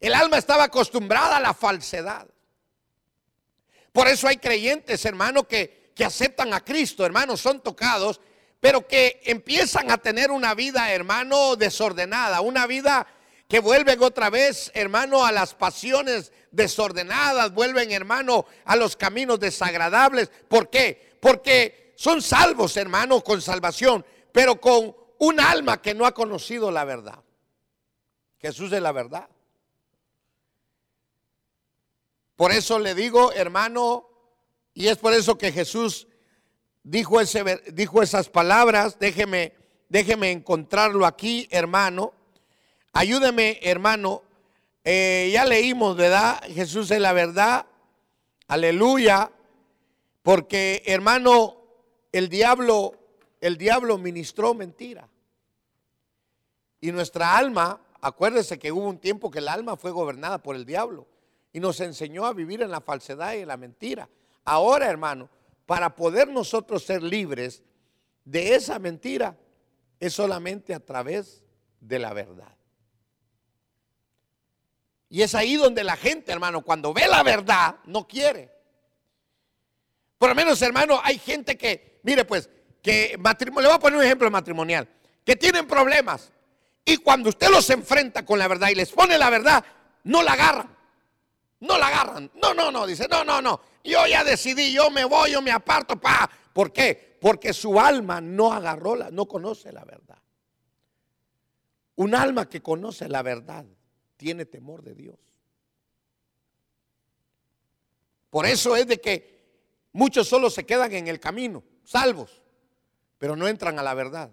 El 0.00 0.14
alma 0.14 0.38
estaba 0.38 0.64
acostumbrada 0.64 1.36
a 1.36 1.40
la 1.40 1.54
falsedad. 1.54 2.26
Por 3.92 4.08
eso 4.08 4.26
hay 4.26 4.38
creyentes, 4.38 5.04
hermano, 5.04 5.46
que, 5.46 5.92
que 5.94 6.04
aceptan 6.04 6.52
a 6.52 6.64
Cristo, 6.64 7.06
hermanos, 7.06 7.40
son 7.40 7.60
tocados, 7.60 8.20
pero 8.60 8.86
que 8.86 9.20
empiezan 9.24 9.90
a 9.90 9.98
tener 9.98 10.30
una 10.30 10.54
vida, 10.54 10.92
hermano, 10.92 11.54
desordenada, 11.54 12.40
una 12.40 12.66
vida 12.66 13.06
que 13.48 13.60
vuelven 13.60 14.02
otra 14.02 14.30
vez, 14.30 14.72
hermano, 14.74 15.24
a 15.24 15.32
las 15.32 15.54
pasiones 15.54 16.32
desordenadas, 16.50 17.52
vuelven, 17.52 17.92
hermano, 17.92 18.46
a 18.64 18.74
los 18.76 18.96
caminos 18.96 19.38
desagradables. 19.38 20.30
¿Por 20.48 20.70
qué? 20.70 21.16
Porque 21.20 21.92
son 21.96 22.22
salvos, 22.22 22.76
hermano, 22.76 23.22
con 23.22 23.40
salvación, 23.42 24.04
pero 24.32 24.60
con 24.60 24.96
un 25.18 25.40
alma 25.40 25.80
que 25.80 25.94
no 25.94 26.06
ha 26.06 26.14
conocido 26.14 26.70
la 26.70 26.84
verdad. 26.84 27.22
Jesús 28.38 28.72
es 28.72 28.82
la 28.82 28.92
verdad. 28.92 29.28
Por 32.36 32.50
eso 32.50 32.78
le 32.78 32.94
digo, 32.94 33.32
hermano, 33.32 34.08
y 34.74 34.88
es 34.88 34.98
por 34.98 35.12
eso 35.12 35.38
que 35.38 35.52
Jesús 35.52 36.08
dijo, 36.82 37.20
ese, 37.20 37.62
dijo 37.72 38.02
esas 38.02 38.28
palabras, 38.28 38.98
déjeme, 38.98 39.54
déjeme 39.88 40.32
encontrarlo 40.32 41.06
aquí, 41.06 41.46
hermano. 41.50 42.12
Ayúdeme, 42.92 43.60
hermano. 43.62 44.22
Eh, 44.82 45.30
ya 45.32 45.44
leímos, 45.44 45.96
¿verdad? 45.96 46.42
Jesús 46.52 46.90
es 46.90 47.00
la 47.00 47.12
verdad. 47.12 47.66
Aleluya. 48.48 49.30
Porque, 50.22 50.82
hermano, 50.86 51.56
el 52.10 52.28
diablo, 52.28 52.94
el 53.40 53.56
diablo 53.58 53.96
ministró 53.96 54.54
mentira. 54.54 55.08
Y 56.80 56.90
nuestra 56.90 57.36
alma, 57.36 57.80
acuérdese 58.00 58.58
que 58.58 58.72
hubo 58.72 58.88
un 58.88 58.98
tiempo 58.98 59.30
que 59.30 59.38
el 59.38 59.48
alma 59.48 59.76
fue 59.76 59.92
gobernada 59.92 60.38
por 60.38 60.56
el 60.56 60.66
diablo 60.66 61.06
y 61.54 61.60
nos 61.60 61.80
enseñó 61.80 62.26
a 62.26 62.34
vivir 62.34 62.62
en 62.62 62.70
la 62.72 62.80
falsedad 62.80 63.32
y 63.34 63.38
en 63.38 63.48
la 63.48 63.56
mentira. 63.56 64.08
Ahora, 64.44 64.90
hermano, 64.90 65.30
para 65.66 65.94
poder 65.94 66.26
nosotros 66.28 66.82
ser 66.82 67.00
libres 67.00 67.62
de 68.24 68.56
esa 68.56 68.80
mentira, 68.80 69.38
es 70.00 70.12
solamente 70.12 70.74
a 70.74 70.80
través 70.80 71.44
de 71.80 72.00
la 72.00 72.12
verdad. 72.12 72.56
Y 75.08 75.22
es 75.22 75.36
ahí 75.36 75.54
donde 75.54 75.84
la 75.84 75.96
gente, 75.96 76.32
hermano, 76.32 76.62
cuando 76.62 76.92
ve 76.92 77.06
la 77.06 77.22
verdad, 77.22 77.76
no 77.84 78.08
quiere. 78.08 78.50
Por 80.18 80.30
lo 80.30 80.34
menos, 80.34 80.60
hermano, 80.60 81.00
hay 81.04 81.18
gente 81.20 81.56
que, 81.56 82.00
mire 82.02 82.24
pues, 82.24 82.50
que 82.82 83.16
matrimonio, 83.20 83.62
le 83.62 83.68
voy 83.68 83.76
a 83.76 83.80
poner 83.80 83.98
un 84.00 84.04
ejemplo 84.04 84.28
matrimonial, 84.28 84.88
que 85.24 85.36
tienen 85.36 85.68
problemas. 85.68 86.32
Y 86.84 86.96
cuando 86.96 87.28
usted 87.28 87.48
los 87.48 87.70
enfrenta 87.70 88.26
con 88.26 88.40
la 88.40 88.48
verdad 88.48 88.70
y 88.70 88.74
les 88.74 88.90
pone 88.90 89.16
la 89.16 89.30
verdad, 89.30 89.64
no 90.02 90.20
la 90.24 90.32
agarran. 90.32 90.73
No 91.64 91.78
la 91.78 91.88
agarran. 91.88 92.30
No, 92.34 92.52
no, 92.52 92.70
no. 92.70 92.86
Dice, 92.86 93.08
no, 93.08 93.24
no, 93.24 93.40
no. 93.40 93.58
Yo 93.82 94.06
ya 94.06 94.22
decidí, 94.22 94.72
yo 94.72 94.90
me 94.90 95.04
voy, 95.04 95.32
yo 95.32 95.40
me 95.40 95.50
aparto. 95.50 95.96
Pa. 95.96 96.30
¿Por 96.52 96.72
qué? 96.72 97.16
Porque 97.20 97.54
su 97.54 97.80
alma 97.80 98.20
no 98.20 98.52
agarró, 98.52 98.94
la, 98.94 99.10
no 99.10 99.26
conoce 99.26 99.72
la 99.72 99.82
verdad. 99.84 100.18
Un 101.96 102.14
alma 102.14 102.48
que 102.50 102.60
conoce 102.60 103.08
la 103.08 103.22
verdad 103.22 103.64
tiene 104.18 104.44
temor 104.44 104.82
de 104.82 104.94
Dios. 104.94 105.18
Por 108.28 108.44
eso 108.44 108.76
es 108.76 108.86
de 108.86 109.00
que 109.00 109.88
muchos 109.92 110.28
solo 110.28 110.50
se 110.50 110.66
quedan 110.66 110.92
en 110.92 111.08
el 111.08 111.18
camino, 111.18 111.62
salvos, 111.82 112.42
pero 113.16 113.36
no 113.36 113.48
entran 113.48 113.78
a 113.78 113.82
la 113.82 113.94
verdad. 113.94 114.30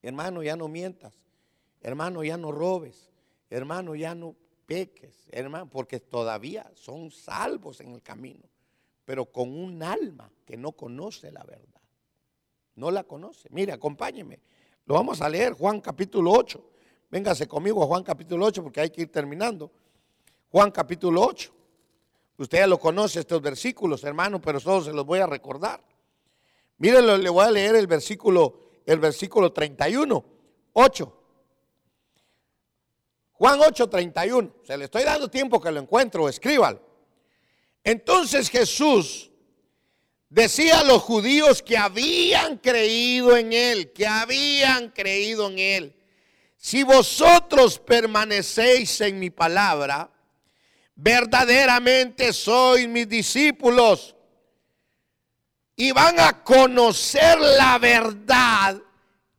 Hermano, 0.00 0.42
ya 0.42 0.56
no 0.56 0.68
mientas. 0.68 1.12
Hermano, 1.82 2.24
ya 2.24 2.38
no 2.38 2.50
robes. 2.50 3.10
Hermano, 3.50 3.94
ya 3.94 4.14
no 4.14 4.36
peques. 4.66 5.26
Hermano, 5.30 5.70
porque 5.70 6.00
todavía 6.00 6.70
son 6.74 7.10
salvos 7.10 7.80
en 7.80 7.92
el 7.92 8.02
camino, 8.02 8.44
pero 9.04 9.26
con 9.26 9.56
un 9.56 9.82
alma 9.82 10.30
que 10.44 10.56
no 10.56 10.72
conoce 10.72 11.30
la 11.32 11.44
verdad. 11.44 11.80
No 12.74 12.90
la 12.90 13.04
conoce. 13.04 13.48
Mire, 13.50 13.72
acompáñeme. 13.72 14.40
Lo 14.84 14.94
vamos 14.94 15.20
a 15.22 15.28
leer, 15.28 15.54
Juan 15.54 15.80
capítulo 15.80 16.32
8. 16.32 16.70
Véngase 17.10 17.46
conmigo 17.46 17.82
a 17.82 17.86
Juan 17.86 18.02
capítulo 18.02 18.44
8 18.44 18.62
porque 18.62 18.80
hay 18.80 18.90
que 18.90 19.02
ir 19.02 19.10
terminando. 19.10 19.70
Juan 20.50 20.70
capítulo 20.70 21.22
8. 21.22 21.52
Usted 22.38 22.58
ya 22.58 22.66
lo 22.66 22.78
conoce 22.78 23.20
estos 23.20 23.40
versículos, 23.40 24.04
hermano, 24.04 24.40
pero 24.40 24.60
solo 24.60 24.82
se 24.82 24.92
los 24.92 25.06
voy 25.06 25.20
a 25.20 25.26
recordar. 25.26 25.82
Mírenlo, 26.78 27.16
le 27.16 27.30
voy 27.30 27.44
a 27.44 27.50
leer 27.50 27.76
el 27.76 27.86
versículo, 27.86 28.70
el 28.84 28.98
versículo 28.98 29.52
31, 29.52 30.24
8. 30.74 31.15
Juan 33.38 33.60
8, 33.60 33.88
31. 33.88 34.54
Se 34.64 34.76
le 34.76 34.86
estoy 34.86 35.04
dando 35.04 35.28
tiempo 35.28 35.60
que 35.60 35.70
lo 35.70 35.80
encuentro, 35.80 36.28
escríbalo. 36.28 36.80
Entonces 37.84 38.48
Jesús 38.48 39.30
decía 40.28 40.80
a 40.80 40.84
los 40.84 41.02
judíos 41.02 41.62
que 41.62 41.76
habían 41.76 42.58
creído 42.58 43.36
en 43.36 43.52
Él, 43.52 43.92
que 43.92 44.06
habían 44.06 44.90
creído 44.90 45.48
en 45.48 45.58
Él. 45.58 45.96
Si 46.56 46.82
vosotros 46.82 47.78
permanecéis 47.78 49.00
en 49.02 49.18
mi 49.20 49.30
palabra, 49.30 50.10
verdaderamente 50.94 52.32
sois 52.32 52.88
mis 52.88 53.08
discípulos 53.08 54.16
y 55.76 55.92
van 55.92 56.18
a 56.18 56.42
conocer 56.42 57.38
la 57.38 57.78
verdad 57.78 58.80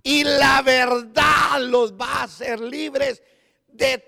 y 0.03 0.23
la 0.23 0.61
verdad 0.61 1.59
los 1.61 1.93
va 1.93 2.21
a 2.21 2.23
hacer 2.23 2.59
libres 2.59 3.21
de 3.78 4.03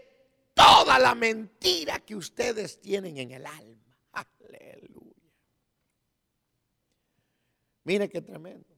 toda 0.54 1.00
la 1.00 1.16
mentira 1.16 2.00
que 2.00 2.16
ustedes 2.16 2.82
tienen 2.82 3.18
en 3.18 3.32
el 3.32 3.46
alma. 3.46 3.80
Mire 7.90 8.08
qué 8.08 8.22
tremendo. 8.22 8.76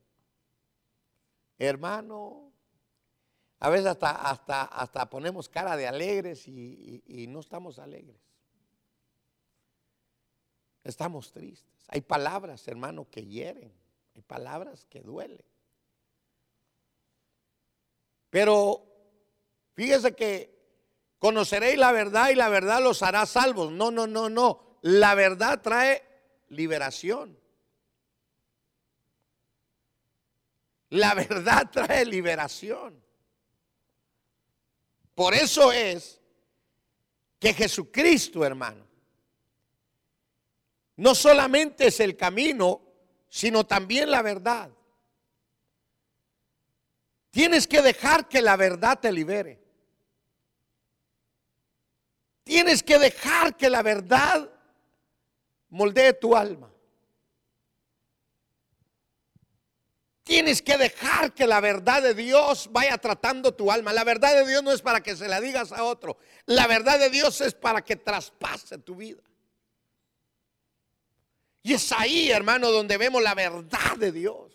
Hermano, 1.57 2.53
a 3.59 3.69
veces 3.69 3.87
hasta, 3.87 4.11
hasta, 4.11 4.63
hasta 4.63 5.09
ponemos 5.09 5.49
cara 5.49 5.75
de 5.75 5.85
alegres 5.85 6.47
y, 6.47 7.03
y 7.05 7.27
no 7.27 7.41
estamos 7.41 7.77
alegres. 7.77 8.21
Estamos 10.85 11.33
tristes. 11.33 11.83
Hay 11.89 11.99
palabras, 11.99 12.65
hermano, 12.69 13.05
que 13.09 13.25
hieren. 13.25 13.73
Hay 14.15 14.21
palabras 14.21 14.85
que 14.85 15.01
duelen. 15.01 15.43
Pero 18.29 18.87
fíjese 19.73 20.15
que 20.15 20.60
conoceréis 21.21 21.77
la 21.77 21.91
verdad 21.91 22.31
y 22.31 22.35
la 22.35 22.49
verdad 22.49 22.81
los 22.81 23.03
hará 23.03 23.27
salvos. 23.27 23.71
No, 23.71 23.91
no, 23.91 24.07
no, 24.07 24.27
no. 24.27 24.79
La 24.81 25.13
verdad 25.13 25.61
trae 25.61 26.03
liberación. 26.49 27.37
La 30.89 31.13
verdad 31.13 31.69
trae 31.71 32.05
liberación. 32.05 32.99
Por 35.13 35.35
eso 35.35 35.71
es 35.71 36.19
que 37.37 37.53
Jesucristo, 37.53 38.43
hermano, 38.43 38.87
no 40.95 41.13
solamente 41.13 41.85
es 41.87 41.99
el 41.99 42.17
camino, 42.17 42.81
sino 43.29 43.63
también 43.63 44.09
la 44.09 44.23
verdad. 44.23 44.71
Tienes 47.29 47.67
que 47.67 47.83
dejar 47.83 48.27
que 48.27 48.41
la 48.41 48.55
verdad 48.55 48.99
te 48.99 49.11
libere. 49.11 49.60
Tienes 52.51 52.83
que 52.83 52.99
dejar 52.99 53.55
que 53.55 53.69
la 53.69 53.81
verdad 53.81 54.49
moldee 55.69 56.11
tu 56.11 56.35
alma. 56.35 56.69
Tienes 60.21 60.61
que 60.61 60.77
dejar 60.77 61.33
que 61.33 61.47
la 61.47 61.61
verdad 61.61 62.01
de 62.01 62.13
Dios 62.13 62.67
vaya 62.69 62.97
tratando 62.97 63.53
tu 63.53 63.71
alma. 63.71 63.93
La 63.93 64.03
verdad 64.03 64.35
de 64.35 64.45
Dios 64.45 64.61
no 64.63 64.73
es 64.73 64.81
para 64.81 65.01
que 65.01 65.15
se 65.15 65.29
la 65.29 65.39
digas 65.39 65.71
a 65.71 65.85
otro. 65.85 66.17
La 66.45 66.67
verdad 66.67 66.99
de 66.99 67.09
Dios 67.09 67.39
es 67.39 67.53
para 67.53 67.85
que 67.85 67.95
traspase 67.95 68.77
tu 68.79 68.97
vida. 68.97 69.23
Y 71.63 71.75
es 71.75 71.89
ahí, 71.93 72.31
hermano, 72.31 72.69
donde 72.69 72.97
vemos 72.97 73.23
la 73.23 73.33
verdad 73.33 73.95
de 73.95 74.11
Dios. 74.11 74.51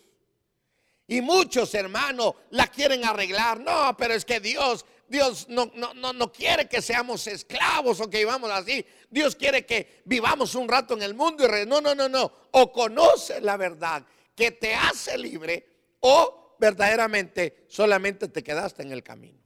Y 1.07 1.21
muchos 1.21 1.73
hermanos 1.73 2.35
la 2.51 2.67
quieren 2.67 3.03
arreglar. 3.03 3.59
No, 3.59 3.97
pero 3.97 4.13
es 4.13 4.23
que 4.23 4.39
Dios, 4.39 4.85
Dios 5.09 5.47
no, 5.49 5.71
no, 5.75 5.93
no, 5.93 6.13
no 6.13 6.31
quiere 6.31 6.67
que 6.67 6.81
seamos 6.81 7.27
esclavos 7.27 7.99
o 8.01 8.09
que 8.09 8.19
vivamos 8.19 8.51
así. 8.51 8.85
Dios 9.09 9.35
quiere 9.35 9.65
que 9.65 10.01
vivamos 10.05 10.55
un 10.55 10.67
rato 10.67 10.93
en 10.93 11.01
el 11.01 11.13
mundo 11.13 11.45
y 11.45 11.65
no, 11.65 11.79
no, 11.79 11.95
no, 11.95 12.09
no. 12.09 12.31
O 12.51 12.71
conoce 12.71 13.39
la 13.41 13.57
verdad 13.57 14.05
que 14.35 14.51
te 14.51 14.75
hace 14.75 15.17
libre 15.17 15.67
o 16.01 16.55
verdaderamente 16.59 17.65
solamente 17.67 18.27
te 18.27 18.43
quedaste 18.43 18.83
en 18.83 18.91
el 18.91 19.03
camino. 19.03 19.39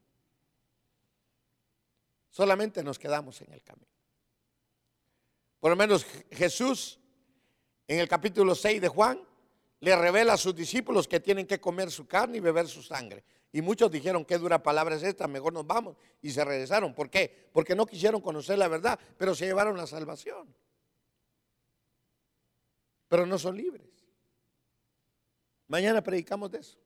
Solamente 2.30 2.84
nos 2.84 2.98
quedamos 2.98 3.42
en 3.42 3.52
el 3.54 3.62
camino. 3.62 3.92
Por 5.60 5.70
lo 5.70 5.76
menos 5.76 6.06
Jesús 6.32 7.00
en 7.88 8.00
el 8.00 8.08
capítulo 8.08 8.56
6 8.56 8.82
de 8.82 8.88
Juan 8.88 9.22
le 9.82 9.96
revela 9.96 10.34
a 10.34 10.38
sus 10.38 10.56
discípulos 10.56 11.08
que 11.08 11.20
tienen 11.20 11.46
que 11.46 11.60
comer 11.60 11.92
su 11.92 12.08
carne 12.08 12.38
y 12.38 12.40
beber 12.40 12.68
su 12.68 12.82
sangre. 12.82 13.24
Y 13.54 13.62
muchos 13.62 13.92
dijeron, 13.92 14.24
qué 14.24 14.38
dura 14.38 14.64
palabra 14.64 14.96
es 14.96 15.04
esta, 15.04 15.28
mejor 15.28 15.52
nos 15.52 15.68
vamos. 15.68 15.98
Y 16.22 16.32
se 16.32 16.44
regresaron. 16.46 16.94
¿Por 16.94 17.10
qué? 17.10 17.50
Porque 17.52 17.76
no 17.76 17.86
quisieron 17.86 18.22
conocer 18.22 18.58
la 18.58 18.68
verdad, 18.68 18.98
pero 19.18 19.36
se 19.36 19.46
llevaron 19.46 19.76
la 19.76 19.88
salvación. 19.88 20.54
Pero 23.10 23.26
no 23.26 23.38
son 23.38 23.58
libres. 23.58 23.90
Mañana 25.68 26.02
predicamos 26.02 26.50
de 26.52 26.60
eso. 26.60 26.78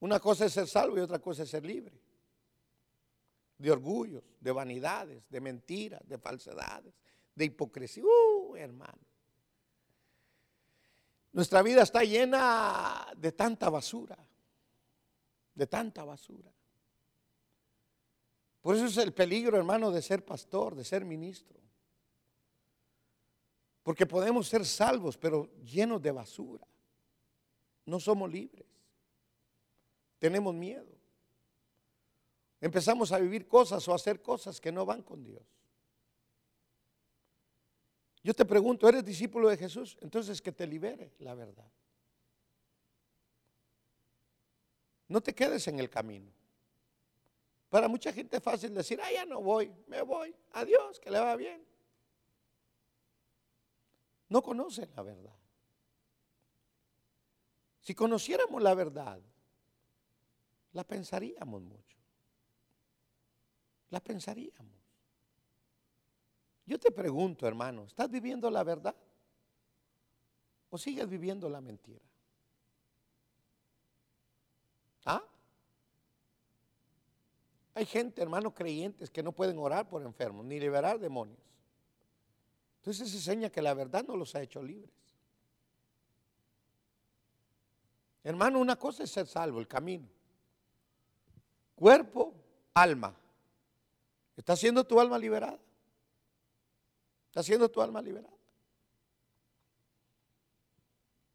Una 0.00 0.18
cosa 0.18 0.46
es 0.46 0.52
ser 0.52 0.66
salvo 0.66 0.96
y 0.96 1.00
otra 1.00 1.20
cosa 1.20 1.44
es 1.44 1.50
ser 1.50 1.64
libre. 1.64 2.00
De 3.58 3.70
orgullos, 3.70 4.24
de 4.40 4.50
vanidades, 4.50 5.22
de 5.28 5.40
mentiras, 5.40 6.00
de 6.08 6.18
falsedades, 6.18 6.92
de 7.34 7.44
hipocresía. 7.44 8.02
Uh, 8.04 8.56
hermano. 8.56 8.98
Nuestra 11.32 11.62
vida 11.62 11.82
está 11.82 12.02
llena 12.02 13.06
de 13.16 13.30
tanta 13.30 13.68
basura, 13.68 14.18
de 15.54 15.66
tanta 15.66 16.04
basura. 16.04 16.52
Por 18.60 18.76
eso 18.76 18.86
es 18.86 18.96
el 18.98 19.12
peligro, 19.12 19.56
hermano, 19.56 19.90
de 19.90 20.02
ser 20.02 20.24
pastor, 20.24 20.74
de 20.74 20.84
ser 20.84 21.04
ministro. 21.04 21.58
Porque 23.82 24.06
podemos 24.06 24.48
ser 24.48 24.66
salvos, 24.66 25.16
pero 25.16 25.50
llenos 25.62 26.02
de 26.02 26.10
basura. 26.10 26.66
No 27.86 27.98
somos 27.98 28.30
libres. 28.30 28.66
Tenemos 30.18 30.54
miedo. 30.54 31.00
Empezamos 32.60 33.10
a 33.12 33.18
vivir 33.18 33.48
cosas 33.48 33.86
o 33.88 33.92
a 33.92 33.96
hacer 33.96 34.20
cosas 34.20 34.60
que 34.60 34.70
no 34.70 34.84
van 34.84 35.02
con 35.02 35.24
Dios. 35.24 35.42
Yo 38.22 38.34
te 38.34 38.44
pregunto, 38.44 38.86
¿eres 38.86 39.02
discípulo 39.02 39.48
de 39.48 39.56
Jesús? 39.56 39.96
Entonces 40.02 40.42
que 40.42 40.52
te 40.52 40.66
libere 40.66 41.14
la 41.20 41.34
verdad. 41.34 41.70
No 45.10 45.20
te 45.20 45.34
quedes 45.34 45.68
en 45.68 45.78
el 45.78 45.90
camino. 45.90 46.32
Para 47.68 47.86
mucha 47.86 48.10
gente 48.12 48.38
es 48.38 48.42
fácil 48.42 48.72
decir, 48.72 48.98
ah, 49.02 49.12
ya 49.12 49.26
no 49.26 49.42
voy, 49.42 49.70
me 49.86 50.00
voy, 50.00 50.34
adiós, 50.52 50.98
que 50.98 51.10
le 51.10 51.20
va 51.20 51.36
bien 51.36 51.70
no 54.30 54.42
conocen 54.42 54.88
la 54.96 55.02
verdad. 55.02 55.34
Si 57.82 57.94
conociéramos 57.94 58.62
la 58.62 58.74
verdad, 58.74 59.20
la 60.72 60.84
pensaríamos 60.84 61.60
mucho. 61.62 61.98
La 63.90 64.00
pensaríamos. 64.00 64.72
Yo 66.64 66.78
te 66.78 66.92
pregunto, 66.92 67.46
hermano, 67.48 67.84
¿estás 67.84 68.08
viviendo 68.08 68.48
la 68.50 68.62
verdad? 68.62 68.94
¿O 70.70 70.78
sigues 70.78 71.08
viviendo 71.08 71.48
la 71.48 71.60
mentira? 71.60 72.04
¿Ah? 75.04 75.22
Hay 77.74 77.86
gente, 77.86 78.20
hermano, 78.20 78.52
creyentes 78.52 79.10
que 79.10 79.22
no 79.22 79.32
pueden 79.32 79.58
orar 79.58 79.88
por 79.88 80.02
enfermos 80.02 80.44
ni 80.44 80.58
liberar 80.58 80.98
demonios. 80.98 81.38
Entonces 82.78 83.10
se 83.10 83.16
enseña 83.16 83.50
que 83.50 83.62
la 83.62 83.74
verdad 83.74 84.04
no 84.06 84.16
los 84.16 84.34
ha 84.34 84.42
hecho 84.42 84.62
libres. 84.62 84.90
Hermano, 88.22 88.58
una 88.58 88.76
cosa 88.76 89.04
es 89.04 89.10
ser 89.10 89.26
salvo, 89.26 89.60
el 89.60 89.68
camino. 89.68 90.08
cuerpo, 91.74 92.34
alma. 92.74 93.14
¿Está 94.36 94.56
siendo 94.56 94.84
tu 94.84 95.00
alma 95.00 95.18
liberada? 95.18 95.58
¿Está 97.28 97.42
siendo 97.42 97.70
tu 97.70 97.80
alma 97.80 98.02
liberada? 98.02 98.34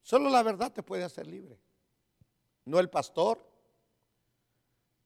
Solo 0.04 0.30
la 0.30 0.44
verdad 0.44 0.72
te 0.72 0.84
puede 0.84 1.04
hacer 1.04 1.26
libre. 1.26 1.58
No 2.66 2.80
el 2.80 2.90
pastor, 2.90 3.40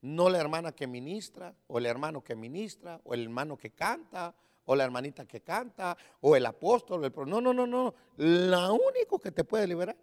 no 0.02 0.30
la 0.30 0.39
hermana 0.39 0.72
que 0.72 0.88
ministra, 0.88 1.54
o 1.68 1.78
el 1.78 1.86
hermano 1.86 2.24
que 2.24 2.36
ministra, 2.36 3.02
o 3.04 3.14
el 3.14 3.24
hermano 3.24 3.58
que 3.58 3.72
canta, 3.72 4.34
o 4.66 4.76
la 4.76 4.84
hermanita 4.84 5.26
que 5.26 5.41
canta, 5.41 5.97
o 6.22 6.36
el 6.36 6.45
apóstol, 6.45 7.04
el 7.04 7.12
no, 7.28 7.41
no, 7.41 7.54
no, 7.54 7.66
no. 7.66 7.95
Lo 8.18 8.74
único 8.76 9.20
que 9.20 9.32
te 9.32 9.43
puede 9.43 9.68
liberar 9.68 9.97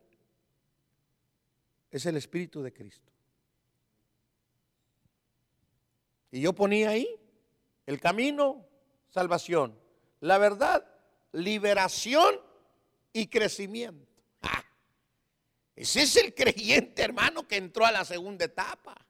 es 1.90 2.04
el 2.04 2.16
Espíritu 2.16 2.62
de 2.62 2.72
Cristo. 2.72 3.12
Y 6.32 6.40
yo 6.40 6.52
ponía 6.52 6.90
ahí 6.90 7.08
el 7.86 8.00
camino, 8.00 8.66
salvación. 9.08 9.78
La 10.20 10.38
verdad, 10.38 10.84
liberación 11.32 12.40
y 13.12 13.28
crecimiento. 13.28 14.04
ese 15.76 16.02
es 16.02 16.16
el 16.16 16.34
creyente, 16.34 17.02
hermano, 17.02 17.46
que 17.46 17.56
entró 17.56 17.86
a 17.86 17.92
la 17.92 18.04
segunda 18.04 18.44
etapa. 18.46 19.05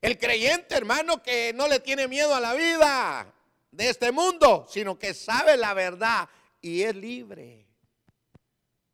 El 0.00 0.18
creyente, 0.18 0.76
hermano, 0.76 1.22
que 1.22 1.52
no 1.52 1.66
le 1.66 1.80
tiene 1.80 2.06
miedo 2.06 2.34
a 2.34 2.40
la 2.40 2.54
vida 2.54 3.34
de 3.70 3.90
este 3.90 4.12
mundo, 4.12 4.66
sino 4.68 4.98
que 4.98 5.12
sabe 5.12 5.56
la 5.56 5.74
verdad 5.74 6.28
y 6.60 6.82
es 6.82 6.94
libre 6.94 7.66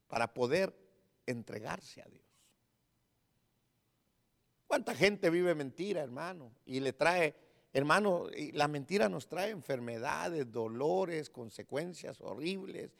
para 0.08 0.32
poder 0.32 0.74
entregarse 1.26 2.00
a 2.00 2.06
Dios. 2.06 2.24
¿Cuánta 4.66 4.94
gente 4.94 5.30
vive 5.30 5.54
mentira, 5.54 6.02
hermano? 6.02 6.52
Y 6.64 6.80
le 6.80 6.92
trae, 6.92 7.34
hermano, 7.72 8.26
la 8.52 8.66
mentira 8.66 9.08
nos 9.08 9.28
trae 9.28 9.50
enfermedades, 9.50 10.50
dolores, 10.50 11.30
consecuencias 11.30 12.20
horribles. 12.20 12.90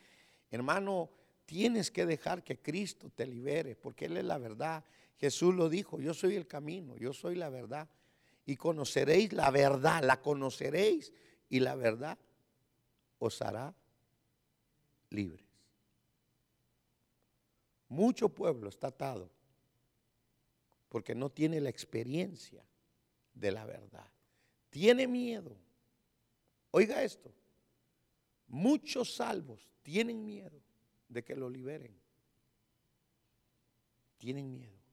Hermano, 0.50 1.10
tienes 1.46 1.90
que 1.90 2.06
dejar 2.06 2.44
que 2.44 2.58
Cristo 2.58 3.10
te 3.14 3.26
libere, 3.26 3.76
porque 3.76 4.04
Él 4.06 4.18
es 4.18 4.24
la 4.24 4.38
verdad. 4.38 4.84
Jesús 5.16 5.54
lo 5.54 5.68
dijo, 5.68 6.00
yo 6.00 6.14
soy 6.14 6.36
el 6.36 6.46
camino, 6.46 6.96
yo 6.96 7.12
soy 7.12 7.36
la 7.36 7.48
verdad. 7.48 7.88
Y 8.46 8.56
conoceréis 8.56 9.32
la 9.32 9.50
verdad, 9.50 10.02
la 10.02 10.20
conoceréis 10.20 11.12
y 11.48 11.60
la 11.60 11.74
verdad 11.76 12.18
os 13.18 13.40
hará 13.40 13.74
libres. 15.10 15.46
Mucho 17.88 18.28
pueblo 18.28 18.68
está 18.68 18.88
atado 18.88 19.30
porque 20.88 21.14
no 21.14 21.30
tiene 21.30 21.60
la 21.60 21.70
experiencia 21.70 22.64
de 23.32 23.52
la 23.52 23.64
verdad. 23.64 24.08
Tiene 24.70 25.06
miedo. 25.06 25.56
Oiga 26.70 27.02
esto. 27.02 27.32
Muchos 28.48 29.14
salvos 29.14 29.68
tienen 29.82 30.24
miedo 30.24 30.60
de 31.08 31.24
que 31.24 31.34
lo 31.34 31.48
liberen. 31.48 31.94
Tienen 34.18 34.52
miedo. 34.52 34.83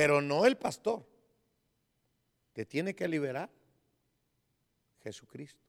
Pero 0.00 0.22
no 0.22 0.46
el 0.46 0.56
pastor. 0.56 1.06
Te 2.54 2.64
tiene 2.64 2.96
que 2.96 3.06
liberar 3.06 3.50
Jesucristo. 5.02 5.60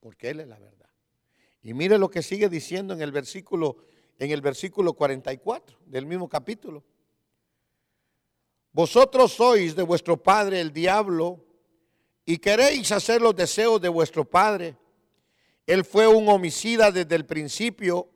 Porque 0.00 0.30
Él 0.30 0.40
es 0.40 0.48
la 0.48 0.58
verdad. 0.58 0.90
Y 1.62 1.74
mire 1.74 1.96
lo 1.96 2.10
que 2.10 2.22
sigue 2.22 2.48
diciendo 2.48 2.94
en 2.94 3.00
el 3.00 3.12
versículo 3.12 3.76
en 4.18 4.32
el 4.32 4.40
versículo 4.40 4.94
44 4.94 5.78
del 5.86 6.06
mismo 6.06 6.28
capítulo. 6.28 6.82
Vosotros 8.72 9.32
sois 9.32 9.76
de 9.76 9.84
vuestro 9.84 10.20
padre 10.20 10.60
el 10.60 10.72
diablo 10.72 11.38
y 12.24 12.38
queréis 12.38 12.90
hacer 12.90 13.22
los 13.22 13.36
deseos 13.36 13.80
de 13.80 13.90
vuestro 13.90 14.24
padre. 14.24 14.76
Él 15.68 15.84
fue 15.84 16.08
un 16.08 16.28
homicida 16.28 16.90
desde 16.90 17.14
el 17.14 17.26
principio 17.26 18.10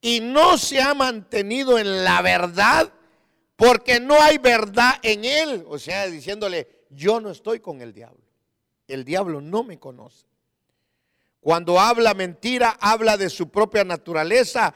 y 0.00 0.20
no 0.20 0.56
se 0.58 0.80
ha 0.80 0.94
mantenido 0.94 1.76
en 1.76 2.04
la 2.04 2.22
verdad 2.22 2.92
porque 3.56 3.98
no 3.98 4.20
hay 4.20 4.38
verdad 4.38 4.94
en 5.02 5.24
él. 5.24 5.64
O 5.68 5.78
sea, 5.78 6.06
diciéndole, 6.06 6.84
yo 6.90 7.20
no 7.20 7.30
estoy 7.30 7.60
con 7.60 7.80
el 7.80 7.92
diablo. 7.92 8.22
El 8.86 9.04
diablo 9.04 9.40
no 9.40 9.64
me 9.64 9.78
conoce. 9.78 10.26
Cuando 11.40 11.80
habla 11.80 12.14
mentira, 12.14 12.76
habla 12.80 13.16
de 13.16 13.30
su 13.30 13.48
propia 13.48 13.84
naturaleza, 13.84 14.74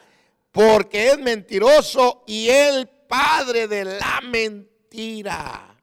porque 0.52 1.08
es 1.08 1.18
mentiroso 1.18 2.24
y 2.26 2.48
el 2.48 2.88
padre 2.88 3.68
de 3.68 3.84
la 3.84 4.20
mentira. 4.22 5.76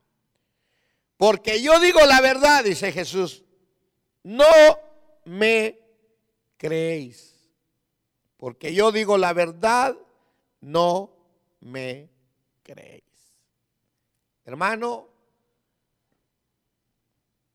Porque 1.17 1.61
yo 1.61 1.79
digo 1.79 1.99
la 2.05 2.21
verdad, 2.21 2.63
dice 2.63 2.91
Jesús, 2.91 3.43
no 4.23 4.45
me 5.25 5.79
creéis. 6.57 7.33
Porque 8.37 8.73
yo 8.73 8.91
digo 8.91 9.17
la 9.17 9.33
verdad, 9.33 9.97
no 10.61 11.11
me 11.59 11.81
creéis. 11.81 12.16
Hermano, 14.45 15.09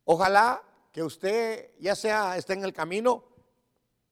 Ojalá 0.04 0.62
que 0.90 1.02
usted 1.02 1.70
ya 1.78 1.94
sea 1.94 2.36
esté 2.36 2.54
en 2.54 2.64
el 2.64 2.72
camino, 2.72 3.24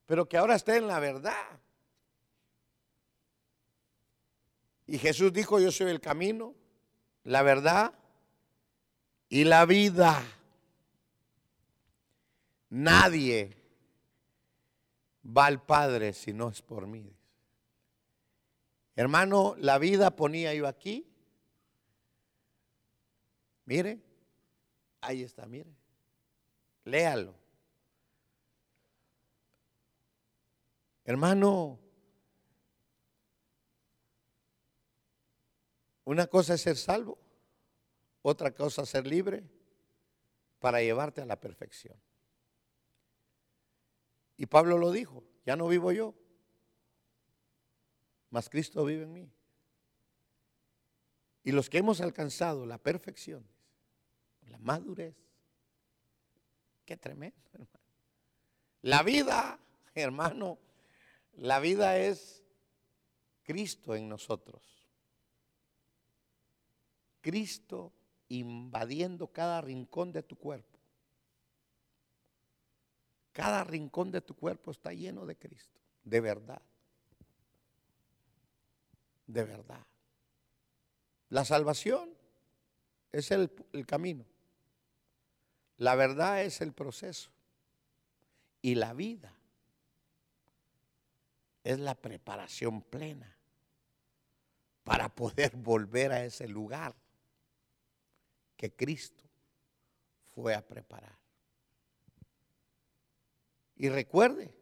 pero 0.06 0.28
que 0.28 0.36
ahora 0.36 0.54
esté 0.54 0.76
en 0.76 0.86
la 0.86 1.00
verdad. 1.00 1.60
Y 4.86 4.98
Jesús 4.98 5.32
dijo, 5.32 5.60
yo 5.60 5.70
soy 5.70 5.90
el 5.90 6.00
camino, 6.00 6.54
la 7.24 7.42
verdad 7.42 7.92
y 9.28 9.44
la 9.44 9.64
vida. 9.66 10.22
Nadie 12.70 13.56
va 15.24 15.46
al 15.46 15.62
Padre 15.62 16.12
si 16.12 16.32
no 16.32 16.48
es 16.48 16.62
por 16.62 16.86
mí. 16.86 17.12
Hermano, 19.00 19.54
la 19.56 19.78
vida 19.78 20.14
ponía 20.14 20.52
yo 20.52 20.66
aquí. 20.66 21.10
Mire, 23.64 23.98
ahí 25.00 25.22
está, 25.22 25.46
mire. 25.46 25.74
Léalo. 26.84 27.34
Hermano, 31.04 31.80
una 36.04 36.26
cosa 36.26 36.52
es 36.52 36.60
ser 36.60 36.76
salvo, 36.76 37.16
otra 38.20 38.50
cosa 38.50 38.82
es 38.82 38.90
ser 38.90 39.06
libre 39.06 39.48
para 40.58 40.82
llevarte 40.82 41.22
a 41.22 41.24
la 41.24 41.40
perfección. 41.40 41.98
Y 44.36 44.44
Pablo 44.44 44.76
lo 44.76 44.92
dijo, 44.92 45.24
ya 45.46 45.56
no 45.56 45.68
vivo 45.68 45.90
yo, 45.90 46.14
mas 48.30 48.48
Cristo 48.48 48.84
vive 48.84 49.04
en 49.04 49.12
mí. 49.12 49.32
Y 51.42 51.52
los 51.52 51.70
que 51.70 51.78
hemos 51.78 52.00
alcanzado 52.00 52.66
la 52.66 52.78
perfección, 52.78 53.44
la 54.46 54.58
madurez, 54.58 55.16
Qué 56.90 56.96
tremendo, 56.96 57.38
hermano. 57.52 57.86
La 58.82 59.04
vida, 59.04 59.60
hermano, 59.94 60.58
la 61.34 61.60
vida 61.60 61.96
es 61.98 62.42
Cristo 63.44 63.94
en 63.94 64.08
nosotros. 64.08 64.60
Cristo 67.20 67.92
invadiendo 68.26 69.28
cada 69.28 69.60
rincón 69.60 70.10
de 70.10 70.24
tu 70.24 70.34
cuerpo. 70.34 70.80
Cada 73.30 73.62
rincón 73.62 74.10
de 74.10 74.20
tu 74.20 74.34
cuerpo 74.34 74.72
está 74.72 74.92
lleno 74.92 75.26
de 75.26 75.38
Cristo, 75.38 75.80
de 76.02 76.20
verdad. 76.20 76.60
De 79.30 79.44
verdad. 79.44 79.86
La 81.28 81.44
salvación 81.44 82.10
es 83.12 83.30
el, 83.30 83.48
camino. 83.86 84.26
La 85.76 85.94
verdad 85.94 86.42
es 86.42 86.60
el 86.60 86.72
proceso. 86.72 87.30
Y 88.60 88.74
la 88.74 88.92
vida 88.92 89.32
es 91.62 91.78
la 91.78 91.94
preparación 91.94 92.82
plena 92.82 93.36
para 94.82 95.08
poder 95.08 95.52
volver 95.56 96.10
a 96.10 96.24
ese 96.24 96.48
lugar 96.48 96.96
que 98.56 98.72
Cristo 98.72 99.22
fue 100.34 100.56
a 100.56 100.66
preparar. 100.66 101.16
Y 103.76 103.88
recuerde 103.88 104.52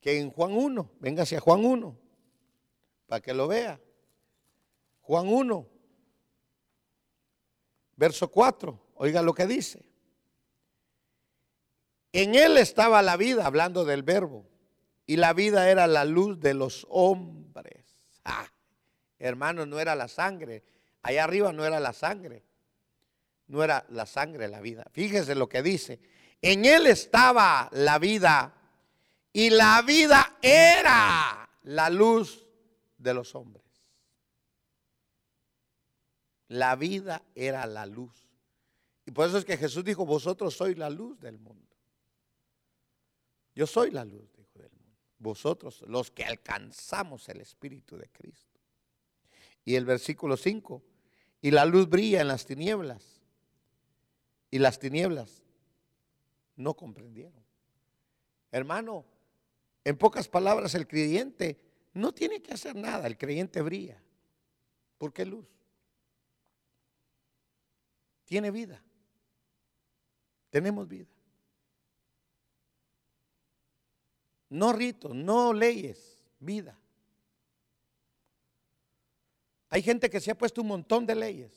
que 0.00 0.20
en 0.20 0.30
Juan 0.30 0.52
1, 0.52 0.92
venga 1.00 1.24
hacia 1.24 1.40
Juan 1.40 1.64
1, 1.64 2.09
para 3.10 3.20
que 3.20 3.34
lo 3.34 3.48
vea. 3.48 3.80
Juan 5.00 5.26
1, 5.26 5.68
verso 7.96 8.30
4, 8.30 8.92
oiga 8.94 9.20
lo 9.20 9.34
que 9.34 9.48
dice. 9.48 9.84
En 12.12 12.36
él 12.36 12.56
estaba 12.56 13.02
la 13.02 13.16
vida, 13.16 13.46
hablando 13.46 13.84
del 13.84 14.04
verbo, 14.04 14.46
y 15.06 15.16
la 15.16 15.32
vida 15.32 15.68
era 15.68 15.88
la 15.88 16.04
luz 16.04 16.38
de 16.38 16.54
los 16.54 16.86
hombres. 16.88 17.84
Ah, 18.24 18.48
hermanos, 19.18 19.66
no 19.66 19.80
era 19.80 19.96
la 19.96 20.06
sangre. 20.06 20.62
Allá 21.02 21.24
arriba 21.24 21.52
no 21.52 21.64
era 21.64 21.80
la 21.80 21.92
sangre, 21.92 22.44
no 23.48 23.64
era 23.64 23.84
la 23.88 24.06
sangre 24.06 24.46
la 24.46 24.60
vida. 24.60 24.86
Fíjese 24.92 25.34
lo 25.34 25.48
que 25.48 25.64
dice. 25.64 25.98
En 26.40 26.64
él 26.64 26.86
estaba 26.86 27.70
la 27.72 27.98
vida 27.98 28.54
y 29.32 29.50
la 29.50 29.82
vida 29.82 30.36
era 30.40 31.50
la 31.64 31.90
luz 31.90 32.46
de 33.00 33.14
los 33.14 33.34
hombres. 33.34 33.64
La 36.48 36.76
vida 36.76 37.22
era 37.34 37.66
la 37.66 37.86
luz. 37.86 38.28
Y 39.06 39.10
por 39.10 39.28
eso 39.28 39.38
es 39.38 39.44
que 39.44 39.56
Jesús 39.56 39.84
dijo, 39.84 40.04
vosotros 40.04 40.54
sois 40.54 40.76
la 40.76 40.90
luz 40.90 41.18
del 41.20 41.38
mundo. 41.38 41.76
Yo 43.54 43.66
soy 43.66 43.90
la 43.90 44.04
luz, 44.04 44.32
dijo 44.36 44.58
del 44.58 44.70
mundo. 44.70 44.96
Vosotros, 45.18 45.82
los 45.86 46.10
que 46.10 46.24
alcanzamos 46.24 47.28
el 47.28 47.40
Espíritu 47.40 47.96
de 47.96 48.08
Cristo. 48.08 48.60
Y 49.64 49.74
el 49.74 49.84
versículo 49.84 50.36
5, 50.36 50.82
y 51.42 51.50
la 51.50 51.64
luz 51.64 51.88
brilla 51.88 52.20
en 52.20 52.28
las 52.28 52.44
tinieblas. 52.46 53.20
Y 54.50 54.58
las 54.58 54.78
tinieblas 54.78 55.42
no 56.56 56.74
comprendieron. 56.74 57.44
Hermano, 58.50 59.04
en 59.84 59.96
pocas 59.96 60.28
palabras, 60.28 60.74
el 60.74 60.86
creyente 60.86 61.69
no 61.92 62.12
tiene 62.12 62.40
que 62.40 62.52
hacer 62.52 62.76
nada, 62.76 63.06
el 63.06 63.18
creyente 63.18 63.62
brilla. 63.62 64.00
¿Por 64.98 65.12
qué 65.12 65.24
luz? 65.24 65.46
Tiene 68.24 68.50
vida. 68.50 68.82
Tenemos 70.50 70.86
vida. 70.86 71.08
No 74.50 74.72
ritos, 74.72 75.14
no 75.14 75.52
leyes, 75.52 76.22
vida. 76.38 76.76
Hay 79.68 79.82
gente 79.82 80.10
que 80.10 80.20
se 80.20 80.32
ha 80.32 80.38
puesto 80.38 80.60
un 80.60 80.68
montón 80.68 81.06
de 81.06 81.14
leyes, 81.14 81.52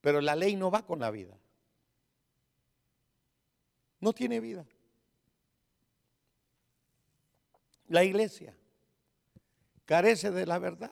pero 0.00 0.20
la 0.20 0.36
ley 0.36 0.54
no 0.54 0.70
va 0.70 0.86
con 0.86 1.00
la 1.00 1.10
vida. 1.10 1.36
No 3.98 4.12
tiene 4.12 4.40
vida. 4.40 4.64
La 7.92 8.04
iglesia 8.04 8.56
carece 9.84 10.30
de 10.30 10.46
la 10.46 10.58
verdad 10.58 10.90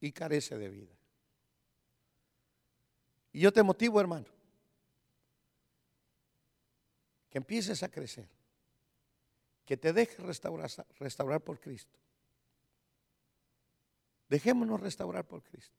y 0.00 0.10
carece 0.10 0.56
de 0.56 0.70
vida. 0.70 0.94
Y 3.30 3.40
yo 3.40 3.52
te 3.52 3.62
motivo, 3.62 4.00
hermano, 4.00 4.24
que 7.28 7.36
empieces 7.36 7.82
a 7.82 7.90
crecer, 7.90 8.26
que 9.66 9.76
te 9.76 9.92
dejes 9.92 10.18
restaurar, 10.20 10.70
restaurar 10.98 11.42
por 11.42 11.60
Cristo. 11.60 11.98
Dejémonos 14.30 14.80
restaurar 14.80 15.26
por 15.26 15.42
Cristo. 15.42 15.76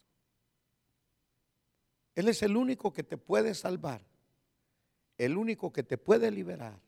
Él 2.13 2.29
es 2.29 2.43
el 2.43 2.55
único 2.55 2.93
que 2.93 3.01
te 3.01 3.17
puede 3.17 3.55
salvar, 3.55 4.05
el 5.17 5.37
único 5.37 5.73
que 5.73 5.81
te 5.81 5.97
puede 5.97 6.29
liberar 6.29 6.79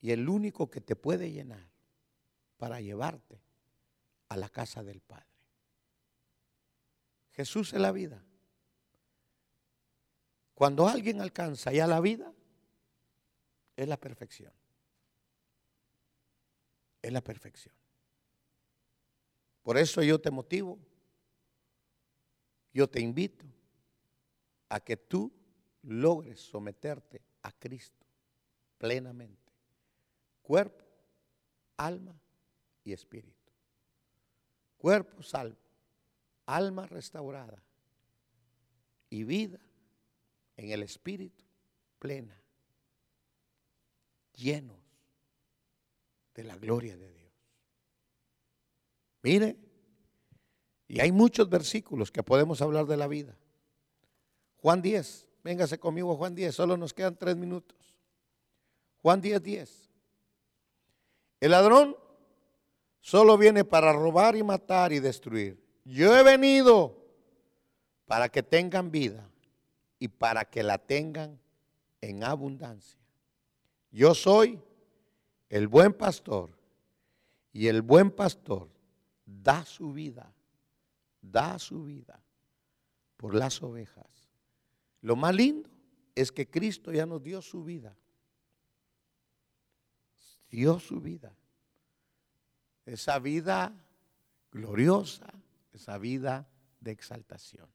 y 0.00 0.10
el 0.10 0.28
único 0.28 0.68
que 0.68 0.80
te 0.80 0.96
puede 0.96 1.30
llenar 1.30 1.72
para 2.56 2.80
llevarte 2.80 3.40
a 4.28 4.36
la 4.36 4.48
casa 4.48 4.82
del 4.82 5.00
Padre. 5.00 5.26
Jesús 7.32 7.72
es 7.72 7.80
la 7.80 7.92
vida. 7.92 8.22
Cuando 10.54 10.88
alguien 10.88 11.20
alcanza 11.20 11.72
ya 11.72 11.86
la 11.86 12.00
vida, 12.00 12.32
es 13.76 13.88
la 13.88 13.96
perfección. 13.96 14.52
Es 17.02 17.12
la 17.12 17.20
perfección. 17.20 17.74
Por 19.62 19.78
eso 19.78 20.02
yo 20.02 20.20
te 20.20 20.30
motivo, 20.30 20.78
yo 22.72 22.88
te 22.88 23.00
invito 23.00 23.44
a 24.68 24.80
que 24.80 24.96
tú 24.96 25.32
logres 25.82 26.40
someterte 26.40 27.20
a 27.42 27.52
Cristo 27.52 28.06
plenamente. 28.78 29.52
Cuerpo, 30.42 30.84
alma 31.76 32.20
y 32.84 32.92
espíritu. 32.92 33.52
Cuerpo 34.76 35.22
salvo, 35.22 35.56
alma 36.46 36.86
restaurada 36.86 37.62
y 39.08 39.24
vida 39.24 39.58
en 40.56 40.70
el 40.70 40.82
espíritu 40.82 41.44
plena 41.98 42.38
llenos 44.34 44.76
de 46.34 46.44
la 46.44 46.56
gloria 46.56 46.96
de 46.96 47.12
Dios. 47.12 47.32
Mire, 49.22 49.56
y 50.86 51.00
hay 51.00 51.12
muchos 51.12 51.48
versículos 51.48 52.10
que 52.10 52.22
podemos 52.22 52.60
hablar 52.60 52.86
de 52.86 52.96
la 52.96 53.06
vida. 53.06 53.36
Juan 54.58 54.82
10, 54.82 55.26
véngase 55.42 55.78
conmigo 55.78 56.16
Juan 56.16 56.34
10, 56.34 56.54
solo 56.54 56.76
nos 56.76 56.92
quedan 56.92 57.16
tres 57.16 57.36
minutos. 57.36 57.78
Juan 59.00 59.20
10, 59.20 59.42
10. 59.42 59.90
El 61.40 61.50
ladrón 61.50 61.96
solo 63.04 63.36
viene 63.36 63.64
para 63.66 63.92
robar 63.92 64.34
y 64.34 64.42
matar 64.42 64.90
y 64.90 64.98
destruir. 64.98 65.62
Yo 65.84 66.16
he 66.16 66.22
venido 66.22 66.96
para 68.06 68.30
que 68.30 68.42
tengan 68.42 68.90
vida 68.90 69.28
y 69.98 70.08
para 70.08 70.46
que 70.46 70.62
la 70.62 70.78
tengan 70.78 71.38
en 72.00 72.24
abundancia. 72.24 72.98
Yo 73.90 74.14
soy 74.14 74.58
el 75.50 75.68
buen 75.68 75.92
pastor 75.92 76.50
y 77.52 77.66
el 77.66 77.82
buen 77.82 78.10
pastor 78.10 78.70
da 79.26 79.66
su 79.66 79.92
vida, 79.92 80.32
da 81.20 81.58
su 81.58 81.84
vida 81.84 82.18
por 83.18 83.34
las 83.34 83.62
ovejas. 83.62 84.30
Lo 85.02 85.14
más 85.14 85.34
lindo 85.34 85.68
es 86.14 86.32
que 86.32 86.48
Cristo 86.48 86.90
ya 86.90 87.04
nos 87.04 87.22
dio 87.22 87.42
su 87.42 87.64
vida. 87.64 87.94
Dio 90.48 90.80
su 90.80 91.02
vida. 91.02 91.36
Esa 92.86 93.18
vida 93.18 93.72
gloriosa, 94.50 95.32
esa 95.72 95.98
vida 95.98 96.46
de 96.80 96.92
exaltación. 96.92 97.68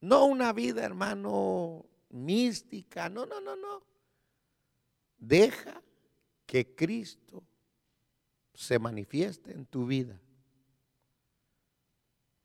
No 0.00 0.24
una 0.24 0.52
vida, 0.52 0.84
hermano, 0.84 1.84
mística, 2.08 3.08
no, 3.08 3.26
no, 3.26 3.40
no, 3.40 3.56
no. 3.56 3.82
Deja 5.18 5.82
que 6.46 6.74
Cristo 6.74 7.42
se 8.54 8.78
manifieste 8.78 9.52
en 9.52 9.66
tu 9.66 9.86
vida. 9.86 10.18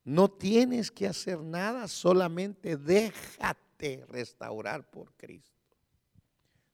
No 0.04 0.30
tienes 0.30 0.92
que 0.92 1.08
hacer 1.08 1.40
nada, 1.40 1.88
solamente 1.88 2.78
déjate 2.78 4.06
restaurar 4.10 4.90
por 4.90 5.14
Cristo. 5.14 5.52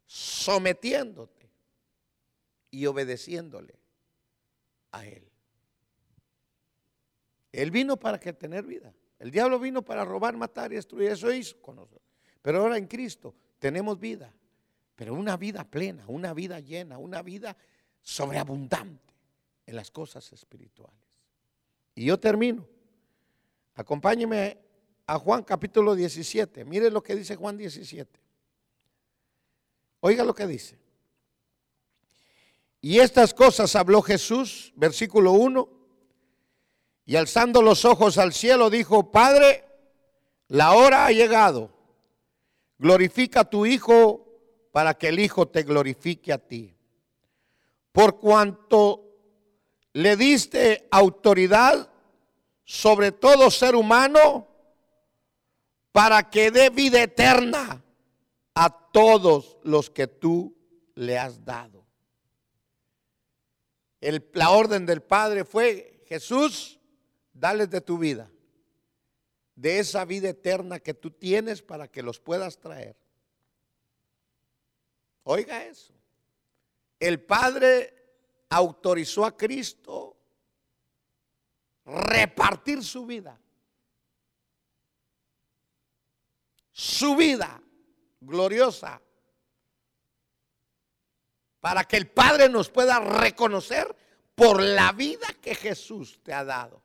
Sometiéndote 0.06 1.50
y 2.72 2.86
obedeciéndole 2.86 3.81
a 4.92 5.06
Él. 5.06 5.28
Él 7.52 7.72
vino 7.72 7.98
para 7.98 8.20
que 8.20 8.34
tener 8.34 8.66
vida. 8.66 8.94
El 9.20 9.32
diablo 9.32 9.60
vino 9.60 9.82
para 9.82 10.06
robar, 10.06 10.36
matar 10.38 10.72
y 10.72 10.76
destruir. 10.76 11.12
Eso 11.12 11.32
hizo 11.32 11.62
con 11.62 11.76
nosotros. 11.76 12.02
Pero 12.42 12.60
ahora 12.60 12.78
en 12.78 12.88
Cristo 12.88 13.36
tenemos 13.60 14.00
vida 14.00 14.34
pero 15.02 15.16
una 15.16 15.36
vida 15.36 15.64
plena, 15.64 16.04
una 16.10 16.32
vida 16.32 16.60
llena, 16.60 17.00
una 17.00 17.24
vida 17.24 17.58
sobreabundante 18.04 19.16
en 19.66 19.76
las 19.76 19.90
cosas 19.90 20.32
espirituales. 20.32 21.02
Y 21.96 22.06
yo 22.06 22.20
termino. 22.20 22.68
Acompáñeme 23.74 24.60
a 25.08 25.18
Juan 25.18 25.42
capítulo 25.42 25.96
17. 25.96 26.66
Mire 26.66 26.92
lo 26.92 27.02
que 27.02 27.16
dice 27.16 27.36
Juan 27.36 27.58
17. 27.58 28.20
Oiga 30.02 30.24
lo 30.24 30.36
que 30.36 30.46
dice. 30.46 30.78
Y 32.82 33.00
estas 33.00 33.34
cosas 33.36 33.76
habló 33.76 34.02
Jesús, 34.02 34.74
versículo 34.76 35.34
1, 35.34 35.70
y 37.06 37.16
alzando 37.16 37.62
los 37.62 37.86
ojos 37.86 38.18
al 38.18 38.34
cielo 38.34 38.72
dijo, 38.72 39.12
Padre, 39.12 39.64
la 40.48 40.74
hora 40.74 41.06
ha 41.06 41.12
llegado, 41.12 41.72
glorifica 42.80 43.42
a 43.42 43.50
tu 43.50 43.66
Hijo 43.68 44.28
para 44.72 44.96
que 44.96 45.10
el 45.10 45.20
Hijo 45.20 45.48
te 45.48 45.62
glorifique 45.62 46.34
a 46.34 46.40
ti. 46.40 46.76
Por 47.92 48.20
cuanto 48.20 49.12
le 49.94 50.16
diste 50.16 50.88
autoridad 50.90 51.90
sobre 52.64 53.12
todo 53.12 53.52
ser 53.52 53.76
humano 53.76 54.48
para 55.92 56.30
que 56.30 56.52
dé 56.52 56.70
vida 56.70 57.04
eterna 57.04 57.84
a 58.56 58.70
todos 58.92 59.58
los 59.64 59.90
que 59.90 60.08
tú 60.08 60.56
le 60.96 61.20
has 61.20 61.44
dado. 61.44 61.81
La 64.02 64.50
orden 64.50 64.86
del 64.86 65.02
Padre 65.02 65.46
fue, 65.46 66.04
Jesús, 66.08 66.80
dales 67.34 67.70
de 67.70 67.82
tu 67.82 67.98
vida, 67.98 68.30
de 69.56 69.80
esa 69.80 70.06
vida 70.06 70.30
eterna 70.30 70.80
que 70.80 70.94
tú 70.94 71.12
tienes 71.12 71.62
para 71.62 71.88
que 71.88 72.02
los 72.02 72.20
puedas 72.20 72.58
traer. 72.58 72.96
Oiga 75.24 75.66
eso. 75.66 75.94
El 77.00 77.22
Padre 77.22 77.94
autorizó 78.50 79.26
a 79.26 79.38
Cristo 79.38 80.18
repartir 81.86 82.84
su 82.84 83.06
vida. 83.06 83.40
Su 86.72 87.16
vida 87.16 87.62
gloriosa. 88.20 89.02
Para 91.62 91.86
que 91.86 91.96
el 91.96 92.08
Padre 92.08 92.50
nos 92.50 92.70
pueda 92.70 93.00
reconocer 93.00 93.96
por 94.36 94.62
la 94.62 94.92
vida 94.92 95.28
que 95.42 95.56
Jesús 95.56 96.20
te 96.24 96.34
ha 96.34 96.44
dado. 96.44 96.82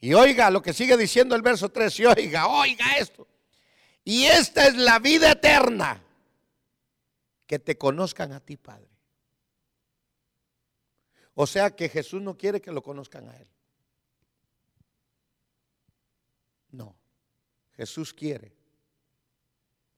Y 0.00 0.14
oiga 0.14 0.50
lo 0.50 0.62
que 0.62 0.72
sigue 0.72 0.96
diciendo 0.96 1.34
el 1.34 1.42
verso 1.42 1.68
3, 1.70 1.98
y 1.98 2.06
oiga, 2.06 2.46
oiga 2.46 2.96
esto. 2.98 3.26
Y 4.04 4.26
esta 4.26 4.68
es 4.68 4.76
la 4.76 5.00
vida 5.00 5.32
eterna, 5.32 6.00
que 7.48 7.58
te 7.58 7.76
conozcan 7.76 8.32
a 8.32 8.40
ti, 8.40 8.56
Padre. 8.56 8.88
O 11.34 11.46
sea 11.46 11.74
que 11.74 11.88
Jesús 11.88 12.22
no 12.22 12.38
quiere 12.38 12.60
que 12.60 12.70
lo 12.70 12.82
conozcan 12.82 13.28
a 13.28 13.36
Él. 13.36 13.48
No, 16.70 16.94
Jesús 17.76 18.14
quiere 18.14 18.52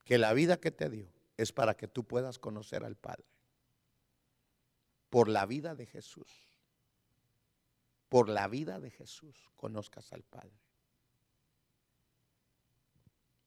que 0.03 0.17
la 0.17 0.33
vida 0.33 0.57
que 0.57 0.71
te 0.71 0.89
dio 0.89 1.20
es 1.41 1.51
para 1.51 1.75
que 1.75 1.87
tú 1.87 2.03
puedas 2.03 2.39
conocer 2.39 2.83
al 2.83 2.95
Padre. 2.95 3.25
Por 5.09 5.27
la 5.27 5.45
vida 5.45 5.75
de 5.75 5.85
Jesús 5.85 6.51
por 8.11 8.27
la 8.27 8.49
vida 8.49 8.77
de 8.81 8.91
Jesús 8.91 9.49
conozcas 9.55 10.11
al 10.11 10.21
Padre. 10.21 10.51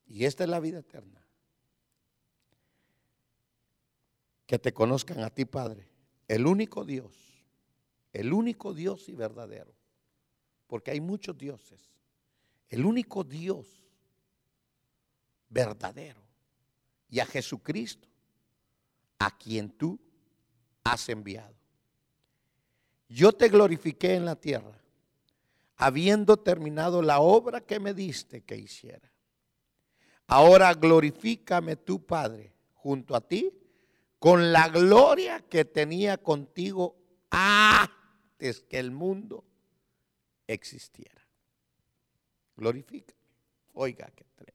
Y 0.07 0.25
esta 0.25 0.45
es 0.45 0.49
la 0.49 0.59
vida 0.59 0.79
eterna. 0.79 1.23
Que 4.47 4.59
te 4.59 4.73
conozcan 4.73 5.19
a 5.19 5.29
ti, 5.29 5.45
Padre, 5.45 5.87
el 6.29 6.47
único 6.47 6.87
Dios, 6.87 7.15
el 8.15 8.33
único 8.33 8.73
Dios 8.73 9.11
y 9.11 9.15
verdadero. 9.15 9.75
Porque 10.67 10.93
hay 10.93 11.03
muchos 11.03 11.37
dioses. 11.37 11.83
El 12.71 12.87
único 12.87 13.23
Dios 13.23 13.85
verdadero. 15.51 16.24
Y 17.15 17.21
a 17.21 17.27
Jesucristo, 17.27 18.09
a 19.21 19.31
quien 19.39 19.71
tú 19.71 20.01
has 20.83 21.09
enviado 21.09 21.55
yo 23.15 23.33
te 23.33 23.49
glorifiqué 23.49 24.15
en 24.15 24.25
la 24.25 24.35
tierra, 24.35 24.77
habiendo 25.77 26.37
terminado 26.37 27.01
la 27.01 27.21
obra 27.21 27.61
que 27.61 27.79
me 27.79 27.95
diste 27.95 28.43
que 28.43 28.57
hiciera. 28.57 29.09
Ahora 30.27 30.75
glorifícame 30.75 31.77
tu 31.77 32.05
Padre 32.05 32.53
junto 32.75 33.15
a 33.15 33.21
ti 33.21 33.53
con 34.19 34.53
la 34.53 34.69
gloria 34.69 35.41
que 35.41 35.65
tenía 35.65 36.17
contigo 36.17 36.97
antes 37.31 38.63
que 38.63 38.81
el 38.81 38.91
mundo 38.91 39.45
existiera. 40.49 41.25
Glorifícame. 42.57 43.21
Oiga, 43.75 44.11
qué 44.15 44.25
tremendo. 44.35 44.54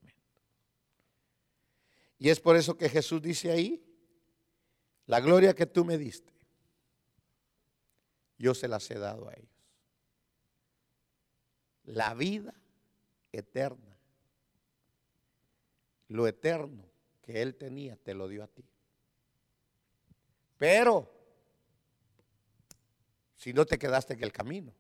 Y 2.20 2.30
es 2.30 2.39
por 2.39 2.55
eso 2.55 2.78
que 2.78 2.89
Jesús 2.89 3.22
dice 3.22 3.51
ahí, 3.51 3.84
la 5.07 5.20
gloria 5.20 5.55
que 5.55 5.65
tú 5.65 5.84
me 5.84 5.97
diste 5.97 6.39
yo 8.39 8.55
se 8.55 8.67
las 8.70 8.89
he 8.89 8.97
dado 8.97 9.30
a 9.30 9.34
ellos. 9.34 9.49
La 11.84 12.13
vida 12.13 12.53
eterna, 13.32 13.97
lo 16.07 16.26
eterno 16.26 16.86
que 17.22 17.41
Él 17.41 17.55
tenía, 17.55 17.97
te 17.97 18.13
lo 18.13 18.28
dio 18.28 18.43
a 18.43 18.47
ti. 18.47 18.63
Pero, 20.57 21.11
si 23.36 23.53
no 23.53 23.65
te 23.65 23.78
quedaste 23.78 24.13
en 24.13 24.24
el 24.24 24.32
camino, 24.32 24.74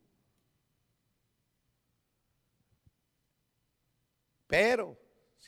pero 4.47 4.88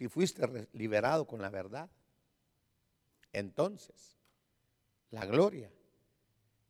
si 0.02 0.08
fuiste 0.08 0.68
liberado 0.74 1.28
con 1.28 1.44
la 1.44 1.52
verdad, 1.52 1.88
entonces 3.32 4.18
la 5.12 5.28
gloria 5.28 5.72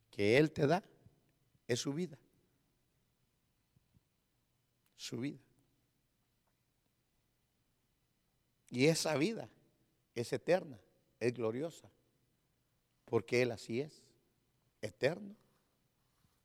que 0.09 0.37
Él 0.37 0.51
te 0.51 0.67
da 0.67 0.83
es 1.65 1.79
su 1.79 1.93
vida. 1.93 2.17
Su 4.97 5.15
vida. 5.15 5.39
Y 8.69 8.87
esa 8.87 9.15
vida 9.15 9.47
es 10.13 10.33
eterna, 10.33 10.77
es 11.17 11.33
gloriosa, 11.33 11.89
porque 13.05 13.43
Él 13.43 13.51
así 13.51 13.79
es, 13.79 14.03
eterno 14.81 15.37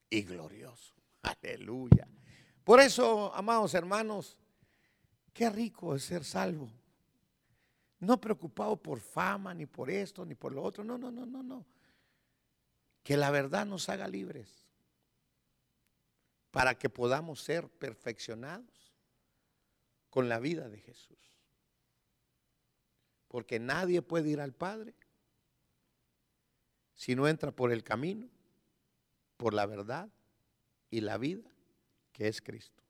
y 0.09 0.23
glorioso. 0.23 0.95
Aleluya. 1.23 2.07
Por 2.63 2.79
eso, 2.79 3.35
amados 3.35 3.75
hermanos, 3.75 4.39
qué 5.37 5.51
rico 5.51 5.95
es 5.95 6.03
ser 6.03 6.25
salvo. 6.25 6.71
No 8.01 8.19
preocupado 8.19 8.77
por 8.77 9.01
fama, 9.01 9.53
ni 9.53 9.67
por 9.67 9.91
esto, 9.91 10.25
ni 10.25 10.35
por 10.35 10.53
lo 10.53 10.63
otro. 10.63 10.83
No, 10.83 10.97
no, 10.97 11.11
no, 11.11 11.27
no, 11.27 11.43
no. 11.43 11.67
Que 13.03 13.19
la 13.19 13.31
verdad 13.31 13.67
nos 13.67 13.89
haga 13.91 14.09
libres 14.09 14.49
para 16.51 16.75
que 16.79 16.89
podamos 16.89 17.43
ser 17.43 17.69
perfeccionados 17.69 18.95
con 20.09 20.29
la 20.29 20.41
vida 20.41 20.71
de 20.71 20.79
Jesús. 20.79 21.19
Porque 23.29 23.59
nadie 23.59 24.01
puede 24.01 24.31
ir 24.31 24.41
al 24.41 24.55
Padre 24.55 24.95
si 26.95 27.15
no 27.15 27.29
entra 27.29 27.53
por 27.53 27.73
el 27.73 27.85
camino, 27.85 28.27
por 29.37 29.53
la 29.53 29.67
verdad 29.67 30.09
y 30.91 31.03
la 31.03 31.19
vida 31.19 31.51
que 32.13 32.29
es 32.29 32.41
Cristo. 32.41 32.83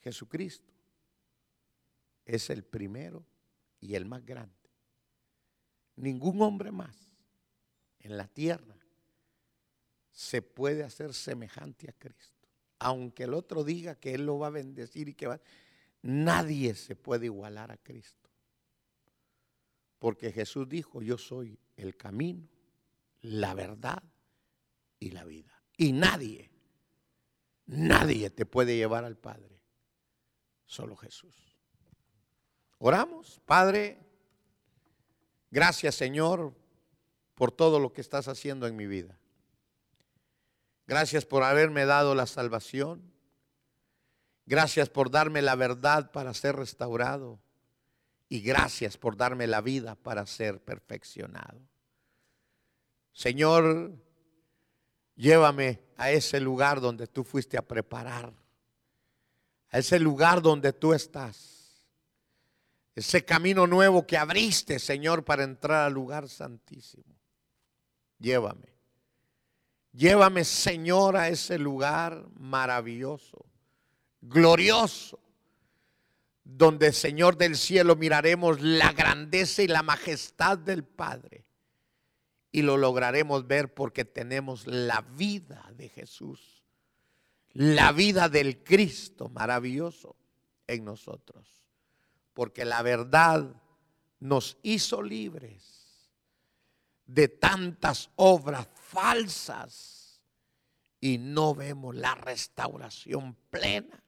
Jesucristo 0.00 0.77
es 2.28 2.50
el 2.50 2.62
primero 2.62 3.24
y 3.80 3.94
el 3.94 4.04
más 4.04 4.24
grande. 4.24 4.54
Ningún 5.96 6.40
hombre 6.42 6.70
más 6.70 6.94
en 7.98 8.16
la 8.16 8.28
tierra 8.28 8.76
se 10.12 10.42
puede 10.42 10.84
hacer 10.84 11.14
semejante 11.14 11.88
a 11.88 11.92
Cristo. 11.94 12.46
Aunque 12.78 13.24
el 13.24 13.34
otro 13.34 13.64
diga 13.64 13.96
que 13.96 14.14
Él 14.14 14.26
lo 14.26 14.38
va 14.38 14.48
a 14.48 14.50
bendecir 14.50 15.08
y 15.08 15.14
que 15.14 15.26
va... 15.26 15.40
Nadie 16.02 16.74
se 16.74 16.94
puede 16.94 17.24
igualar 17.26 17.72
a 17.72 17.76
Cristo. 17.78 18.30
Porque 19.98 20.30
Jesús 20.30 20.68
dijo, 20.68 21.02
yo 21.02 21.18
soy 21.18 21.58
el 21.76 21.96
camino, 21.96 22.46
la 23.22 23.54
verdad 23.54 24.02
y 25.00 25.10
la 25.10 25.24
vida. 25.24 25.60
Y 25.76 25.92
nadie, 25.92 26.50
nadie 27.66 28.30
te 28.30 28.46
puede 28.46 28.76
llevar 28.76 29.04
al 29.04 29.16
Padre. 29.16 29.60
Solo 30.66 30.94
Jesús. 30.94 31.47
Oramos, 32.78 33.40
Padre. 33.44 33.98
Gracias 35.50 35.94
Señor 35.94 36.54
por 37.34 37.52
todo 37.52 37.78
lo 37.78 37.92
que 37.92 38.00
estás 38.00 38.28
haciendo 38.28 38.66
en 38.66 38.76
mi 38.76 38.86
vida. 38.86 39.18
Gracias 40.86 41.26
por 41.26 41.42
haberme 41.42 41.84
dado 41.84 42.14
la 42.14 42.26
salvación. 42.26 43.02
Gracias 44.46 44.88
por 44.88 45.10
darme 45.10 45.42
la 45.42 45.54
verdad 45.54 46.10
para 46.10 46.32
ser 46.32 46.56
restaurado. 46.56 47.38
Y 48.30 48.40
gracias 48.40 48.96
por 48.96 49.16
darme 49.16 49.46
la 49.46 49.60
vida 49.60 49.94
para 49.94 50.26
ser 50.26 50.60
perfeccionado. 50.60 51.60
Señor, 53.12 53.92
llévame 55.16 55.82
a 55.96 56.10
ese 56.10 56.40
lugar 56.40 56.80
donde 56.80 57.06
tú 57.06 57.24
fuiste 57.24 57.58
a 57.58 57.62
preparar. 57.62 58.32
A 59.70 59.78
ese 59.78 59.98
lugar 59.98 60.40
donde 60.40 60.72
tú 60.72 60.94
estás. 60.94 61.57
Ese 62.98 63.24
camino 63.24 63.68
nuevo 63.68 64.04
que 64.08 64.16
abriste, 64.16 64.80
Señor, 64.80 65.24
para 65.24 65.44
entrar 65.44 65.86
al 65.86 65.92
lugar 65.92 66.28
santísimo. 66.28 67.16
Llévame. 68.18 68.74
Llévame, 69.92 70.42
Señor, 70.42 71.16
a 71.16 71.28
ese 71.28 71.60
lugar 71.60 72.26
maravilloso, 72.34 73.46
glorioso, 74.20 75.20
donde, 76.42 76.90
Señor 76.90 77.36
del 77.36 77.56
cielo, 77.56 77.94
miraremos 77.94 78.60
la 78.60 78.92
grandeza 78.92 79.62
y 79.62 79.68
la 79.68 79.84
majestad 79.84 80.58
del 80.58 80.82
Padre. 80.82 81.44
Y 82.50 82.62
lo 82.62 82.76
lograremos 82.76 83.46
ver 83.46 83.74
porque 83.74 84.04
tenemos 84.04 84.66
la 84.66 85.02
vida 85.02 85.70
de 85.76 85.88
Jesús, 85.88 86.64
la 87.52 87.92
vida 87.92 88.28
del 88.28 88.64
Cristo 88.64 89.28
maravilloso 89.28 90.16
en 90.66 90.84
nosotros. 90.84 91.57
Porque 92.38 92.64
la 92.64 92.82
verdad 92.82 93.50
nos 94.20 94.58
hizo 94.62 95.02
libres 95.02 96.08
de 97.04 97.26
tantas 97.26 98.10
obras 98.14 98.68
falsas 98.76 100.20
y 101.00 101.18
no 101.18 101.52
vemos 101.56 101.96
la 101.96 102.14
restauración 102.14 103.36
plena 103.50 104.04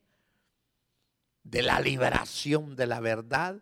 de 1.42 1.62
la 1.62 1.80
liberación 1.80 2.76
de 2.76 2.86
la 2.86 3.00
verdad 3.00 3.60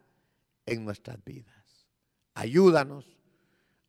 en 0.67 0.85
nuestras 0.85 1.17
vidas. 1.25 1.87
Ayúdanos, 2.35 3.07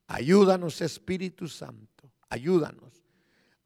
ayúdanos 0.06 0.80
Espíritu 0.80 1.46
Santo, 1.46 2.10
ayúdanos 2.30 3.04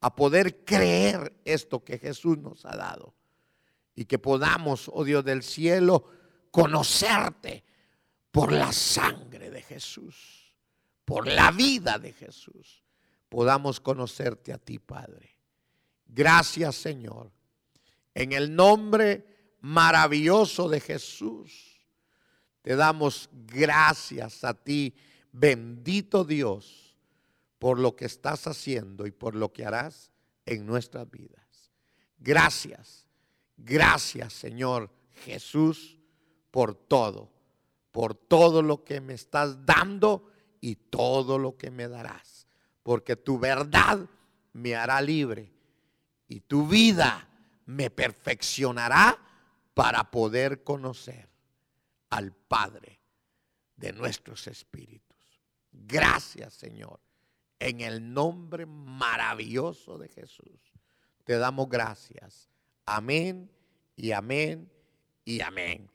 a 0.01 0.13
poder 0.13 0.65
creer 0.65 1.33
esto 1.45 1.81
que 1.81 1.97
Jesús 1.97 2.37
nos 2.39 2.65
ha 2.65 2.75
dado. 2.75 3.13
Y 3.95 4.03
que 4.03 4.19
podamos, 4.19 4.91
oh 4.93 5.05
Dios 5.05 5.23
del 5.23 5.41
cielo, 5.41 6.09
conocerte 6.55 7.65
por 8.31 8.53
la 8.53 8.71
sangre 8.71 9.49
de 9.49 9.61
Jesús, 9.61 10.55
por 11.03 11.27
la 11.27 11.51
vida 11.51 11.99
de 11.99 12.13
Jesús. 12.13 12.81
Podamos 13.27 13.81
conocerte 13.81 14.53
a 14.53 14.57
ti, 14.57 14.79
Padre. 14.79 15.35
Gracias, 16.05 16.77
Señor. 16.77 17.29
En 18.13 18.31
el 18.31 18.55
nombre 18.55 19.57
maravilloso 19.59 20.69
de 20.69 20.79
Jesús, 20.79 21.77
te 22.61 22.77
damos 22.77 23.29
gracias 23.33 24.45
a 24.45 24.53
ti, 24.53 24.95
bendito 25.33 26.23
Dios 26.23 26.95
por 27.59 27.79
lo 27.79 27.97
que 27.97 28.05
estás 28.05 28.47
haciendo 28.47 29.05
y 29.05 29.11
por 29.11 29.35
lo 29.35 29.51
que 29.51 29.65
harás 29.65 30.09
en 30.45 30.65
nuestras 30.65 31.11
vidas. 31.11 31.73
Gracias, 32.17 33.09
gracias 33.57 34.31
Señor 34.31 34.89
Jesús 35.25 35.97
por 36.55 36.73
todo, 36.73 37.29
por 37.91 38.15
todo 38.15 38.61
lo 38.61 38.85
que 38.85 39.01
me 39.01 39.13
estás 39.13 39.65
dando 39.65 40.31
y 40.61 40.77
todo 40.77 41.37
lo 41.37 41.57
que 41.57 41.69
me 41.69 41.89
darás. 41.89 42.47
Porque 42.81 43.17
tu 43.17 43.37
verdad 43.37 43.99
me 44.53 44.73
hará 44.73 45.01
libre 45.01 45.51
y 46.29 46.39
tu 46.39 46.65
vida 46.65 47.27
me 47.65 47.89
perfeccionará 47.89 49.19
para 49.73 50.09
poder 50.09 50.63
conocer 50.63 51.27
al 52.09 52.31
Padre 52.31 53.01
de 53.75 53.91
nuestros 53.91 54.47
espíritus. 54.47 55.41
Gracias 55.73 56.53
Señor 56.53 57.01
en 57.59 57.81
el 57.81 58.13
nombre 58.13 58.65
maravilloso 58.65 59.97
de 59.97 60.07
Jesús. 60.07 60.71
Te 61.25 61.37
damos 61.37 61.67
gracias. 61.67 62.49
Amén 62.85 63.51
y 63.97 64.13
amén 64.13 64.71
y 65.25 65.41
amén. 65.41 65.91